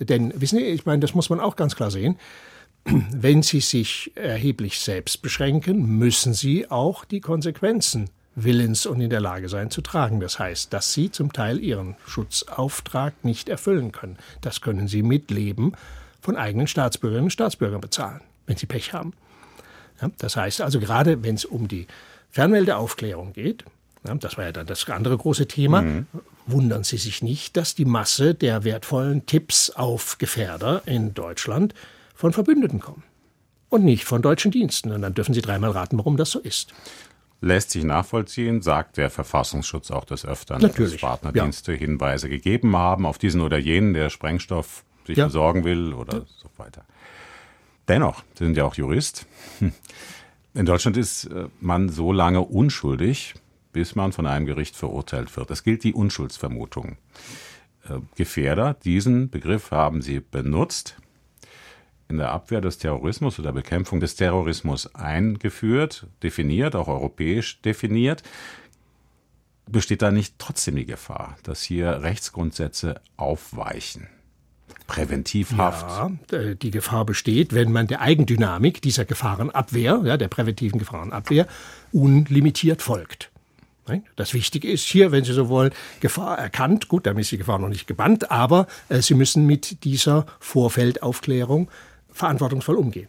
Denn, 0.00 0.32
wissen 0.40 0.58
Sie, 0.58 0.64
ich 0.64 0.86
meine, 0.86 1.00
das 1.00 1.14
muss 1.14 1.30
man 1.30 1.40
auch 1.40 1.56
ganz 1.56 1.76
klar 1.76 1.90
sehen. 1.90 2.16
Wenn 2.84 3.42
Sie 3.42 3.60
sich 3.60 4.12
erheblich 4.14 4.78
selbst 4.80 5.22
beschränken, 5.22 5.98
müssen 5.98 6.34
Sie 6.34 6.70
auch 6.70 7.04
die 7.04 7.20
Konsequenzen 7.20 8.10
willens 8.36 8.86
und 8.86 9.00
in 9.00 9.10
der 9.10 9.20
Lage 9.20 9.48
sein 9.48 9.70
zu 9.70 9.80
tragen. 9.80 10.20
Das 10.20 10.38
heißt, 10.38 10.72
dass 10.72 10.92
Sie 10.92 11.10
zum 11.10 11.32
Teil 11.32 11.60
Ihren 11.60 11.96
Schutzauftrag 12.06 13.24
nicht 13.24 13.48
erfüllen 13.48 13.92
können. 13.92 14.18
Das 14.40 14.60
können 14.60 14.88
Sie 14.88 15.02
mit 15.02 15.30
Leben 15.30 15.72
von 16.20 16.36
eigenen 16.36 16.66
Staatsbürgerinnen 16.66 17.26
und 17.26 17.30
Staatsbürgern 17.30 17.80
bezahlen, 17.80 18.20
wenn 18.46 18.56
Sie 18.56 18.66
Pech 18.66 18.92
haben. 18.92 19.12
Das 20.18 20.36
heißt 20.36 20.60
also, 20.60 20.80
gerade 20.80 21.22
wenn 21.22 21.36
es 21.36 21.44
um 21.44 21.68
die 21.68 21.86
Fernmeldeaufklärung 22.30 23.32
geht, 23.32 23.64
das 24.02 24.36
war 24.36 24.44
ja 24.44 24.52
dann 24.52 24.66
das 24.66 24.88
andere 24.90 25.16
große 25.16 25.46
Thema, 25.46 25.82
mhm 25.82 26.06
wundern 26.46 26.84
Sie 26.84 26.96
sich 26.96 27.22
nicht, 27.22 27.56
dass 27.56 27.74
die 27.74 27.84
Masse 27.84 28.34
der 28.34 28.64
wertvollen 28.64 29.26
Tipps 29.26 29.70
auf 29.70 30.18
Gefährder 30.18 30.82
in 30.86 31.14
Deutschland 31.14 31.74
von 32.14 32.32
Verbündeten 32.32 32.80
kommen 32.80 33.02
und 33.68 33.84
nicht 33.84 34.04
von 34.04 34.22
deutschen 34.22 34.50
Diensten. 34.50 34.92
Und 34.92 35.02
dann 35.02 35.14
dürfen 35.14 35.34
Sie 35.34 35.42
dreimal 35.42 35.70
raten, 35.70 35.98
warum 35.98 36.16
das 36.16 36.30
so 36.30 36.38
ist. 36.38 36.72
lässt 37.40 37.70
sich 37.70 37.84
nachvollziehen, 37.84 38.62
sagt 38.62 38.96
der 38.96 39.10
Verfassungsschutz 39.10 39.90
auch 39.90 40.04
des 40.04 40.24
Öfteren, 40.24 40.62
Natürlich. 40.62 40.92
dass 40.92 41.00
Partnerdienste 41.00 41.72
ja. 41.72 41.78
Hinweise 41.78 42.28
gegeben 42.28 42.76
haben 42.76 43.06
auf 43.06 43.18
diesen 43.18 43.40
oder 43.40 43.58
jenen, 43.58 43.94
der 43.94 44.10
Sprengstoff 44.10 44.84
sich 45.06 45.18
ja. 45.18 45.26
besorgen 45.26 45.64
will 45.64 45.92
oder 45.92 46.18
ja. 46.18 46.24
so 46.36 46.48
weiter. 46.56 46.84
Dennoch, 47.88 48.22
Sie 48.38 48.44
sind 48.44 48.56
ja 48.56 48.64
auch 48.64 48.74
Jurist. 48.74 49.26
In 50.54 50.66
Deutschland 50.66 50.96
ist 50.96 51.24
äh, 51.24 51.48
man 51.60 51.88
so 51.88 52.12
lange 52.12 52.40
unschuldig, 52.40 53.34
bis 53.74 53.94
man 53.94 54.12
von 54.12 54.26
einem 54.26 54.46
Gericht 54.46 54.76
verurteilt 54.76 55.36
wird. 55.36 55.50
Es 55.50 55.62
gilt 55.62 55.84
die 55.84 55.92
Unschuldsvermutung. 55.92 56.96
Äh, 57.86 57.98
Gefährder, 58.14 58.72
diesen 58.72 59.28
Begriff 59.28 59.70
haben 59.70 60.00
Sie 60.00 60.20
benutzt 60.20 60.96
in 62.08 62.16
der 62.18 62.30
Abwehr 62.30 62.60
des 62.60 62.78
Terrorismus 62.78 63.38
oder 63.38 63.52
Bekämpfung 63.52 63.98
des 64.00 64.14
Terrorismus 64.14 64.94
eingeführt, 64.94 66.06
definiert, 66.22 66.76
auch 66.76 66.88
europäisch 66.88 67.60
definiert. 67.62 68.22
Besteht 69.66 70.02
da 70.02 70.10
nicht 70.12 70.38
trotzdem 70.38 70.76
die 70.76 70.86
Gefahr, 70.86 71.36
dass 71.42 71.62
hier 71.62 72.02
Rechtsgrundsätze 72.02 73.00
aufweichen? 73.16 74.06
Präventivhaft. 74.86 76.12
Ja, 76.30 76.54
die 76.54 76.70
Gefahr 76.70 77.06
besteht, 77.06 77.54
wenn 77.54 77.72
man 77.72 77.86
der 77.86 78.02
Eigendynamik 78.02 78.82
dieser 78.82 79.06
Gefahrenabwehr, 79.06 80.02
ja, 80.04 80.16
der 80.16 80.28
präventiven 80.28 80.78
Gefahrenabwehr, 80.78 81.46
unlimitiert 81.90 82.82
folgt. 82.82 83.30
Das 84.16 84.32
Wichtige 84.32 84.70
ist 84.70 84.84
hier, 84.84 85.12
wenn 85.12 85.24
Sie 85.24 85.32
so 85.32 85.48
wollen, 85.48 85.72
Gefahr 86.00 86.38
erkannt. 86.38 86.88
Gut, 86.88 87.06
damit 87.06 87.22
ist 87.22 87.32
die 87.32 87.38
Gefahr 87.38 87.58
noch 87.58 87.68
nicht 87.68 87.86
gebannt, 87.86 88.30
aber 88.30 88.66
äh, 88.88 89.02
Sie 89.02 89.14
müssen 89.14 89.46
mit 89.46 89.84
dieser 89.84 90.26
Vorfeldaufklärung 90.40 91.70
verantwortungsvoll 92.10 92.76
umgehen. 92.76 93.08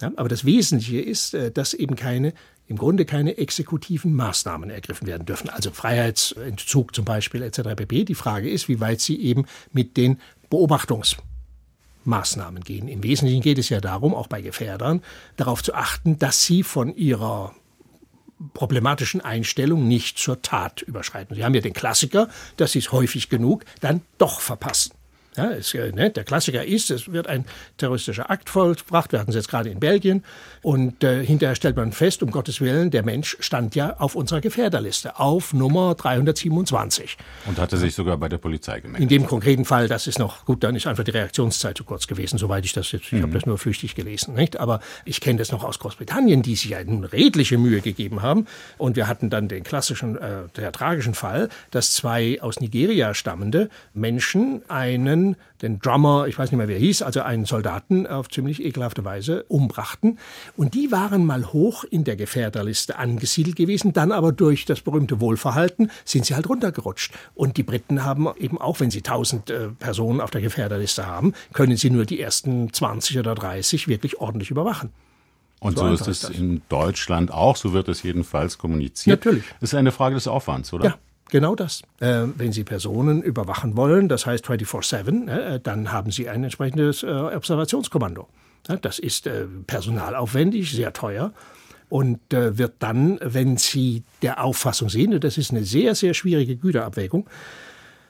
Ja, 0.00 0.12
aber 0.16 0.28
das 0.28 0.44
Wesentliche 0.44 1.00
ist, 1.00 1.34
äh, 1.34 1.50
dass 1.50 1.74
eben 1.74 1.96
keine, 1.96 2.34
im 2.68 2.76
Grunde 2.76 3.04
keine 3.04 3.38
exekutiven 3.38 4.14
Maßnahmen 4.14 4.70
ergriffen 4.70 5.08
werden 5.08 5.26
dürfen. 5.26 5.48
Also 5.48 5.72
Freiheitsentzug 5.72 6.94
zum 6.94 7.04
Beispiel 7.04 7.42
etc. 7.42 7.74
pp. 7.76 8.04
Die 8.04 8.14
Frage 8.14 8.48
ist, 8.48 8.68
wie 8.68 8.78
weit 8.80 9.00
Sie 9.00 9.20
eben 9.20 9.46
mit 9.72 9.96
den 9.96 10.20
Beobachtungsmaßnahmen 10.50 12.62
gehen. 12.62 12.86
Im 12.88 13.02
Wesentlichen 13.02 13.42
geht 13.42 13.58
es 13.58 13.70
ja 13.70 13.80
darum, 13.80 14.14
auch 14.14 14.28
bei 14.28 14.40
Gefährdern, 14.40 15.02
darauf 15.36 15.62
zu 15.62 15.74
achten, 15.74 16.18
dass 16.18 16.44
sie 16.44 16.62
von 16.62 16.94
ihrer 16.94 17.54
problematischen 18.54 19.20
Einstellung 19.20 19.88
nicht 19.88 20.18
zur 20.18 20.42
Tat 20.42 20.82
überschreiten. 20.82 21.34
Sie 21.34 21.44
haben 21.44 21.54
ja 21.54 21.60
den 21.60 21.72
Klassiker, 21.72 22.28
dass 22.56 22.72
sie 22.72 22.80
es 22.80 22.92
häufig 22.92 23.28
genug 23.28 23.64
dann 23.80 24.02
doch 24.18 24.40
verpassen. 24.40 24.92
Ja, 25.36 25.50
es, 25.50 25.72
äh, 25.72 25.92
ne, 25.92 26.10
der 26.10 26.24
Klassiker 26.24 26.64
ist, 26.64 26.90
es 26.90 27.10
wird 27.10 27.26
ein 27.26 27.46
terroristischer 27.78 28.30
Akt 28.30 28.50
vollbracht, 28.50 29.12
wir 29.12 29.18
hatten 29.18 29.30
es 29.30 29.36
jetzt 29.36 29.48
gerade 29.48 29.70
in 29.70 29.80
Belgien, 29.80 30.24
und 30.60 31.02
äh, 31.02 31.24
hinterher 31.24 31.54
stellt 31.54 31.76
man 31.76 31.92
fest, 31.92 32.22
um 32.22 32.30
Gottes 32.30 32.60
Willen, 32.60 32.90
der 32.90 33.02
Mensch 33.02 33.38
stand 33.40 33.74
ja 33.74 33.96
auf 33.98 34.14
unserer 34.14 34.42
Gefährderliste, 34.42 35.18
auf 35.18 35.54
Nummer 35.54 35.94
327. 35.94 37.16
Und 37.46 37.58
hatte 37.58 37.78
sich 37.78 37.94
sogar 37.94 38.18
bei 38.18 38.28
der 38.28 38.36
Polizei 38.36 38.80
gemeldet. 38.80 39.02
In 39.02 39.08
dem 39.08 39.26
konkreten 39.26 39.64
Fall, 39.64 39.88
das 39.88 40.06
ist 40.06 40.18
noch 40.18 40.44
gut, 40.44 40.62
dann 40.64 40.76
ist 40.76 40.86
einfach 40.86 41.04
die 41.04 41.12
Reaktionszeit 41.12 41.78
zu 41.78 41.84
kurz 41.84 42.06
gewesen, 42.06 42.38
soweit 42.38 42.66
ich 42.66 42.74
das 42.74 42.92
jetzt, 42.92 43.06
ich 43.06 43.12
mhm. 43.12 43.22
habe 43.22 43.32
das 43.32 43.46
nur 43.46 43.56
flüchtig 43.56 43.94
gelesen, 43.94 44.34
nicht? 44.34 44.60
Aber 44.60 44.80
ich 45.06 45.22
kenne 45.22 45.38
das 45.38 45.50
noch 45.50 45.64
aus 45.64 45.78
Großbritannien, 45.78 46.42
die 46.42 46.56
sich 46.56 46.70
ja 46.70 46.84
nun 46.84 47.04
redliche 47.04 47.56
Mühe 47.56 47.80
gegeben 47.80 48.20
haben. 48.20 48.46
Und 48.76 48.96
wir 48.96 49.08
hatten 49.08 49.30
dann 49.30 49.48
den 49.48 49.62
klassischen, 49.62 50.18
äh, 50.18 50.42
der 50.56 50.72
tragischen 50.72 51.14
Fall, 51.14 51.48
dass 51.70 51.94
zwei 51.94 52.40
aus 52.42 52.60
Nigeria 52.60 53.14
stammende 53.14 53.70
Menschen 53.94 54.62
einen 54.68 55.21
einen, 55.22 55.36
den 55.62 55.78
Drummer, 55.78 56.26
ich 56.26 56.38
weiß 56.38 56.50
nicht 56.50 56.58
mehr, 56.58 56.68
wer 56.68 56.78
hieß, 56.78 57.02
also 57.02 57.20
einen 57.20 57.44
Soldaten 57.44 58.06
auf 58.06 58.28
ziemlich 58.28 58.62
ekelhafte 58.62 59.04
Weise 59.04 59.44
umbrachten. 59.44 60.18
Und 60.56 60.74
die 60.74 60.92
waren 60.92 61.24
mal 61.24 61.52
hoch 61.52 61.84
in 61.84 62.04
der 62.04 62.16
Gefährderliste 62.16 62.98
angesiedelt 62.98 63.56
gewesen, 63.56 63.92
dann 63.92 64.12
aber 64.12 64.32
durch 64.32 64.64
das 64.64 64.80
berühmte 64.80 65.20
Wohlverhalten 65.20 65.90
sind 66.04 66.26
sie 66.26 66.34
halt 66.34 66.48
runtergerutscht. 66.48 67.12
Und 67.34 67.56
die 67.56 67.62
Briten 67.62 68.04
haben 68.04 68.28
eben 68.38 68.60
auch, 68.60 68.80
wenn 68.80 68.90
sie 68.90 68.98
1000 68.98 69.50
äh, 69.50 69.68
Personen 69.68 70.20
auf 70.20 70.30
der 70.30 70.40
Gefährderliste 70.40 71.06
haben, 71.06 71.34
können 71.52 71.76
sie 71.76 71.90
nur 71.90 72.04
die 72.04 72.20
ersten 72.20 72.72
20 72.72 73.18
oder 73.18 73.34
30 73.34 73.88
wirklich 73.88 74.20
ordentlich 74.20 74.50
überwachen. 74.50 74.90
Und 75.60 75.78
so, 75.78 75.86
so 75.86 75.92
ist 75.92 76.08
es 76.08 76.24
in 76.28 76.62
Deutschland 76.68 77.30
auch, 77.30 77.56
so 77.56 77.72
wird 77.72 77.88
es 77.88 78.02
jedenfalls 78.02 78.58
kommuniziert. 78.58 79.24
Natürlich. 79.24 79.44
Das 79.60 79.70
ist 79.70 79.74
eine 79.76 79.92
Frage 79.92 80.16
des 80.16 80.26
Aufwands, 80.26 80.72
oder? 80.72 80.84
Ja, 80.86 80.98
Genau 81.32 81.54
das. 81.54 81.80
Äh, 81.98 82.26
wenn 82.36 82.52
Sie 82.52 82.62
Personen 82.62 83.22
überwachen 83.22 83.74
wollen, 83.74 84.06
das 84.10 84.26
heißt 84.26 84.44
24-7, 84.44 85.28
äh, 85.28 85.60
dann 85.60 85.90
haben 85.90 86.10
Sie 86.10 86.28
ein 86.28 86.44
entsprechendes 86.44 87.02
äh, 87.04 87.06
Observationskommando. 87.06 88.28
Ja, 88.68 88.76
das 88.76 88.98
ist 88.98 89.26
äh, 89.26 89.46
personalaufwendig, 89.66 90.72
sehr 90.72 90.92
teuer 90.92 91.32
und 91.88 92.34
äh, 92.34 92.58
wird 92.58 92.74
dann, 92.80 93.18
wenn 93.22 93.56
Sie 93.56 94.02
der 94.20 94.44
Auffassung 94.44 94.90
sind, 94.90 95.24
das 95.24 95.38
ist 95.38 95.52
eine 95.52 95.64
sehr, 95.64 95.94
sehr 95.94 96.12
schwierige 96.12 96.56
Güterabwägung, 96.56 97.26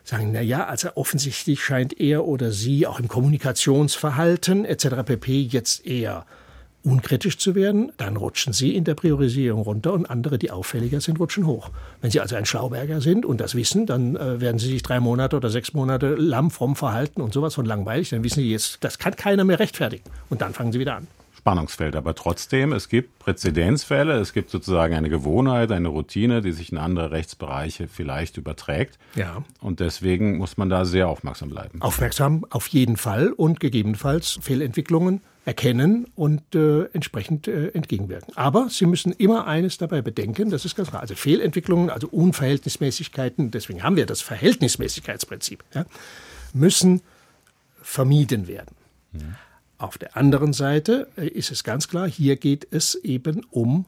sagen, 0.02 0.32
na 0.32 0.40
ja, 0.40 0.66
also 0.66 0.88
offensichtlich 0.96 1.62
scheint 1.62 2.00
er 2.00 2.24
oder 2.24 2.50
sie 2.50 2.88
auch 2.88 2.98
im 2.98 3.06
Kommunikationsverhalten 3.06 4.64
etc. 4.64 5.04
pp. 5.04 5.42
jetzt 5.42 5.86
eher 5.86 6.26
unkritisch 6.84 7.38
zu 7.38 7.54
werden, 7.54 7.92
dann 7.96 8.16
rutschen 8.16 8.52
Sie 8.52 8.74
in 8.74 8.84
der 8.84 8.94
Priorisierung 8.94 9.62
runter 9.62 9.92
und 9.92 10.10
andere, 10.10 10.38
die 10.38 10.50
auffälliger 10.50 11.00
sind, 11.00 11.20
rutschen 11.20 11.46
hoch. 11.46 11.70
Wenn 12.00 12.10
Sie 12.10 12.20
also 12.20 12.36
ein 12.36 12.46
Schlauberger 12.46 13.00
sind 13.00 13.24
und 13.24 13.40
das 13.40 13.54
wissen, 13.54 13.86
dann 13.86 14.16
äh, 14.16 14.40
werden 14.40 14.58
Sie 14.58 14.68
sich 14.68 14.82
drei 14.82 15.00
Monate 15.00 15.36
oder 15.36 15.50
sechs 15.50 15.74
Monate 15.74 16.14
lamm 16.14 16.50
fromm 16.50 16.76
verhalten 16.76 17.20
und 17.20 17.32
sowas 17.32 17.54
von 17.54 17.66
langweilig, 17.66 18.10
dann 18.10 18.24
wissen 18.24 18.40
Sie 18.40 18.50
jetzt, 18.50 18.78
das 18.82 18.98
kann 18.98 19.16
keiner 19.16 19.44
mehr 19.44 19.58
rechtfertigen. 19.58 20.04
Und 20.30 20.42
dann 20.42 20.52
fangen 20.52 20.72
Sie 20.72 20.80
wieder 20.80 20.96
an. 20.96 21.06
Spannungsfeld. 21.42 21.96
Aber 21.96 22.14
trotzdem, 22.14 22.72
es 22.72 22.88
gibt 22.88 23.18
Präzedenzfälle, 23.18 24.14
es 24.20 24.32
gibt 24.32 24.48
sozusagen 24.48 24.94
eine 24.94 25.08
Gewohnheit, 25.08 25.72
eine 25.72 25.88
Routine, 25.88 26.40
die 26.40 26.52
sich 26.52 26.70
in 26.70 26.78
andere 26.78 27.10
Rechtsbereiche 27.10 27.88
vielleicht 27.88 28.36
überträgt. 28.36 28.96
Ja. 29.16 29.42
Und 29.60 29.80
deswegen 29.80 30.38
muss 30.38 30.56
man 30.56 30.70
da 30.70 30.84
sehr 30.84 31.08
aufmerksam 31.08 31.50
bleiben. 31.50 31.82
Aufmerksam 31.82 32.46
auf 32.50 32.68
jeden 32.68 32.96
Fall 32.96 33.32
und 33.32 33.58
gegebenenfalls 33.58 34.38
Fehlentwicklungen 34.40 35.20
erkennen 35.44 36.06
und 36.14 36.54
äh, 36.54 36.84
entsprechend 36.92 37.48
äh, 37.48 37.70
entgegenwirken. 37.70 38.36
Aber 38.36 38.68
Sie 38.70 38.86
müssen 38.86 39.10
immer 39.10 39.48
eines 39.48 39.78
dabei 39.78 40.00
bedenken, 40.00 40.50
das 40.50 40.64
ist 40.64 40.76
ganz 40.76 40.90
klar, 40.90 41.02
also 41.02 41.16
Fehlentwicklungen, 41.16 41.90
also 41.90 42.06
Unverhältnismäßigkeiten, 42.06 43.50
deswegen 43.50 43.82
haben 43.82 43.96
wir 43.96 44.06
das 44.06 44.20
Verhältnismäßigkeitsprinzip, 44.20 45.64
ja, 45.74 45.86
müssen 46.52 47.02
vermieden 47.82 48.46
werden. 48.46 48.76
Ja. 49.14 49.20
Auf 49.82 49.98
der 49.98 50.16
anderen 50.16 50.52
Seite 50.52 51.08
äh, 51.16 51.26
ist 51.26 51.50
es 51.50 51.64
ganz 51.64 51.88
klar, 51.88 52.08
hier 52.08 52.36
geht 52.36 52.68
es 52.70 52.94
eben 52.94 53.44
um 53.50 53.86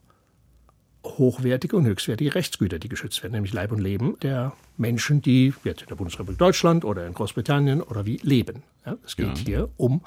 hochwertige 1.04 1.76
und 1.76 1.86
höchstwertige 1.86 2.34
Rechtsgüter, 2.34 2.80
die 2.80 2.88
geschützt 2.88 3.22
werden, 3.22 3.34
nämlich 3.34 3.52
Leib 3.52 3.70
und 3.70 3.78
Leben 3.78 4.18
der 4.20 4.54
Menschen, 4.76 5.22
die 5.22 5.54
jetzt 5.62 5.82
in 5.82 5.86
der 5.86 5.94
Bundesrepublik 5.94 6.36
Deutschland 6.36 6.84
oder 6.84 7.06
in 7.06 7.14
Großbritannien 7.14 7.80
oder 7.80 8.06
wie 8.06 8.16
leben. 8.24 8.64
Ja, 8.84 8.96
es 9.06 9.14
geht 9.14 9.38
ja. 9.38 9.44
hier 9.44 9.68
um 9.76 10.00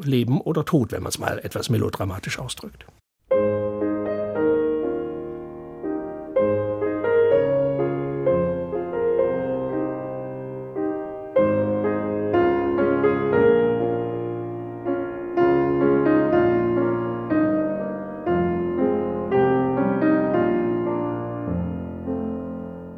Leben 0.00 0.40
oder 0.40 0.64
Tod, 0.64 0.92
wenn 0.92 1.02
man 1.02 1.10
es 1.10 1.18
mal 1.18 1.40
etwas 1.40 1.68
melodramatisch 1.68 2.38
ausdrückt. 2.38 2.86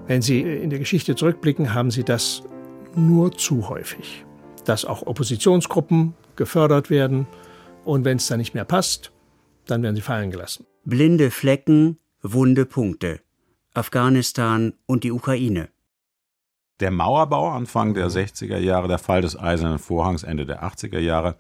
Wenn 0.07 0.23
Sie 0.23 0.41
in 0.41 0.71
der 0.71 0.79
Geschichte 0.79 1.17
zurückblicken, 1.17 1.75
haben 1.75 1.91
Sie 1.91 2.05
das 2.05 2.43
nur 2.95 3.33
zu 3.33 3.69
häufig. 3.69 4.25
Dass 4.65 4.85
auch 4.85 5.03
Oppositionsgruppen 5.07 6.15
gefördert 6.37 6.91
werden. 6.91 7.27
Und 7.85 8.05
wenn 8.05 8.17
es 8.19 8.27
dann 8.27 8.39
nicht 8.39 8.55
mehr 8.55 8.65
passt, 8.65 9.13
dann 9.67 9.83
werden 9.83 9.97
sie 9.97 10.03
fallen 10.03 10.31
gelassen. 10.31 10.67
Blinde 10.85 11.31
Flecken, 11.31 11.99
wunde 12.23 12.67
Punkte. 12.67 13.21
Afghanistan 13.75 14.75
und 14.87 15.05
die 15.05 15.13
Ukraine. 15.13 15.69
Der 16.81 16.91
Mauerbau 16.91 17.51
Anfang 17.51 17.95
der 17.95 18.09
60er 18.09 18.59
Jahre, 18.59 18.89
der 18.89 18.99
Fall 18.99 19.23
des 19.23 19.39
Eisernen 19.39 19.79
Vorhangs 19.79 20.23
Ende 20.23 20.47
der 20.47 20.63
80er 20.63 20.99
Jahre. 20.99 21.37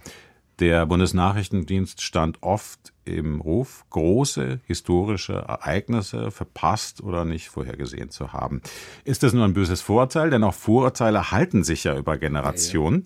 Der 0.58 0.86
Bundesnachrichtendienst 0.86 2.00
stand 2.00 2.42
oft 2.42 2.92
im 3.06 3.40
Ruf, 3.40 3.84
große 3.90 4.60
historische 4.66 5.34
Ereignisse 5.34 6.30
verpasst 6.30 7.02
oder 7.02 7.24
nicht 7.24 7.48
vorhergesehen 7.48 8.10
zu 8.10 8.32
haben. 8.32 8.60
Ist 9.04 9.22
das 9.22 9.32
nur 9.32 9.44
ein 9.44 9.54
böses 9.54 9.80
Vorurteil? 9.80 10.30
Denn 10.30 10.44
auch 10.44 10.54
Vorurteile 10.54 11.30
halten 11.30 11.64
sich 11.64 11.84
ja 11.84 11.96
über 11.96 12.18
Generationen. 12.18 13.04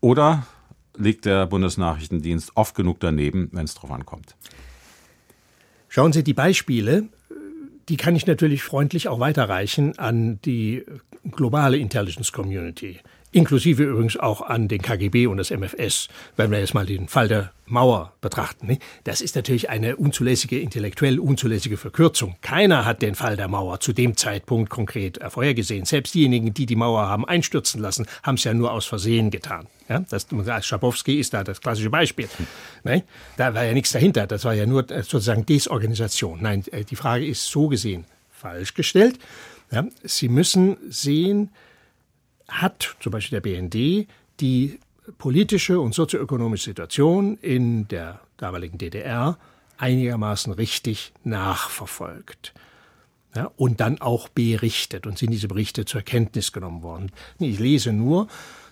Oder 0.00 0.46
liegt 0.96 1.24
der 1.24 1.46
Bundesnachrichtendienst 1.46 2.52
oft 2.56 2.74
genug 2.74 3.00
daneben, 3.00 3.48
wenn 3.52 3.64
es 3.64 3.74
drauf 3.74 3.90
ankommt. 3.90 4.36
Schauen 5.88 6.12
Sie, 6.12 6.22
die 6.22 6.34
Beispiele, 6.34 7.08
die 7.88 7.96
kann 7.96 8.14
ich 8.14 8.26
natürlich 8.26 8.62
freundlich 8.62 9.08
auch 9.08 9.18
weiterreichen 9.18 9.98
an 9.98 10.40
die 10.42 10.84
globale 11.30 11.76
Intelligence 11.76 12.32
Community. 12.32 13.00
Inklusive 13.32 13.84
übrigens 13.84 14.16
auch 14.16 14.42
an 14.42 14.66
den 14.66 14.82
KGB 14.82 15.28
und 15.28 15.36
das 15.36 15.50
MFS, 15.50 16.08
wenn 16.36 16.50
wir 16.50 16.58
jetzt 16.58 16.74
mal 16.74 16.84
den 16.84 17.06
Fall 17.06 17.28
der 17.28 17.52
Mauer 17.66 18.12
betrachten. 18.20 18.78
Das 19.04 19.20
ist 19.20 19.36
natürlich 19.36 19.70
eine 19.70 19.94
unzulässige, 19.94 20.58
intellektuell 20.58 21.20
unzulässige 21.20 21.76
Verkürzung. 21.76 22.34
Keiner 22.40 22.84
hat 22.84 23.02
den 23.02 23.14
Fall 23.14 23.36
der 23.36 23.46
Mauer 23.46 23.78
zu 23.78 23.92
dem 23.92 24.16
Zeitpunkt 24.16 24.68
konkret 24.68 25.20
vorhergesehen. 25.28 25.84
Selbst 25.84 26.14
diejenigen, 26.14 26.52
die 26.52 26.66
die 26.66 26.74
Mauer 26.74 27.06
haben 27.06 27.24
einstürzen 27.24 27.80
lassen, 27.80 28.06
haben 28.24 28.34
es 28.34 28.42
ja 28.42 28.52
nur 28.52 28.72
aus 28.72 28.86
Versehen 28.86 29.30
getan. 29.30 29.68
Ja, 29.88 30.00
das, 30.10 30.26
Schabowski 30.62 31.20
ist 31.20 31.32
da 31.32 31.44
das 31.44 31.60
klassische 31.60 31.90
Beispiel. 31.90 32.28
Ne? 32.82 33.04
Da 33.36 33.54
war 33.54 33.64
ja 33.64 33.72
nichts 33.72 33.92
dahinter. 33.92 34.26
Das 34.26 34.44
war 34.44 34.54
ja 34.54 34.66
nur 34.66 34.90
äh, 34.90 35.02
sozusagen 35.02 35.46
Desorganisation. 35.46 36.38
Nein, 36.42 36.64
äh, 36.72 36.84
die 36.84 36.96
Frage 36.96 37.26
ist 37.26 37.46
so 37.46 37.68
gesehen 37.68 38.06
falsch 38.30 38.74
gestellt. 38.74 39.18
Ja, 39.70 39.84
Sie 40.02 40.28
müssen 40.28 40.76
sehen, 40.88 41.50
hat 42.50 42.96
zum 43.00 43.12
Beispiel 43.12 43.40
der 43.40 43.50
BND 43.50 44.08
die 44.40 44.78
politische 45.18 45.80
und 45.80 45.94
sozioökonomische 45.94 46.64
Situation 46.64 47.36
in 47.38 47.88
der 47.88 48.20
damaligen 48.36 48.78
DDR 48.78 49.38
einigermaßen 49.78 50.52
richtig 50.52 51.12
nachverfolgt. 51.24 52.52
Ja, 53.34 53.50
und 53.56 53.80
dann 53.80 54.00
auch 54.00 54.28
berichtet 54.28 55.06
und 55.06 55.16
sind 55.16 55.30
diese 55.30 55.46
Berichte 55.46 55.84
zur 55.84 56.02
Kenntnis 56.02 56.50
genommen 56.52 56.82
worden. 56.82 57.12
Ich 57.38 57.60
lese 57.60 57.92
nur 57.92 58.26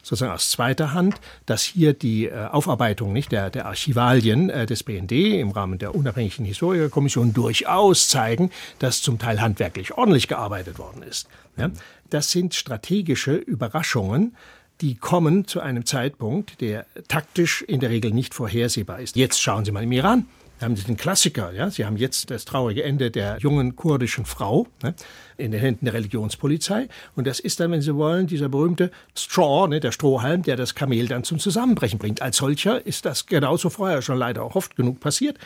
sozusagen 0.09 0.32
aus 0.32 0.50
zweiter 0.50 0.94
Hand, 0.94 1.16
dass 1.44 1.62
hier 1.62 1.92
die 1.92 2.26
äh, 2.26 2.46
Aufarbeitung 2.46 3.12
nicht 3.12 3.30
der, 3.30 3.50
der 3.50 3.66
Archivalien 3.66 4.48
äh, 4.48 4.64
des 4.64 4.82
BND 4.82 5.12
im 5.12 5.50
Rahmen 5.50 5.78
der 5.78 5.94
unabhängigen 5.94 6.46
Historikerkommission 6.46 7.34
durchaus 7.34 8.09
zeigen, 8.09 8.50
dass 8.78 9.02
zum 9.02 9.18
Teil 9.18 9.42
handwerklich 9.42 9.98
ordentlich 9.98 10.26
gearbeitet 10.26 10.78
worden 10.78 11.02
ist. 11.02 11.28
Ja, 11.59 11.70
das 12.09 12.30
sind 12.30 12.54
strategische 12.54 13.34
Überraschungen, 13.34 14.34
die 14.80 14.94
kommen 14.94 15.46
zu 15.46 15.61
einem 15.61 15.84
Zeitpunkt, 15.84 16.61
der 16.62 16.86
taktisch 17.09 17.62
in 17.62 17.80
der 17.80 17.90
Regel 17.90 18.12
nicht 18.12 18.32
vorhersehbar 18.32 19.00
ist. 19.00 19.16
Jetzt 19.16 19.42
schauen 19.42 19.64
Sie 19.64 19.72
mal 19.72 19.82
im 19.82 19.92
Iran. 19.92 20.26
Sie 20.59 20.64
haben 20.64 20.74
den 20.74 20.96
Klassiker, 20.96 21.52
ja. 21.52 21.70
Sie 21.70 21.84
haben 21.84 21.96
jetzt 21.96 22.30
das 22.30 22.44
traurige 22.44 22.82
Ende 22.82 23.11
der 23.11 23.38
jungen 23.38 23.76
kurdischen 23.76 24.24
Frau 24.24 24.66
ne, 24.82 24.94
in 25.36 25.52
den 25.52 25.61
Händen 25.61 25.84
der 25.84 25.94
Religionspolizei. 25.94 26.88
Und 27.14 27.26
das 27.26 27.38
ist 27.38 27.61
dann, 27.61 27.70
wenn 27.70 27.80
Sie 27.80 27.94
wollen, 27.94 28.26
dieser 28.26 28.48
berühmte 28.48 28.90
Straw, 29.14 29.68
ne, 29.68 29.78
der 29.78 29.92
Strohhalm, 29.92 30.42
der 30.42 30.56
das 30.56 30.74
Kamel 30.74 31.06
dann 31.06 31.22
zum 31.22 31.38
Zusammenbrechen 31.38 31.98
bringt. 31.98 32.22
Als 32.22 32.38
solcher 32.38 32.84
ist 32.84 33.04
das 33.04 33.26
genauso 33.26 33.70
vorher 33.70 34.02
schon 34.02 34.18
leider 34.18 34.42
auch 34.42 34.56
oft 34.56 34.74
genug 34.74 34.98
passiert. 34.98 35.38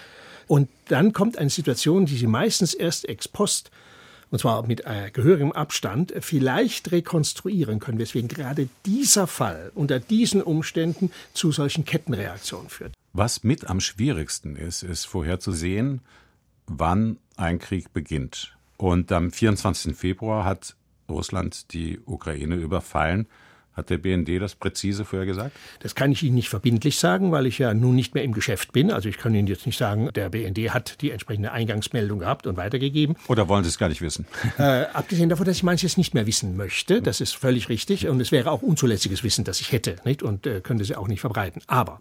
Und 0.47 0.69
dann 0.89 1.13
kommt 1.13 1.37
eine 1.37 1.51
Situation, 1.51 2.07
die 2.07 2.17
Sie 2.17 2.27
meistens 2.27 2.73
erst 2.73 3.09
ex 3.09 3.29
post 3.29 3.71
und 4.31 4.39
zwar 4.39 4.67
mit 4.67 4.87
äh, 4.87 5.11
gehörigem 5.13 5.53
Abstand, 5.53 6.15
vielleicht 6.21 6.91
rekonstruieren 6.91 7.81
können, 7.81 7.99
weswegen 7.99 8.29
gerade 8.29 8.67
dieser 8.87 9.27
Fall 9.27 9.71
unter 9.75 10.01
diesen 10.01 10.43
Umständen 10.43 11.13
zu 11.35 11.53
solchen 11.53 11.85
Kettenreaktionen 11.85 12.71
führt. 12.71 12.95
Was 13.15 13.45
mit 13.45 13.69
am 13.69 13.81
schwierigsten 13.81 14.57
ist, 14.57 14.83
ist 14.83 15.05
vorherzusehen, 15.05 16.01
wann 16.67 17.19
ein 17.37 17.59
Krieg 17.59 17.93
beginnt. 17.93 18.57
Und 18.79 19.13
am 19.13 19.31
24. 19.31 19.95
Februar 19.95 20.47
hat 20.47 20.77
Russland 21.11 21.75
die 21.75 22.01
Ukraine 22.07 22.55
überfallen. 22.55 23.27
Hat 23.75 23.91
der 23.91 23.99
BND 23.99 24.41
das 24.41 24.55
präzise 24.55 25.05
vorher 25.05 25.27
gesagt? 25.27 25.57
Das 25.81 25.95
kann 25.95 26.13
ich 26.13 26.23
Ihnen 26.23 26.35
nicht 26.35 26.49
verbindlich 26.49 26.99
sagen, 26.99 27.33
weil 27.33 27.47
ich 27.47 27.59
ja 27.59 27.73
nun 27.73 27.95
nicht 27.95 28.15
mehr 28.15 28.25
im 28.25 28.33
Geschäft 28.33 28.73
bin. 28.73 28.91
Also 28.91 29.09
ich 29.09 29.19
kann 29.19 29.35
Ihnen 29.35 29.47
jetzt 29.47 29.65
nicht 29.65 29.79
sagen, 29.79 30.11
der 30.15 30.31
BND 30.31 30.75
hat 30.75 31.01
die 31.01 31.11
entsprechende 31.11 31.53
Eingangsmeldung 31.53 32.19
gehabt 32.19 32.47
und 32.47 32.57
weitergegeben. 32.57 33.17
Oder 33.29 33.49
wollen 33.49 33.65
Sie 33.65 33.69
es 33.69 33.79
gar 33.79 33.89
nicht 33.89 34.01
wissen? 34.01 34.27
Äh, 34.59 34.85
abgesehen 34.93 35.29
davon, 35.29 35.47
dass 35.47 35.57
ich 35.57 35.63
manches 35.63 35.97
nicht 35.97 36.13
mehr 36.13 36.27
wissen 36.27 36.57
möchte. 36.57 37.01
Das 37.01 37.21
ist 37.21 37.35
völlig 37.35 37.69
richtig. 37.69 38.07
Und 38.09 38.21
es 38.21 38.33
wäre 38.33 38.51
auch 38.51 38.63
unzulässiges 38.63 39.25
Wissen, 39.25 39.45
das 39.45 39.61
ich 39.61 39.73
hätte. 39.73 39.97
Nicht? 40.05 40.23
Und 40.23 40.47
äh, 40.47 40.61
könnte 40.61 40.85
sie 40.85 40.95
auch 40.95 41.09
nicht 41.09 41.21
verbreiten. 41.21 41.63
Aber 41.67 42.01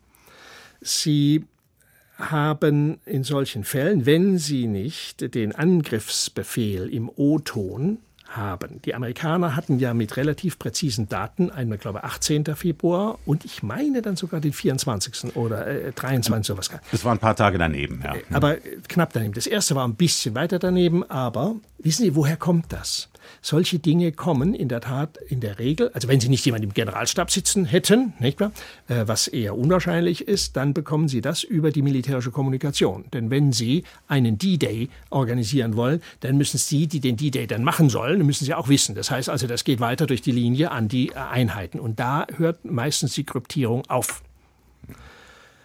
Sie 0.82 1.45
haben 2.17 2.99
in 3.05 3.23
solchen 3.23 3.63
Fällen, 3.63 4.05
wenn 4.05 4.38
Sie 4.38 4.67
nicht 4.67 5.34
den 5.34 5.55
Angriffsbefehl 5.55 6.88
im 6.93 7.09
O-Ton 7.15 7.99
haben. 8.36 8.82
Die 8.84 8.95
Amerikaner 8.95 9.55
hatten 9.55 9.79
ja 9.79 9.93
mit 9.93 10.15
relativ 10.17 10.57
präzisen 10.57 11.09
Daten, 11.09 11.49
einmal 11.49 11.77
glaube 11.77 11.99
ich 11.99 12.05
18. 12.05 12.45
Februar 12.55 13.19
und 13.25 13.45
ich 13.45 13.61
meine 13.63 14.01
dann 14.01 14.15
sogar 14.15 14.39
den 14.39 14.53
24. 14.53 15.36
oder 15.36 15.67
äh, 15.67 15.91
23. 15.91 16.47
sowas. 16.47 16.69
Das 16.91 17.03
war 17.03 17.11
ein 17.11 17.19
paar 17.19 17.36
Tage 17.36 17.57
daneben, 17.57 18.01
ja. 18.03 18.15
Aber 18.32 18.57
knapp 18.88 19.13
daneben. 19.13 19.34
Das 19.34 19.47
erste 19.47 19.75
war 19.75 19.88
ein 19.88 19.95
bisschen 19.95 20.36
weiter 20.36 20.59
daneben, 20.59 21.03
aber 21.09 21.55
wissen 21.79 22.03
Sie, 22.03 22.15
woher 22.15 22.38
kommt 22.38 22.71
das? 22.71 23.09
Solche 23.41 23.80
Dinge 23.80 24.11
kommen 24.11 24.53
in 24.53 24.67
der 24.67 24.82
Tat 24.82 25.17
in 25.17 25.39
der 25.39 25.59
Regel, 25.59 25.89
also 25.93 26.07
wenn 26.07 26.19
Sie 26.19 26.30
nicht 26.30 26.45
jemanden 26.45 26.67
im 26.67 26.74
Generalstab 26.74 27.32
sitzen 27.32 27.65
hätten, 27.65 28.13
nicht 28.19 28.39
wahr, 28.39 28.51
äh, 28.88 29.03
was 29.05 29.28
eher 29.28 29.57
unwahrscheinlich 29.57 30.28
ist, 30.28 30.55
dann 30.57 30.74
bekommen 30.74 31.07
Sie 31.07 31.22
das 31.22 31.43
über 31.43 31.72
die 31.72 31.82
militärische 31.82 32.32
Kommunikation. 32.32 33.05
Denn 33.13 33.30
wenn 33.30 33.51
Sie 33.51 33.84
einen 34.07 34.38
D-Day 34.38 34.89
organisieren 35.09 35.76
wollen, 35.76 36.01
dann 36.22 36.38
müssen 36.38 36.57
Sie, 36.57 36.88
die 36.88 36.99
den 36.99 37.17
D-Day 37.17 37.47
dann 37.47 37.63
machen 37.63 37.89
sollen, 37.89 38.26
müssen 38.26 38.45
Sie 38.45 38.53
auch 38.53 38.69
wissen. 38.69 38.95
Das 38.95 39.11
heißt 39.11 39.30
also, 39.30 39.47
das 39.47 39.63
geht 39.63 39.80
weiter 39.80 40.07
durch 40.07 40.22
die 40.22 40.32
Linie 40.32 40.72
an 40.72 40.88
die 40.88 41.15
Einheiten. 41.15 41.80
Und 41.80 41.99
da 41.99 42.28
hört 42.38 42.65
meistens 42.65 43.13
die 43.13 43.24
Kryptierung 43.24 43.84
auf. 43.89 44.22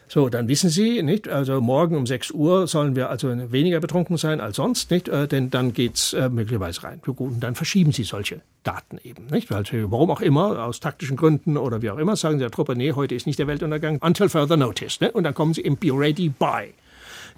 So, 0.09 0.28
dann 0.28 0.46
wissen 0.46 0.70
Sie, 0.70 1.02
nicht? 1.02 1.28
Also 1.28 1.61
morgen 1.61 1.96
um 1.96 2.07
6 2.07 2.30
Uhr 2.30 2.68
sollen 2.68 2.94
wir 2.94 3.11
also 3.11 3.28
weniger 3.50 3.80
betrunken 3.80 4.16
sein 4.16 4.40
als 4.40 4.57
sonst, 4.57 4.90
nicht? 4.90 5.09
Äh, 5.09 5.26
denn 5.26 5.50
dann 5.50 5.72
geht's 5.72 6.12
äh, 6.12 6.28
möglicherweise 6.28 6.84
rein. 6.84 7.00
Und 7.04 7.40
dann 7.40 7.57
verschieben 7.57 7.90
Sie 7.90 8.04
solche 8.04 8.40
Daten 8.62 8.98
eben, 9.02 9.26
nicht? 9.26 9.50
Weil, 9.50 9.64
warum 9.90 10.11
auch 10.11 10.20
immer, 10.20 10.64
aus 10.64 10.78
taktischen 10.78 11.16
Gründen 11.16 11.57
oder 11.57 11.82
wie 11.82 11.90
auch 11.90 11.98
immer, 11.98 12.14
sagen 12.14 12.36
Sie 12.36 12.44
der 12.44 12.52
Truppe, 12.52 12.76
nee, 12.76 12.92
heute 12.92 13.16
ist 13.16 13.26
nicht 13.26 13.38
der 13.38 13.48
Weltuntergang, 13.48 13.98
until 14.00 14.28
further 14.28 14.57
notice, 14.57 15.00
ne? 15.00 15.11
Und 15.11 15.24
dann 15.24 15.34
kommen 15.34 15.54
Sie 15.54 15.62
im 15.62 15.76
Be 15.76 15.90
Ready 15.90 16.28
By. 16.28 16.72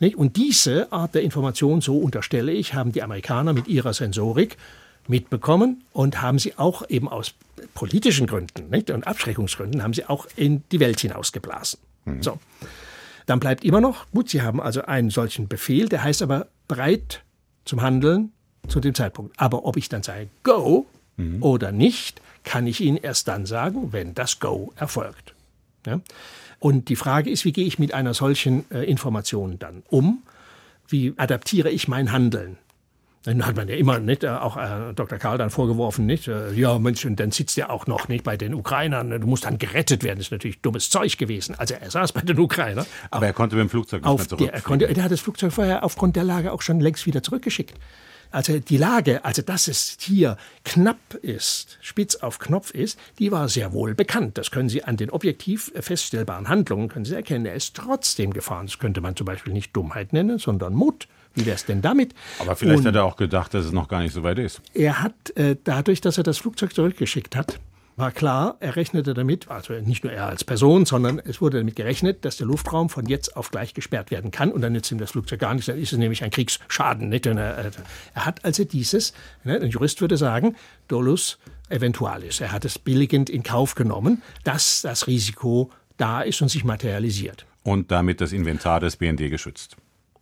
Nicht? 0.00 0.16
Und 0.16 0.36
diese 0.36 0.92
Art 0.92 1.14
der 1.14 1.22
Information, 1.22 1.80
so 1.80 1.98
unterstelle 1.98 2.52
ich, 2.52 2.74
haben 2.74 2.92
die 2.92 3.02
Amerikaner 3.02 3.52
mit 3.52 3.68
ihrer 3.68 3.94
Sensorik 3.94 4.56
mitbekommen 5.08 5.84
und 5.92 6.20
haben 6.20 6.38
sie 6.38 6.56
auch 6.58 6.88
eben 6.88 7.08
aus 7.08 7.34
politischen 7.74 8.26
Gründen 8.26 8.68
nicht? 8.70 8.90
und 8.90 9.06
Abschreckungsgründen 9.06 9.82
haben 9.82 9.94
sie 9.94 10.04
auch 10.04 10.26
in 10.36 10.62
die 10.70 10.80
Welt 10.80 11.00
hinausgeblasen. 11.00 11.80
Mhm. 12.16 12.22
So. 12.22 12.38
Dann 13.26 13.40
bleibt 13.40 13.64
immer 13.64 13.80
noch, 13.80 14.10
gut, 14.10 14.30
Sie 14.30 14.42
haben 14.42 14.60
also 14.60 14.82
einen 14.82 15.10
solchen 15.10 15.48
Befehl, 15.48 15.88
der 15.88 16.02
heißt 16.02 16.22
aber 16.22 16.48
bereit 16.66 17.22
zum 17.64 17.82
Handeln 17.82 18.32
zu 18.68 18.80
dem 18.80 18.94
Zeitpunkt. 18.94 19.38
Aber 19.38 19.64
ob 19.64 19.76
ich 19.76 19.88
dann 19.88 20.02
sage 20.02 20.28
Go 20.42 20.86
mhm. 21.16 21.42
oder 21.42 21.72
nicht, 21.72 22.22
kann 22.44 22.66
ich 22.66 22.80
Ihnen 22.80 22.96
erst 22.96 23.28
dann 23.28 23.44
sagen, 23.44 23.92
wenn 23.92 24.14
das 24.14 24.40
Go 24.40 24.72
erfolgt. 24.76 25.34
Ja? 25.86 26.00
Und 26.58 26.88
die 26.88 26.96
Frage 26.96 27.30
ist, 27.30 27.44
wie 27.44 27.52
gehe 27.52 27.66
ich 27.66 27.78
mit 27.78 27.94
einer 27.94 28.14
solchen 28.14 28.64
äh, 28.70 28.84
Information 28.84 29.58
dann 29.58 29.82
um? 29.88 30.22
Wie 30.88 31.12
adaptiere 31.16 31.70
ich 31.70 31.86
mein 31.86 32.12
Handeln? 32.12 32.56
Dann 33.24 33.44
hat 33.44 33.56
man 33.56 33.68
ja 33.68 33.74
immer 33.74 33.98
nicht, 33.98 34.24
äh, 34.24 34.28
auch 34.28 34.56
äh, 34.56 34.94
Dr. 34.94 35.18
Karl 35.18 35.38
dann 35.38 35.50
vorgeworfen, 35.50 36.06
nicht, 36.06 36.28
äh, 36.28 36.52
ja 36.52 36.78
Mensch, 36.78 37.04
und 37.04 37.18
dann 37.18 37.30
sitzt 37.30 37.58
er 37.58 37.70
auch 37.70 37.86
noch 37.86 38.08
nicht 38.08 38.24
bei 38.24 38.36
den 38.36 38.54
Ukrainern, 38.54 39.10
du 39.10 39.26
musst 39.26 39.44
dann 39.44 39.58
gerettet 39.58 40.04
werden, 40.04 40.18
das 40.18 40.26
ist 40.26 40.32
natürlich 40.32 40.60
dummes 40.60 40.88
Zeug 40.88 41.18
gewesen. 41.18 41.54
Also 41.58 41.74
er 41.74 41.90
saß 41.90 42.12
bei 42.12 42.20
den 42.20 42.38
Ukrainern. 42.38 42.86
Aber 43.10 43.26
er 43.26 43.32
konnte 43.32 43.56
mit 43.56 43.64
dem 43.64 43.70
Flugzeug 43.70 44.02
nicht 44.02 44.08
auf 44.08 44.20
mehr 44.20 44.28
zurück. 44.28 44.38
Der, 44.40 44.54
er, 44.54 44.60
konnte, 44.60 44.86
der 44.86 45.04
hat 45.04 45.10
das 45.10 45.20
Flugzeug 45.20 45.52
vorher 45.52 45.84
aufgrund 45.84 46.16
der 46.16 46.24
Lage 46.24 46.52
auch 46.52 46.62
schon 46.62 46.80
längst 46.80 47.06
wieder 47.06 47.22
zurückgeschickt. 47.22 47.74
Also 48.30 48.58
die 48.58 48.76
Lage, 48.76 49.24
also 49.24 49.40
dass 49.40 49.68
es 49.68 49.96
hier 50.00 50.36
knapp 50.64 51.14
ist, 51.22 51.78
spitz 51.80 52.16
auf 52.16 52.38
Knopf 52.38 52.72
ist, 52.72 52.98
die 53.18 53.32
war 53.32 53.48
sehr 53.48 53.72
wohl 53.72 53.94
bekannt. 53.94 54.36
Das 54.36 54.50
können 54.50 54.68
Sie 54.68 54.84
an 54.84 54.98
den 54.98 55.10
objektiv 55.10 55.72
feststellbaren 55.74 56.48
Handlungen 56.48 56.88
können 56.88 57.06
Sie 57.06 57.14
erkennen. 57.14 57.46
Er 57.46 57.54
ist 57.54 57.74
trotzdem 57.74 58.32
gefahren. 58.32 58.66
Das 58.66 58.78
könnte 58.78 59.00
man 59.00 59.16
zum 59.16 59.24
Beispiel 59.24 59.54
nicht 59.54 59.74
Dummheit 59.74 60.12
nennen, 60.12 60.38
sondern 60.38 60.74
Mut. 60.74 61.08
Wie 61.38 61.46
wäre 61.46 61.54
es 61.54 61.64
denn 61.64 61.82
damit? 61.82 62.14
Aber 62.40 62.56
vielleicht 62.56 62.80
Und 62.80 62.86
hat 62.86 62.96
er 62.96 63.04
auch 63.04 63.16
gedacht, 63.16 63.54
dass 63.54 63.64
es 63.64 63.72
noch 63.72 63.86
gar 63.86 64.00
nicht 64.00 64.12
so 64.12 64.24
weit 64.24 64.40
ist. 64.40 64.60
Er 64.74 65.02
hat 65.02 65.36
äh, 65.36 65.56
dadurch, 65.62 66.00
dass 66.00 66.18
er 66.18 66.24
das 66.24 66.38
Flugzeug 66.38 66.74
zurückgeschickt 66.74 67.36
hat, 67.36 67.60
war 67.94 68.10
klar, 68.10 68.56
er 68.60 68.76
rechnete 68.76 69.14
damit, 69.14 69.48
also 69.48 69.72
nicht 69.74 70.04
nur 70.04 70.12
er 70.12 70.26
als 70.26 70.44
Person, 70.44 70.84
sondern 70.84 71.18
es 71.18 71.40
wurde 71.40 71.58
damit 71.58 71.76
gerechnet, 71.76 72.24
dass 72.24 72.36
der 72.36 72.46
Luftraum 72.46 72.88
von 72.88 73.06
jetzt 73.06 73.36
auf 73.36 73.50
gleich 73.50 73.74
gesperrt 73.74 74.10
werden 74.10 74.30
kann 74.30 74.50
und 74.50 74.62
dann 74.62 74.72
nützt 74.72 74.90
ihm 74.90 74.98
das 74.98 75.12
Flugzeug 75.12 75.40
gar 75.40 75.54
nichts, 75.54 75.66
dann 75.66 75.78
ist 75.78 75.92
es 75.92 75.98
nämlich 75.98 76.22
ein 76.24 76.30
Kriegsschaden. 76.30 77.08
Nicht? 77.08 77.26
Er, 77.26 77.36
äh, 77.36 77.70
er 78.14 78.26
hat 78.26 78.44
also 78.44 78.64
dieses, 78.64 79.12
ne, 79.44 79.60
ein 79.60 79.70
Jurist 79.70 80.00
würde 80.00 80.16
sagen, 80.16 80.56
dolus 80.88 81.38
eventualis. 81.68 82.40
Er 82.40 82.50
hat 82.50 82.64
es 82.64 82.78
billigend 82.78 83.30
in 83.30 83.42
Kauf 83.44 83.74
genommen, 83.74 84.22
dass 84.44 84.82
das 84.82 85.06
Risiko 85.06 85.70
da 85.96 86.22
ist 86.22 86.40
und 86.42 86.48
sich 86.48 86.64
materialisiert. 86.64 87.46
Und 87.62 87.90
damit 87.90 88.20
das 88.20 88.32
Inventar 88.32 88.80
des 88.80 88.96
BND 88.96 89.28
geschützt. 89.30 89.76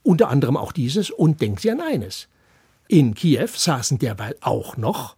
Unter 0.06 0.28
anderem 0.28 0.56
auch 0.56 0.70
dieses 0.70 1.10
und 1.10 1.40
denken 1.40 1.58
Sie 1.58 1.68
an 1.68 1.80
eines. 1.80 2.28
In 2.86 3.16
Kiew 3.16 3.48
saßen 3.48 3.98
derweil 3.98 4.36
auch 4.40 4.76
noch 4.76 5.16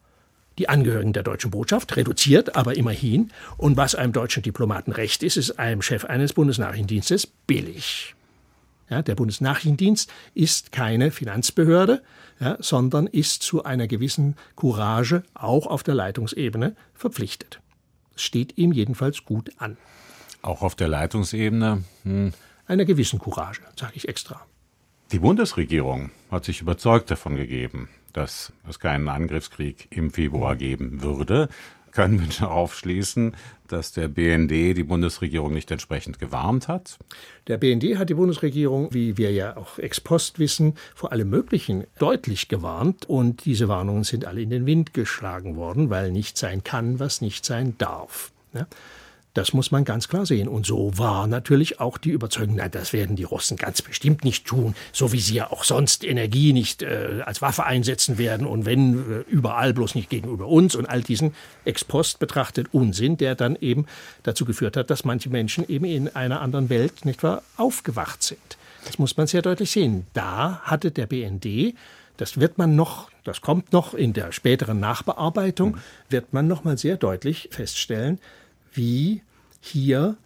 die 0.56 0.70
Angehörigen 0.70 1.12
der 1.12 1.22
deutschen 1.22 1.50
Botschaft, 1.50 1.94
reduziert, 1.94 2.56
aber 2.56 2.74
immerhin. 2.74 3.30
Und 3.58 3.76
was 3.76 3.94
einem 3.94 4.14
deutschen 4.14 4.42
Diplomaten 4.42 4.92
recht 4.92 5.22
ist, 5.22 5.36
ist 5.36 5.58
einem 5.58 5.82
Chef 5.82 6.06
eines 6.06 6.32
Bundesnachrichtendienstes 6.32 7.26
billig. 7.26 8.14
Ja, 8.88 9.02
der 9.02 9.14
Bundesnachrichtendienst 9.14 10.10
ist 10.32 10.72
keine 10.72 11.10
Finanzbehörde, 11.10 12.02
ja, 12.40 12.56
sondern 12.58 13.08
ist 13.08 13.42
zu 13.42 13.64
einer 13.64 13.88
gewissen 13.88 14.36
Courage 14.56 15.22
auch 15.34 15.66
auf 15.66 15.82
der 15.82 15.96
Leitungsebene 15.96 16.74
verpflichtet. 16.94 17.60
steht 18.16 18.56
ihm 18.56 18.72
jedenfalls 18.72 19.26
gut 19.26 19.50
an. 19.58 19.76
Auch 20.40 20.62
auf 20.62 20.76
der 20.76 20.88
Leitungsebene? 20.88 21.84
Hm. 22.04 22.32
Einer 22.66 22.86
gewissen 22.86 23.18
Courage, 23.18 23.60
sage 23.76 23.92
ich 23.96 24.08
extra. 24.08 24.46
Die 25.10 25.20
Bundesregierung 25.20 26.10
hat 26.30 26.44
sich 26.44 26.60
überzeugt 26.60 27.10
davon 27.10 27.34
gegeben, 27.34 27.88
dass 28.12 28.52
es 28.68 28.78
keinen 28.78 29.08
Angriffskrieg 29.08 29.88
im 29.88 30.10
Februar 30.10 30.54
geben 30.54 31.02
würde. 31.02 31.48
Können 31.92 32.20
wir 32.20 32.28
darauf 32.38 32.76
schließen, 32.76 33.34
dass 33.68 33.92
der 33.92 34.08
BND 34.08 34.50
die 34.76 34.84
Bundesregierung 34.84 35.54
nicht 35.54 35.70
entsprechend 35.70 36.18
gewarnt 36.18 36.68
hat? 36.68 36.98
Der 37.46 37.56
BND 37.56 37.96
hat 37.96 38.10
die 38.10 38.14
Bundesregierung, 38.14 38.92
wie 38.92 39.16
wir 39.16 39.32
ja 39.32 39.56
auch 39.56 39.78
ex 39.78 39.98
post 39.98 40.38
wissen, 40.38 40.74
vor 40.94 41.10
allem 41.10 41.30
Möglichen 41.30 41.84
deutlich 41.98 42.48
gewarnt. 42.48 43.06
Und 43.06 43.46
diese 43.46 43.66
Warnungen 43.66 44.04
sind 44.04 44.26
alle 44.26 44.42
in 44.42 44.50
den 44.50 44.66
Wind 44.66 44.92
geschlagen 44.92 45.56
worden, 45.56 45.88
weil 45.88 46.12
nicht 46.12 46.36
sein 46.36 46.64
kann, 46.64 47.00
was 47.00 47.22
nicht 47.22 47.46
sein 47.46 47.76
darf. 47.78 48.30
Ja? 48.52 48.66
Das 49.38 49.52
muss 49.52 49.70
man 49.70 49.84
ganz 49.84 50.08
klar 50.08 50.26
sehen. 50.26 50.48
Und 50.48 50.66
so 50.66 50.90
war 50.98 51.28
natürlich 51.28 51.78
auch 51.78 51.96
die 51.96 52.10
Überzeugung, 52.10 52.56
na, 52.56 52.68
das 52.68 52.92
werden 52.92 53.14
die 53.14 53.22
Russen 53.22 53.56
ganz 53.56 53.82
bestimmt 53.82 54.24
nicht 54.24 54.48
tun, 54.48 54.74
so 54.90 55.12
wie 55.12 55.20
sie 55.20 55.34
ja 55.34 55.52
auch 55.52 55.62
sonst 55.62 56.02
Energie 56.02 56.52
nicht 56.52 56.82
äh, 56.82 57.22
als 57.24 57.40
Waffe 57.40 57.62
einsetzen 57.62 58.18
werden 58.18 58.48
und 58.48 58.64
wenn 58.64 58.98
äh, 58.98 59.20
überall 59.30 59.72
bloß 59.72 59.94
nicht 59.94 60.10
gegenüber 60.10 60.48
uns 60.48 60.74
und 60.74 60.86
all 60.86 61.02
diesen 61.02 61.34
ex 61.64 61.84
post 61.84 62.18
betrachtet 62.18 62.74
Unsinn, 62.74 63.16
der 63.16 63.36
dann 63.36 63.54
eben 63.54 63.86
dazu 64.24 64.44
geführt 64.44 64.76
hat, 64.76 64.90
dass 64.90 65.04
manche 65.04 65.30
Menschen 65.30 65.68
eben 65.68 65.84
in 65.84 66.08
einer 66.08 66.40
anderen 66.40 66.68
Welt 66.68 67.04
nicht 67.04 67.22
wahr 67.22 67.42
aufgewacht 67.56 68.24
sind. 68.24 68.58
Das 68.86 68.98
muss 68.98 69.16
man 69.16 69.28
sehr 69.28 69.42
deutlich 69.42 69.70
sehen. 69.70 70.08
Da 70.14 70.62
hatte 70.64 70.90
der 70.90 71.06
BND 71.06 71.76
das 72.16 72.40
wird 72.40 72.58
man 72.58 72.74
noch, 72.74 73.12
das 73.22 73.42
kommt 73.42 73.72
noch 73.72 73.94
in 73.94 74.12
der 74.12 74.32
späteren 74.32 74.80
Nachbearbeitung, 74.80 75.76
mhm. 75.76 75.80
wird 76.08 76.32
man 76.32 76.48
noch 76.48 76.64
mal 76.64 76.76
sehr 76.76 76.96
deutlich 76.96 77.48
feststellen, 77.52 78.18
wie 78.72 79.22
hier 79.68 80.16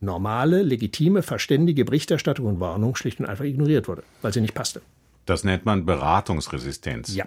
normale, 0.00 0.62
legitime, 0.62 1.22
verständige 1.22 1.84
Berichterstattung 1.84 2.46
und 2.46 2.60
Warnung 2.60 2.96
schlicht 2.96 3.20
und 3.20 3.26
einfach 3.26 3.44
ignoriert 3.44 3.88
wurde, 3.88 4.02
weil 4.22 4.32
sie 4.32 4.40
nicht 4.40 4.54
passte. 4.54 4.80
Das 5.26 5.44
nennt 5.44 5.64
man 5.64 5.84
Beratungsresistenz. 5.84 7.14
Ja. 7.14 7.26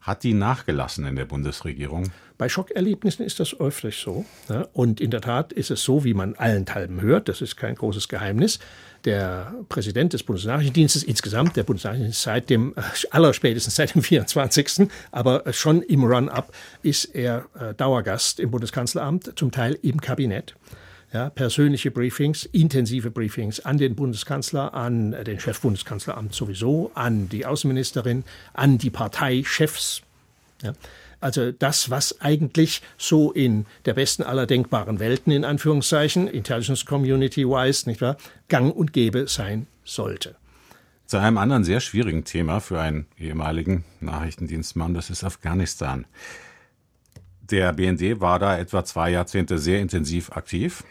Hat 0.00 0.22
die 0.22 0.34
nachgelassen 0.34 1.06
in 1.06 1.16
der 1.16 1.24
Bundesregierung? 1.24 2.10
Bei 2.36 2.48
Schockerlebnissen 2.48 3.24
ist 3.24 3.40
das 3.40 3.58
öfters 3.58 4.00
so. 4.00 4.26
Ja, 4.48 4.68
und 4.72 5.00
in 5.00 5.10
der 5.10 5.20
Tat 5.20 5.52
ist 5.52 5.70
es 5.70 5.82
so, 5.82 6.04
wie 6.04 6.14
man 6.14 6.34
allenthalben 6.34 7.00
hört, 7.00 7.28
das 7.28 7.40
ist 7.40 7.56
kein 7.56 7.74
großes 7.74 8.08
Geheimnis. 8.08 8.58
Der 9.04 9.52
Präsident 9.68 10.14
des 10.14 10.22
Bundesnachrichtendienstes 10.22 11.02
insgesamt, 11.02 11.56
der 11.56 11.62
Bundesnachrichtendienst 11.62 12.22
seit 12.22 12.48
dem, 12.48 12.74
äh, 12.76 12.82
allerspätestens 13.10 13.74
seit 13.74 13.94
dem 13.94 14.02
24., 14.04 14.88
aber 15.12 15.52
schon 15.52 15.82
im 15.82 16.04
Run-up 16.04 16.52
ist 16.82 17.04
er 17.14 17.46
äh, 17.58 17.74
Dauergast 17.74 18.40
im 18.40 18.50
Bundeskanzleramt, 18.50 19.32
zum 19.36 19.50
Teil 19.50 19.78
im 19.82 20.00
Kabinett. 20.00 20.54
Ja, 21.12 21.30
persönliche 21.30 21.92
Briefings, 21.92 22.44
intensive 22.46 23.10
Briefings 23.10 23.60
an 23.60 23.78
den 23.78 23.94
Bundeskanzler, 23.94 24.74
an 24.74 25.12
den 25.12 25.38
Chef 25.38 25.60
Bundeskanzleramt 25.60 26.34
sowieso, 26.34 26.90
an 26.94 27.28
die 27.28 27.46
Außenministerin, 27.46 28.24
an 28.52 28.78
die 28.78 28.90
Parteichefs. 28.90 30.02
Ja. 30.62 30.72
Also 31.24 31.52
das, 31.52 31.88
was 31.88 32.20
eigentlich 32.20 32.82
so 32.98 33.32
in 33.32 33.64
der 33.86 33.94
besten 33.94 34.22
aller 34.22 34.44
denkbaren 34.44 35.00
Welten, 35.00 35.32
in 35.32 35.46
Anführungszeichen, 35.46 36.28
Intelligence 36.28 36.84
Community-wise, 36.84 37.88
nicht 37.88 38.02
wahr, 38.02 38.18
gang 38.48 38.76
und 38.76 38.92
gäbe 38.92 39.26
sein 39.26 39.66
sollte. 39.84 40.36
Zu 41.06 41.16
einem 41.16 41.38
anderen 41.38 41.64
sehr 41.64 41.80
schwierigen 41.80 42.24
Thema 42.24 42.60
für 42.60 42.78
einen 42.78 43.06
ehemaligen 43.18 43.86
Nachrichtendienstmann, 44.00 44.92
das 44.92 45.08
ist 45.08 45.24
Afghanistan. 45.24 46.04
Der 47.40 47.72
BND 47.72 48.20
war 48.20 48.38
da 48.38 48.58
etwa 48.58 48.84
zwei 48.84 49.08
Jahrzehnte 49.08 49.56
sehr 49.56 49.80
intensiv 49.80 50.30
aktiv. 50.32 50.84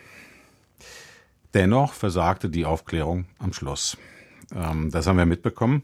Dennoch 1.54 1.94
versagte 1.94 2.50
die 2.50 2.66
Aufklärung 2.66 3.26
am 3.38 3.54
Schluss. 3.54 3.98
Ähm, 4.56 4.90
das 4.90 5.06
haben 5.06 5.18
wir 5.18 5.28
mitbekommen. 5.28 5.84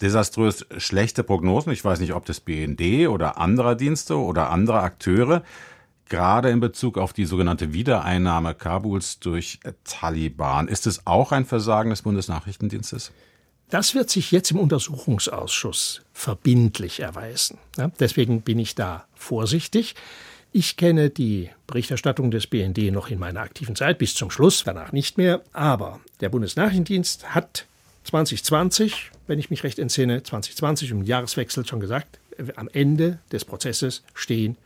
Desaströs 0.00 0.64
schlechte 0.78 1.22
Prognosen, 1.22 1.72
ich 1.72 1.84
weiß 1.84 2.00
nicht, 2.00 2.14
ob 2.14 2.24
das 2.24 2.40
BND 2.40 3.08
oder 3.08 3.38
anderer 3.38 3.74
Dienste 3.74 4.16
oder 4.16 4.50
andere 4.50 4.80
Akteure, 4.80 5.42
gerade 6.08 6.50
in 6.50 6.60
Bezug 6.60 6.98
auf 6.98 7.12
die 7.12 7.24
sogenannte 7.26 7.72
Wiedereinnahme 7.72 8.54
Kabuls 8.54 9.18
durch 9.20 9.60
Taliban. 9.84 10.68
Ist 10.68 10.86
es 10.86 11.06
auch 11.06 11.32
ein 11.32 11.44
Versagen 11.44 11.90
des 11.90 12.02
Bundesnachrichtendienstes? 12.02 13.12
Das 13.70 13.94
wird 13.94 14.10
sich 14.10 14.32
jetzt 14.32 14.50
im 14.50 14.58
Untersuchungsausschuss 14.58 16.02
verbindlich 16.12 17.00
erweisen. 17.00 17.58
Deswegen 18.00 18.42
bin 18.42 18.58
ich 18.58 18.74
da 18.74 19.04
vorsichtig. 19.14 19.94
Ich 20.50 20.76
kenne 20.76 21.10
die 21.10 21.50
Berichterstattung 21.68 22.32
des 22.32 22.48
BND 22.48 22.90
noch 22.90 23.08
in 23.08 23.20
meiner 23.20 23.40
aktiven 23.40 23.76
Zeit 23.76 23.98
bis 23.98 24.14
zum 24.14 24.32
Schluss, 24.32 24.64
danach 24.64 24.90
nicht 24.90 25.16
mehr. 25.16 25.42
Aber 25.52 26.00
der 26.20 26.30
Bundesnachrichtendienst 26.30 27.32
hat 27.32 27.66
2020, 28.02 29.12
wenn 29.30 29.38
ich 29.38 29.48
mich 29.48 29.62
recht 29.62 29.78
entsinne, 29.78 30.24
2020 30.24 30.90
im 30.90 31.04
Jahreswechsel 31.04 31.64
schon 31.64 31.78
gesagt, 31.78 32.18
am 32.56 32.68
Ende 32.72 33.20
des 33.30 33.44
Prozesses 33.44 34.02
stehen 34.12 34.56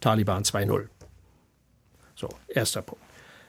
Taliban 0.00 0.42
2.0. 0.42 0.88
So, 2.16 2.28
erster 2.48 2.82
Punkt. 2.82 3.04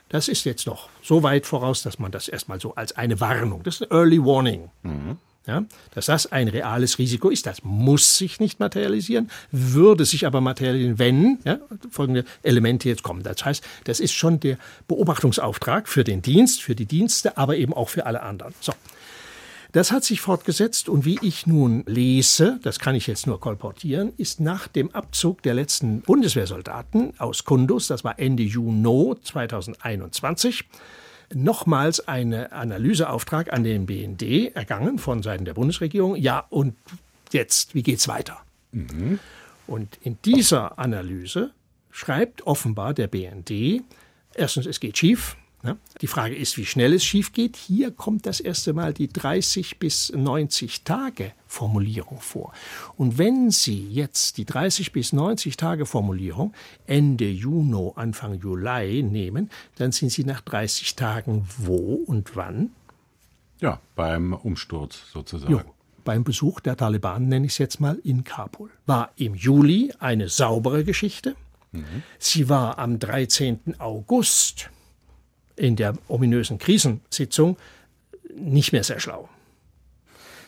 Das 0.10 0.28
ist 0.28 0.44
jetzt 0.44 0.68
noch 0.68 0.90
so 1.02 1.24
weit 1.24 1.48
voraus, 1.48 1.82
dass 1.82 1.98
man 1.98 2.12
das 2.12 2.28
erstmal 2.28 2.60
so 2.60 2.76
als 2.76 2.96
eine 2.96 3.20
Warnung, 3.20 3.64
das 3.64 3.82
ist 3.82 3.90
ein 3.90 3.98
Early 3.98 4.24
Warning, 4.24 4.70
mhm. 4.84 5.18
Ja, 5.48 5.64
dass 5.96 6.06
das 6.06 6.32
ein 6.32 6.48
reales 6.48 7.00
Risiko 7.00 7.30
ist. 7.30 7.48
Das 7.48 7.64
muss 7.64 8.20
sich 8.20 8.40
nicht 8.40 8.60
materialisieren, 8.60 9.32
würde 9.52 10.06
sich 10.06 10.28
aber 10.28 10.42
materialisieren, 10.42 11.00
wenn 11.00 11.40
ja, 11.46 11.58
folgende 11.90 12.26
Elemente 12.44 12.88
jetzt 12.88 13.02
kommen. 13.02 13.24
Das 13.24 13.44
heißt, 13.44 13.64
das 13.86 14.00
ist 14.00 14.14
schon 14.14 14.40
der 14.40 14.60
Beobachtungsauftrag 14.88 15.88
für 15.88 16.04
den 16.04 16.22
Dienst, 16.22 16.62
für 16.62 16.76
die 16.76 16.86
Dienste, 16.86 17.38
aber 17.38 17.58
eben 17.58 17.74
auch 17.74 17.90
für 17.90 18.06
alle 18.06 18.22
anderen. 18.22 18.54
So. 18.60 18.74
Das 19.72 19.92
hat 19.92 20.04
sich 20.04 20.20
fortgesetzt 20.20 20.90
und 20.90 21.06
wie 21.06 21.20
ich 21.22 21.46
nun 21.46 21.84
lese, 21.86 22.60
das 22.64 22.80
kann 22.80 22.96
ich 22.96 23.06
jetzt 23.06 23.28
nur 23.28 23.40
kolportieren, 23.40 24.14
ist 24.18 24.40
nach 24.40 24.68
dem 24.68 24.90
Abzug 24.96 25.44
der 25.44 25.54
letzten 25.54 26.02
Bundeswehrsoldaten 26.02 27.14
aus 27.20 27.46
Kundus, 27.46 27.86
das 27.86 28.04
war 28.04 28.18
Ende 28.18 28.42
Juni 28.42 29.14
2021, 29.22 30.64
nochmals 31.36 32.08
eine 32.08 32.52
Analyseauftrag 32.52 33.54
an 33.54 33.64
den 33.64 33.86
BND 33.86 34.56
ergangen 34.56 34.98
von 34.98 35.22
Seiten 35.22 35.46
der 35.46 35.54
Bundesregierung. 35.54 36.16
Ja, 36.16 36.48
und 36.50 36.76
jetzt, 37.32 37.76
wie 37.76 37.84
geht's 37.84 38.08
weiter? 38.08 38.38
Mhm. 38.72 39.20
Und 39.68 40.00
in 40.02 40.18
dieser 40.26 40.80
Analyse 40.80 41.52
schreibt 41.92 42.48
offenbar 42.48 42.96
der 42.96 43.08
BND, 43.08 43.84
erstens, 44.34 44.66
es 44.66 44.80
geht 44.80 44.98
schief? 44.98 45.38
Die 46.02 46.08
Frage 46.08 46.36
ist, 46.36 46.58
wie 46.58 46.66
schnell 46.66 46.94
es 46.94 47.04
schief 47.04 47.34
geht. 47.34 47.58
Hier 47.58 47.92
kommt 47.92 48.26
das 48.26 48.40
erste 48.40 48.72
Mal 48.72 48.94
die 48.94 49.10
30 49.10 49.78
bis 49.78 50.12
90 50.16 50.84
Tage 50.84 51.34
Formulierung 51.48 52.22
vor. 52.22 52.54
Und 52.96 53.18
wenn 53.18 53.52
Sie 53.52 53.90
jetzt 53.90 54.38
die 54.38 54.46
30 54.46 54.94
bis 54.94 55.12
90 55.12 55.58
Tage 55.58 55.86
Formulierung 55.86 56.54
Ende 56.86 57.30
Juni, 57.30 57.92
Anfang 57.96 58.40
Juli 58.40 59.04
nehmen, 59.04 59.50
dann 59.76 59.92
sind 59.92 60.12
Sie 60.12 60.24
nach 60.24 60.42
30 60.42 60.96
Tagen 60.96 61.46
wo 61.58 61.96
und 62.06 62.36
wann? 62.36 62.72
Ja, 63.60 63.82
beim 63.96 64.32
Umsturz 64.34 65.12
sozusagen. 65.12 65.52
Jo, 65.52 65.62
beim 66.06 66.24
Besuch 66.24 66.62
der 66.62 66.78
Taliban, 66.78 67.28
nenne 67.28 67.46
ich 67.46 67.52
es 67.54 67.58
jetzt 67.58 67.82
mal, 67.82 68.00
in 68.04 68.24
Kabul. 68.24 68.70
War 68.86 69.12
im 69.18 69.36
Juli 69.36 69.94
eine 70.00 70.30
saubere 70.30 70.86
Geschichte. 70.86 71.36
Mhm. 71.74 72.04
Sie 72.18 72.48
war 72.48 72.80
am 72.80 73.00
13. 73.00 73.76
August 73.80 74.70
in 75.60 75.76
der 75.76 75.94
ominösen 76.08 76.58
Krisensitzung 76.58 77.58
nicht 78.36 78.72
mehr 78.72 78.84
sehr 78.84 79.00
schlau. 79.00 79.30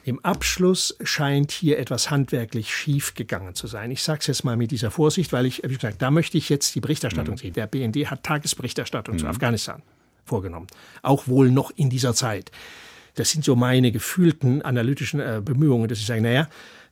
Im 0.03 0.19
Abschluss 0.25 0.97
scheint 1.03 1.51
hier 1.51 1.77
etwas 1.77 2.09
handwerklich 2.09 2.73
schief 2.73 3.13
gegangen 3.13 3.53
zu 3.53 3.67
sein. 3.67 3.91
Ich 3.91 4.01
sage 4.01 4.21
es 4.21 4.27
jetzt 4.27 4.43
mal 4.43 4.57
mit 4.57 4.71
dieser 4.71 4.89
Vorsicht, 4.89 5.31
weil 5.31 5.45
ich, 5.45 5.61
wie 5.63 5.75
gesagt, 5.75 6.01
da 6.01 6.09
möchte 6.09 6.39
ich 6.39 6.49
jetzt 6.49 6.73
die 6.73 6.79
Berichterstattung 6.79 7.35
mhm. 7.35 7.39
sehen. 7.39 7.53
Der 7.53 7.67
BND 7.67 8.09
hat 8.09 8.23
Tagesberichterstattung 8.23 9.15
mhm. 9.15 9.19
zu 9.19 9.27
Afghanistan 9.27 9.83
vorgenommen. 10.25 10.67
Auch 11.03 11.27
wohl 11.27 11.51
noch 11.51 11.71
in 11.75 11.89
dieser 11.89 12.15
Zeit. 12.15 12.51
Das 13.15 13.29
sind 13.29 13.43
so 13.43 13.55
meine 13.55 13.91
gefühlten 13.91 14.61
analytischen 14.63 15.19
äh, 15.19 15.41
Bemühungen, 15.43 15.87
dass 15.87 15.99
ich 15.99 16.05
sage, 16.05 16.21
naja, 16.21 16.47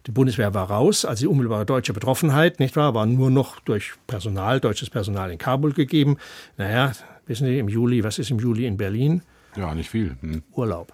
die 0.05 0.11
Bundeswehr 0.11 0.53
war 0.53 0.69
raus, 0.69 1.03
also 1.05 1.21
die 1.21 1.27
unmittelbare 1.27 1.65
deutsche 1.65 1.93
Betroffenheit, 1.93 2.59
nicht 2.59 2.75
wahr, 2.75 2.93
war 2.93 3.05
nur 3.05 3.31
noch 3.31 3.59
durch 3.61 3.93
Personal, 4.07 4.59
deutsches 4.59 4.89
Personal 4.89 5.31
in 5.31 5.37
Kabul 5.37 5.73
gegeben. 5.73 6.17
Naja, 6.57 6.93
Wissen 7.29 7.45
Sie, 7.45 7.59
im 7.59 7.69
Juli, 7.69 8.03
was 8.03 8.17
ist 8.17 8.31
im 8.31 8.39
Juli 8.39 8.65
in 8.65 8.75
Berlin? 8.75 9.21
Ja, 9.55 9.75
nicht 9.75 9.91
viel. 9.91 10.17
Hm. 10.21 10.41
Urlaub. 10.51 10.93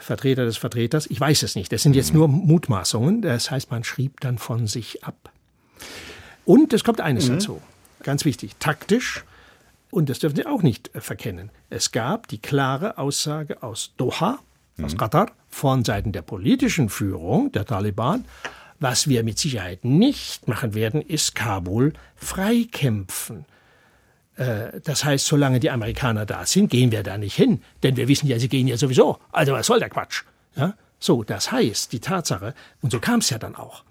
Vertreter 0.00 0.44
des 0.44 0.56
Vertreters, 0.56 1.06
ich 1.06 1.20
weiß 1.20 1.42
es 1.42 1.56
nicht. 1.56 1.72
Das 1.72 1.82
sind 1.82 1.96
jetzt 1.96 2.10
hm. 2.10 2.16
nur 2.16 2.28
Mutmaßungen. 2.28 3.20
Das 3.20 3.50
heißt, 3.50 3.70
man 3.72 3.82
schrieb 3.82 4.20
dann 4.20 4.38
von 4.38 4.68
sich 4.68 5.02
ab. 5.04 5.32
Und 6.44 6.72
es 6.72 6.84
kommt 6.84 7.00
eines 7.00 7.28
mhm. 7.28 7.34
dazu, 7.34 7.60
ganz 8.02 8.24
wichtig, 8.24 8.52
taktisch, 8.58 9.24
und 9.90 10.08
das 10.08 10.18
dürfen 10.20 10.36
Sie 10.36 10.46
auch 10.46 10.62
nicht 10.62 10.94
äh, 10.94 11.00
verkennen. 11.00 11.50
Es 11.68 11.92
gab 11.92 12.28
die 12.28 12.38
klare 12.38 12.96
Aussage 12.96 13.62
aus 13.62 13.92
Doha, 13.96 14.38
aus 14.80 14.92
mhm. 14.92 14.98
Katar, 14.98 15.32
von 15.50 15.84
Seiten 15.84 16.12
der 16.12 16.22
politischen 16.22 16.88
Führung 16.88 17.52
der 17.52 17.66
Taliban, 17.66 18.24
Was 18.80 19.08
wir 19.08 19.24
mit 19.24 19.38
Sicherheit 19.38 19.84
nicht 19.84 20.46
machen 20.46 20.72
werden, 20.72 21.02
ist 21.02 21.34
Kabul 21.34 21.94
freikämpfen. 22.14 23.44
Äh, 24.38 24.80
das 24.84 25.04
heißt, 25.04 25.26
solange 25.26 25.60
die 25.60 25.70
Amerikaner 25.70 26.24
da 26.24 26.46
sind, 26.46 26.70
gehen 26.70 26.92
wir 26.92 27.02
da 27.02 27.18
nicht 27.18 27.34
hin, 27.34 27.60
denn 27.82 27.96
wir 27.96 28.08
wissen 28.08 28.28
ja, 28.28 28.38
sie 28.38 28.48
gehen 28.48 28.68
ja 28.68 28.76
sowieso. 28.76 29.18
Also 29.32 29.52
was 29.52 29.66
soll 29.66 29.80
der 29.80 29.90
Quatsch? 29.90 30.22
Ja? 30.56 30.74
So, 31.00 31.24
das 31.24 31.52
heißt, 31.52 31.92
die 31.92 32.00
Tatsache, 32.00 32.54
und 32.80 32.90
so 32.90 33.00
kam 33.00 33.20
es 33.20 33.30
ja 33.30 33.38
dann 33.38 33.56
auch, 33.56 33.84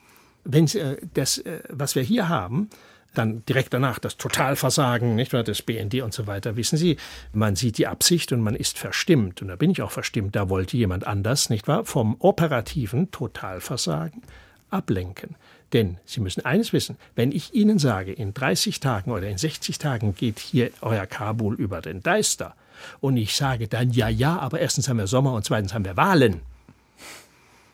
wenn 0.43 0.65
äh, 0.67 0.97
das, 1.13 1.37
äh, 1.39 1.61
was 1.69 1.95
wir 1.95 2.03
hier 2.03 2.29
haben, 2.29 2.69
dann 3.13 3.43
direkt 3.45 3.73
danach 3.73 3.99
das 3.99 4.17
Totalversagen, 4.17 5.15
nicht 5.15 5.33
wahr, 5.33 5.43
des 5.43 5.63
BND 5.63 6.01
und 6.01 6.13
so 6.13 6.27
weiter. 6.27 6.55
Wissen 6.55 6.77
Sie, 6.77 6.97
man 7.33 7.55
sieht 7.55 7.77
die 7.79 7.87
Absicht 7.87 8.31
und 8.31 8.41
man 8.41 8.55
ist 8.55 8.77
verstimmt. 8.77 9.41
Und 9.41 9.47
da 9.47 9.55
bin 9.55 9.71
ich 9.71 9.81
auch 9.81 9.91
verstimmt. 9.91 10.35
Da 10.35 10.49
wollte 10.49 10.77
jemand 10.77 11.07
anders, 11.07 11.49
nicht 11.49 11.67
wahr, 11.67 11.83
vom 11.83 12.15
operativen 12.19 13.09
Totalversagen 13.09 14.21
ablenken. 14.69 15.35
Denn 15.73 15.97
Sie 16.05 16.21
müssen 16.21 16.45
eines 16.45 16.71
wissen, 16.71 16.97
wenn 17.15 17.31
ich 17.31 17.53
Ihnen 17.53 17.77
sage, 17.77 18.13
in 18.13 18.33
30 18.33 18.79
Tagen 18.79 19.11
oder 19.11 19.27
in 19.27 19.37
60 19.37 19.77
Tagen 19.79 20.15
geht 20.15 20.39
hier 20.39 20.71
euer 20.81 21.05
Kabul 21.05 21.55
über 21.55 21.81
den 21.81 22.01
Deister 22.01 22.55
und 22.99 23.17
ich 23.17 23.35
sage 23.35 23.67
dann, 23.67 23.91
ja, 23.91 24.09
ja, 24.09 24.37
aber 24.39 24.59
erstens 24.59 24.87
haben 24.87 24.97
wir 24.97 25.07
Sommer 25.07 25.33
und 25.33 25.45
zweitens 25.45 25.73
haben 25.73 25.85
wir 25.85 25.97
Wahlen, 25.97 26.41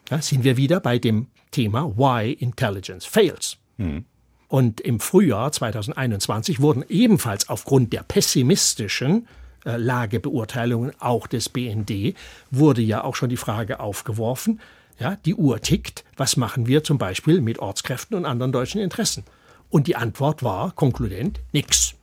ja, 0.10 0.22
sind 0.22 0.44
wir 0.44 0.58
wieder 0.58 0.80
bei 0.80 1.00
dem 1.00 1.28
Thema 1.52 1.98
Why 1.98 2.34
Intelligence 2.34 3.06
Fails. 3.06 3.58
Mhm. 3.78 4.06
Und 4.48 4.82
im 4.82 5.00
Frühjahr 5.00 5.52
2021 5.52 6.60
wurden 6.60 6.84
ebenfalls 6.88 7.50
aufgrund 7.50 7.94
der 7.94 8.04
pessimistischen 8.04 9.28
äh, 9.66 9.78
Lagebeurteilungen 9.78 10.92
auch 11.00 11.26
des 11.28 11.50
BND, 11.50 12.16
wurde 12.52 12.82
ja 12.82 13.04
auch 13.04 13.16
schon 13.16 13.30
die 13.30 13.38
Frage 13.38 13.80
aufgeworfen, 13.80 14.60
ja, 15.00 15.18
die 15.26 15.36
Uhr 15.36 15.60
tickt, 15.62 16.04
was 16.18 16.38
machen 16.38 16.68
wir 16.68 16.84
zum 16.84 16.98
Beispiel 16.98 17.42
mit 17.42 17.60
Ortskräften 17.60 18.18
und 18.18 18.26
anderen 18.26 18.52
deutschen 18.52 18.82
Interessen? 18.82 19.24
Und 19.70 19.88
die 19.88 19.96
Antwort 19.96 20.44
war 20.44 20.72
konkludent, 20.72 21.40
nix. 21.52 21.96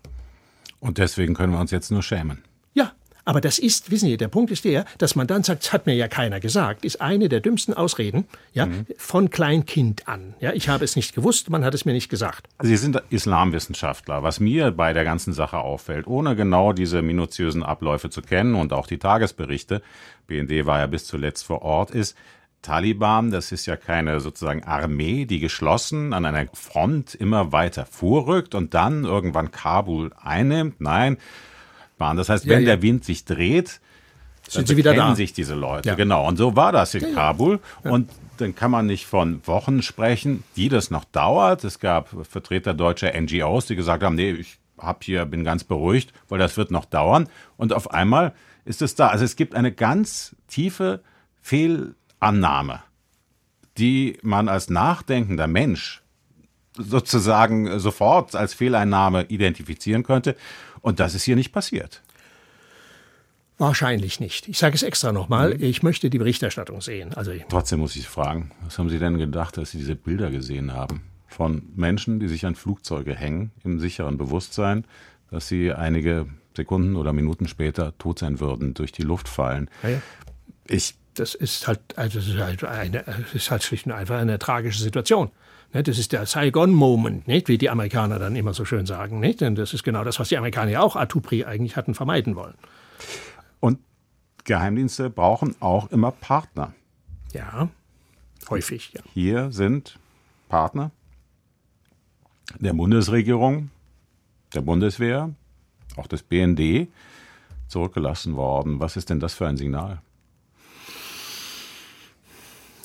Und 0.80 0.98
deswegen 0.98 1.34
können 1.34 1.52
wir 1.52 1.60
uns 1.60 1.70
jetzt 1.70 1.90
nur 1.90 2.02
schämen. 2.02 2.42
Ja, 2.74 2.92
aber 3.24 3.40
das 3.40 3.58
ist, 3.58 3.90
wissen 3.90 4.08
Sie, 4.08 4.16
der 4.16 4.28
Punkt 4.28 4.50
ist 4.50 4.64
der, 4.64 4.84
dass 4.98 5.14
man 5.14 5.26
dann 5.26 5.42
sagt, 5.42 5.64
das 5.64 5.72
hat 5.72 5.86
mir 5.86 5.94
ja 5.94 6.08
keiner 6.08 6.40
gesagt, 6.40 6.84
ist 6.84 7.00
eine 7.00 7.28
der 7.28 7.40
dümmsten 7.40 7.74
Ausreden, 7.74 8.24
ja, 8.52 8.66
mhm. 8.66 8.86
von 8.96 9.30
Kleinkind 9.30 10.08
an. 10.08 10.34
Ja, 10.40 10.52
ich 10.52 10.68
habe 10.68 10.84
es 10.84 10.96
nicht 10.96 11.14
gewusst, 11.14 11.50
man 11.50 11.64
hat 11.64 11.74
es 11.74 11.84
mir 11.84 11.92
nicht 11.92 12.08
gesagt. 12.08 12.48
Sie 12.60 12.76
sind 12.76 13.00
Islamwissenschaftler. 13.10 14.22
Was 14.22 14.40
mir 14.40 14.72
bei 14.72 14.92
der 14.92 15.04
ganzen 15.04 15.32
Sache 15.32 15.58
auffällt, 15.58 16.06
ohne 16.06 16.34
genau 16.34 16.72
diese 16.72 17.02
minutiösen 17.02 17.62
Abläufe 17.62 18.10
zu 18.10 18.22
kennen 18.22 18.54
und 18.54 18.72
auch 18.72 18.86
die 18.86 18.98
Tagesberichte, 18.98 19.82
BND 20.26 20.66
war 20.66 20.80
ja 20.80 20.86
bis 20.86 21.06
zuletzt 21.06 21.44
vor 21.44 21.62
Ort, 21.62 21.90
ist, 21.90 22.16
Taliban, 22.62 23.30
das 23.30 23.52
ist 23.52 23.66
ja 23.66 23.76
keine 23.76 24.20
sozusagen 24.20 24.64
Armee, 24.64 25.24
die 25.24 25.40
geschlossen 25.40 26.12
an 26.12 26.26
einer 26.26 26.46
Front 26.52 27.14
immer 27.14 27.52
weiter 27.52 27.86
vorrückt 27.86 28.54
und 28.54 28.74
dann 28.74 29.04
irgendwann 29.04 29.50
Kabul 29.50 30.12
einnimmt. 30.20 30.80
Nein. 30.80 31.16
Das 31.98 32.28
heißt, 32.28 32.46
wenn 32.46 32.62
ja, 32.62 32.68
ja. 32.68 32.76
der 32.76 32.82
Wind 32.82 33.04
sich 33.04 33.24
dreht, 33.24 33.80
sind 34.48 34.68
sie 34.68 34.76
wieder 34.76 34.94
da. 34.94 35.14
sich 35.14 35.32
diese 35.32 35.54
Leute. 35.54 35.90
Ja. 35.90 35.94
Genau. 35.94 36.26
Und 36.26 36.36
so 36.36 36.56
war 36.56 36.72
das 36.72 36.94
in 36.94 37.14
Kabul. 37.14 37.60
Und 37.82 38.10
dann 38.38 38.54
kann 38.54 38.70
man 38.70 38.86
nicht 38.86 39.06
von 39.06 39.46
Wochen 39.46 39.82
sprechen, 39.82 40.42
die 40.56 40.68
das 40.68 40.90
noch 40.90 41.04
dauert. 41.04 41.62
Es 41.64 41.78
gab 41.78 42.08
Vertreter 42.26 42.74
deutscher 42.74 43.12
NGOs, 43.18 43.66
die 43.66 43.76
gesagt 43.76 44.02
haben, 44.02 44.14
nee, 44.14 44.32
ich 44.32 44.58
hab 44.78 45.04
hier, 45.04 45.26
bin 45.26 45.44
ganz 45.44 45.64
beruhigt, 45.64 46.12
weil 46.28 46.38
das 46.38 46.56
wird 46.56 46.70
noch 46.70 46.86
dauern. 46.86 47.28
Und 47.56 47.72
auf 47.72 47.90
einmal 47.90 48.32
ist 48.64 48.82
es 48.82 48.94
da. 48.94 49.08
Also 49.08 49.24
es 49.24 49.36
gibt 49.36 49.54
eine 49.54 49.72
ganz 49.72 50.34
tiefe 50.48 51.02
Fehlannahme, 52.20 52.82
die 53.78 54.18
man 54.22 54.48
als 54.48 54.70
nachdenkender 54.70 55.46
Mensch 55.46 56.02
sozusagen 56.76 57.78
sofort 57.80 58.34
als 58.34 58.54
Fehleinnahme 58.54 59.24
identifizieren 59.24 60.02
könnte. 60.02 60.36
Und 60.80 61.00
das 61.00 61.14
ist 61.14 61.24
hier 61.24 61.36
nicht 61.36 61.52
passiert. 61.52 62.02
Wahrscheinlich 63.58 64.20
nicht. 64.20 64.48
Ich 64.48 64.58
sage 64.58 64.74
es 64.74 64.82
extra 64.82 65.12
nochmal. 65.12 65.54
Mhm. 65.54 65.62
Ich 65.62 65.82
möchte 65.82 66.08
die 66.08 66.18
Berichterstattung 66.18 66.80
sehen. 66.80 67.12
Also 67.12 67.32
Trotzdem 67.48 67.80
muss 67.80 67.96
ich 67.96 68.08
fragen, 68.08 68.52
was 68.62 68.78
haben 68.78 68.88
Sie 68.88 68.98
denn 68.98 69.18
gedacht, 69.18 69.58
dass 69.58 69.72
Sie 69.72 69.78
diese 69.78 69.96
Bilder 69.96 70.30
gesehen 70.30 70.72
haben? 70.72 71.02
Von 71.26 71.62
Menschen, 71.76 72.20
die 72.20 72.28
sich 72.28 72.46
an 72.46 72.54
Flugzeuge 72.54 73.14
hängen, 73.14 73.50
im 73.62 73.78
sicheren 73.78 74.16
Bewusstsein, 74.16 74.84
dass 75.30 75.46
sie 75.46 75.72
einige 75.72 76.26
Sekunden 76.56 76.96
oder 76.96 77.12
Minuten 77.12 77.46
später 77.46 77.96
tot 77.98 78.18
sein 78.18 78.40
würden, 78.40 78.74
durch 78.74 78.92
die 78.92 79.02
Luft 79.02 79.28
fallen. 79.28 79.68
Ja, 79.82 79.88
ja. 79.90 80.02
Ich 80.66 80.94
das 81.20 81.34
ist 81.34 81.68
halt, 81.68 81.80
also 81.96 82.18
das 82.18 82.28
ist 82.28 82.38
halt, 82.38 82.64
eine, 82.64 83.02
das 83.02 83.34
ist 83.34 83.50
halt 83.50 83.62
schlicht 83.62 83.86
und 83.86 83.92
einfach 83.92 84.16
eine 84.16 84.38
tragische 84.38 84.82
Situation. 84.82 85.30
Ne, 85.72 85.82
das 85.82 85.98
ist 85.98 86.12
der 86.12 86.26
Saigon-Moment, 86.26 87.26
wie 87.26 87.58
die 87.58 87.70
Amerikaner 87.70 88.18
dann 88.18 88.34
immer 88.34 88.54
so 88.54 88.64
schön 88.64 88.86
sagen. 88.86 89.20
Nicht? 89.20 89.40
Denn 89.40 89.54
das 89.54 89.74
ist 89.74 89.84
genau 89.84 90.02
das, 90.02 90.18
was 90.18 90.30
die 90.30 90.38
Amerikaner 90.38 90.70
ja 90.72 90.80
auch 90.80 90.96
à 90.96 91.06
tout 91.06 91.22
prix 91.22 91.46
eigentlich 91.46 91.76
hatten 91.76 91.94
vermeiden 91.94 92.34
wollen. 92.34 92.54
Und 93.60 93.78
Geheimdienste 94.44 95.10
brauchen 95.10 95.54
auch 95.60 95.90
immer 95.90 96.10
Partner. 96.10 96.72
Ja, 97.32 97.68
häufig. 98.48 98.92
Ja. 98.94 99.02
Hier 99.12 99.52
sind 99.52 99.98
Partner 100.48 100.90
der 102.58 102.72
Bundesregierung, 102.72 103.70
der 104.54 104.62
Bundeswehr, 104.62 105.32
auch 105.96 106.08
des 106.08 106.22
BND 106.22 106.88
zurückgelassen 107.68 108.34
worden. 108.34 108.80
Was 108.80 108.96
ist 108.96 109.10
denn 109.10 109.20
das 109.20 109.34
für 109.34 109.46
ein 109.46 109.56
Signal? 109.56 110.00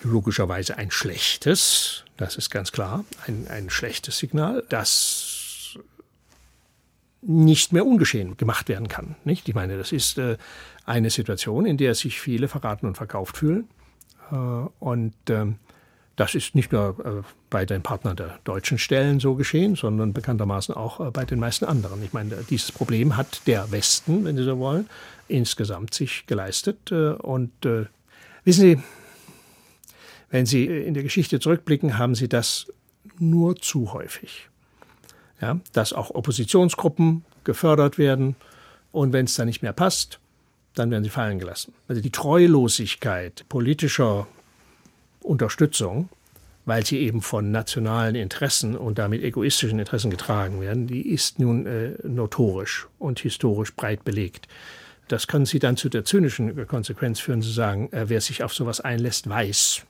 Logischerweise 0.05 0.77
ein 0.77 0.91
schlechtes, 0.91 2.03
das 2.17 2.35
ist 2.37 2.49
ganz 2.49 2.71
klar, 2.71 3.03
ein, 3.27 3.47
ein 3.49 3.69
schlechtes 3.69 4.17
Signal, 4.17 4.63
das 4.69 5.77
nicht 7.21 7.73
mehr 7.73 7.85
ungeschehen 7.85 8.37
gemacht 8.37 8.69
werden 8.69 8.87
kann. 8.87 9.15
Nicht? 9.23 9.49
Ich 9.49 9.55
meine, 9.55 9.77
das 9.77 9.91
ist 9.91 10.17
äh, 10.17 10.37
eine 10.85 11.09
Situation, 11.09 11.65
in 11.65 11.77
der 11.77 11.95
sich 11.95 12.21
viele 12.21 12.47
verraten 12.47 12.85
und 12.85 12.95
verkauft 12.95 13.37
fühlen. 13.37 13.67
Äh, 14.31 14.35
und 14.35 15.13
äh, 15.29 15.47
das 16.15 16.35
ist 16.35 16.53
nicht 16.55 16.71
nur 16.71 16.95
äh, 17.03 17.27
bei 17.49 17.65
den 17.65 17.81
Partnern 17.81 18.15
der 18.15 18.39
deutschen 18.43 18.77
Stellen 18.77 19.19
so 19.19 19.33
geschehen, 19.35 19.75
sondern 19.75 20.13
bekanntermaßen 20.13 20.75
auch 20.75 20.99
äh, 20.99 21.11
bei 21.11 21.25
den 21.25 21.39
meisten 21.39 21.65
anderen. 21.65 22.03
Ich 22.03 22.13
meine, 22.13 22.37
dieses 22.49 22.71
Problem 22.71 23.17
hat 23.17 23.41
der 23.47 23.71
Westen, 23.71 24.23
wenn 24.23 24.37
Sie 24.37 24.43
so 24.43 24.59
wollen, 24.59 24.87
insgesamt 25.27 25.95
sich 25.95 26.25
geleistet. 26.27 26.91
Äh, 26.91 27.13
und 27.13 27.51
wissen 28.43 28.61
Sie, 28.61 28.83
wenn 30.29 30.45
Sie 30.45 30.65
in 30.65 30.93
der 30.93 31.03
Geschichte 31.03 31.39
zurückblicken, 31.39 31.97
haben 31.97 32.15
Sie 32.15 32.27
das 32.27 32.67
nur 33.19 33.55
zu 33.55 33.93
häufig. 33.93 34.49
Ja, 35.41 35.59
dass 35.73 35.91
auch 35.93 36.11
Oppositionsgruppen 36.11 37.25
gefördert 37.43 37.97
werden 37.97 38.35
und 38.91 39.11
wenn 39.11 39.25
es 39.25 39.35
dann 39.35 39.47
nicht 39.47 39.61
mehr 39.61 39.73
passt, 39.73 40.19
dann 40.75 40.91
werden 40.91 41.03
sie 41.03 41.09
fallen 41.09 41.39
gelassen. 41.39 41.73
Also 41.87 42.01
die 42.01 42.11
Treulosigkeit 42.11 43.45
politischer 43.49 44.27
Unterstützung, 45.21 46.09
weil 46.65 46.85
sie 46.85 46.99
eben 46.99 47.21
von 47.21 47.51
nationalen 47.51 48.15
Interessen 48.15 48.75
und 48.75 48.97
damit 48.97 49.23
egoistischen 49.23 49.79
Interessen 49.79 50.11
getragen 50.11 50.61
werden, 50.61 50.87
die 50.87 51.09
ist 51.09 51.39
nun 51.39 51.65
äh, 51.65 51.91
notorisch 52.03 52.87
und 52.99 53.19
historisch 53.19 53.73
breit 53.75 54.03
belegt. 54.03 54.47
Das 55.07 55.27
können 55.27 55.45
Sie 55.45 55.59
dann 55.59 55.77
zu 55.77 55.87
der 55.89 56.03
zynischen 56.03 56.65
Konsequenz 56.65 57.19
führen, 57.19 57.43
zu 57.43 57.51
sagen, 57.51 57.91
äh, 57.91 58.05
wer 58.07 58.21
sich 58.21 58.43
auf 58.43 58.53
sowas 58.53 58.81
einlässt, 58.81 59.29
weiß, 59.29 59.85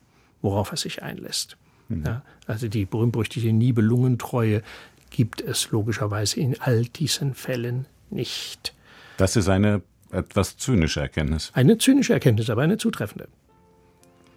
worauf 0.46 0.72
er 0.72 0.78
sich 0.78 1.04
einlässt. 1.04 1.58
Mhm. 1.90 2.04
Ja, 2.06 2.22
also 2.48 2.68
die 2.68 2.86
berühmt-berüchtigte 2.86 3.52
Nibelungentreue 3.52 4.62
gibt 5.10 5.42
es 5.42 5.72
logischerweise 5.72 6.40
in 6.40 6.60
all 6.62 6.86
diesen 6.86 7.34
Fällen 7.34 7.86
nicht. 8.10 8.74
Das 9.18 9.36
ist 9.36 9.50
eine 9.50 9.82
etwas 10.12 10.58
zynische 10.58 11.02
Erkenntnis. 11.02 11.52
Eine 11.54 11.78
zynische 11.78 12.14
Erkenntnis, 12.14 12.50
aber 12.50 12.62
eine 12.62 12.78
zutreffende. 12.78 13.28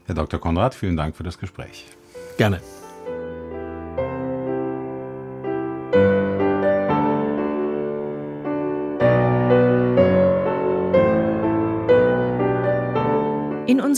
Herr 0.07 0.15
Dr. 0.15 0.41
Konrad, 0.41 0.75
vielen 0.75 0.97
Dank 0.97 1.17
für 1.17 1.23
das 1.23 1.39
Gespräch. 1.39 1.85
Gerne. 2.37 2.61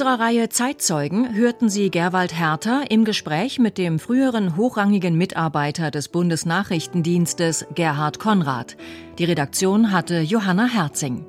Unserer 0.00 0.18
Reihe 0.18 0.48
Zeitzeugen 0.48 1.34
hörten 1.34 1.68
Sie 1.68 1.90
Gerwald 1.90 2.32
Herter 2.32 2.84
im 2.88 3.04
Gespräch 3.04 3.58
mit 3.58 3.76
dem 3.76 3.98
früheren 3.98 4.56
hochrangigen 4.56 5.14
Mitarbeiter 5.14 5.90
des 5.90 6.08
Bundesnachrichtendienstes 6.08 7.66
Gerhard 7.74 8.18
Konrad. 8.18 8.78
Die 9.18 9.24
Redaktion 9.24 9.92
hatte 9.92 10.20
Johanna 10.20 10.64
Herzing. 10.64 11.26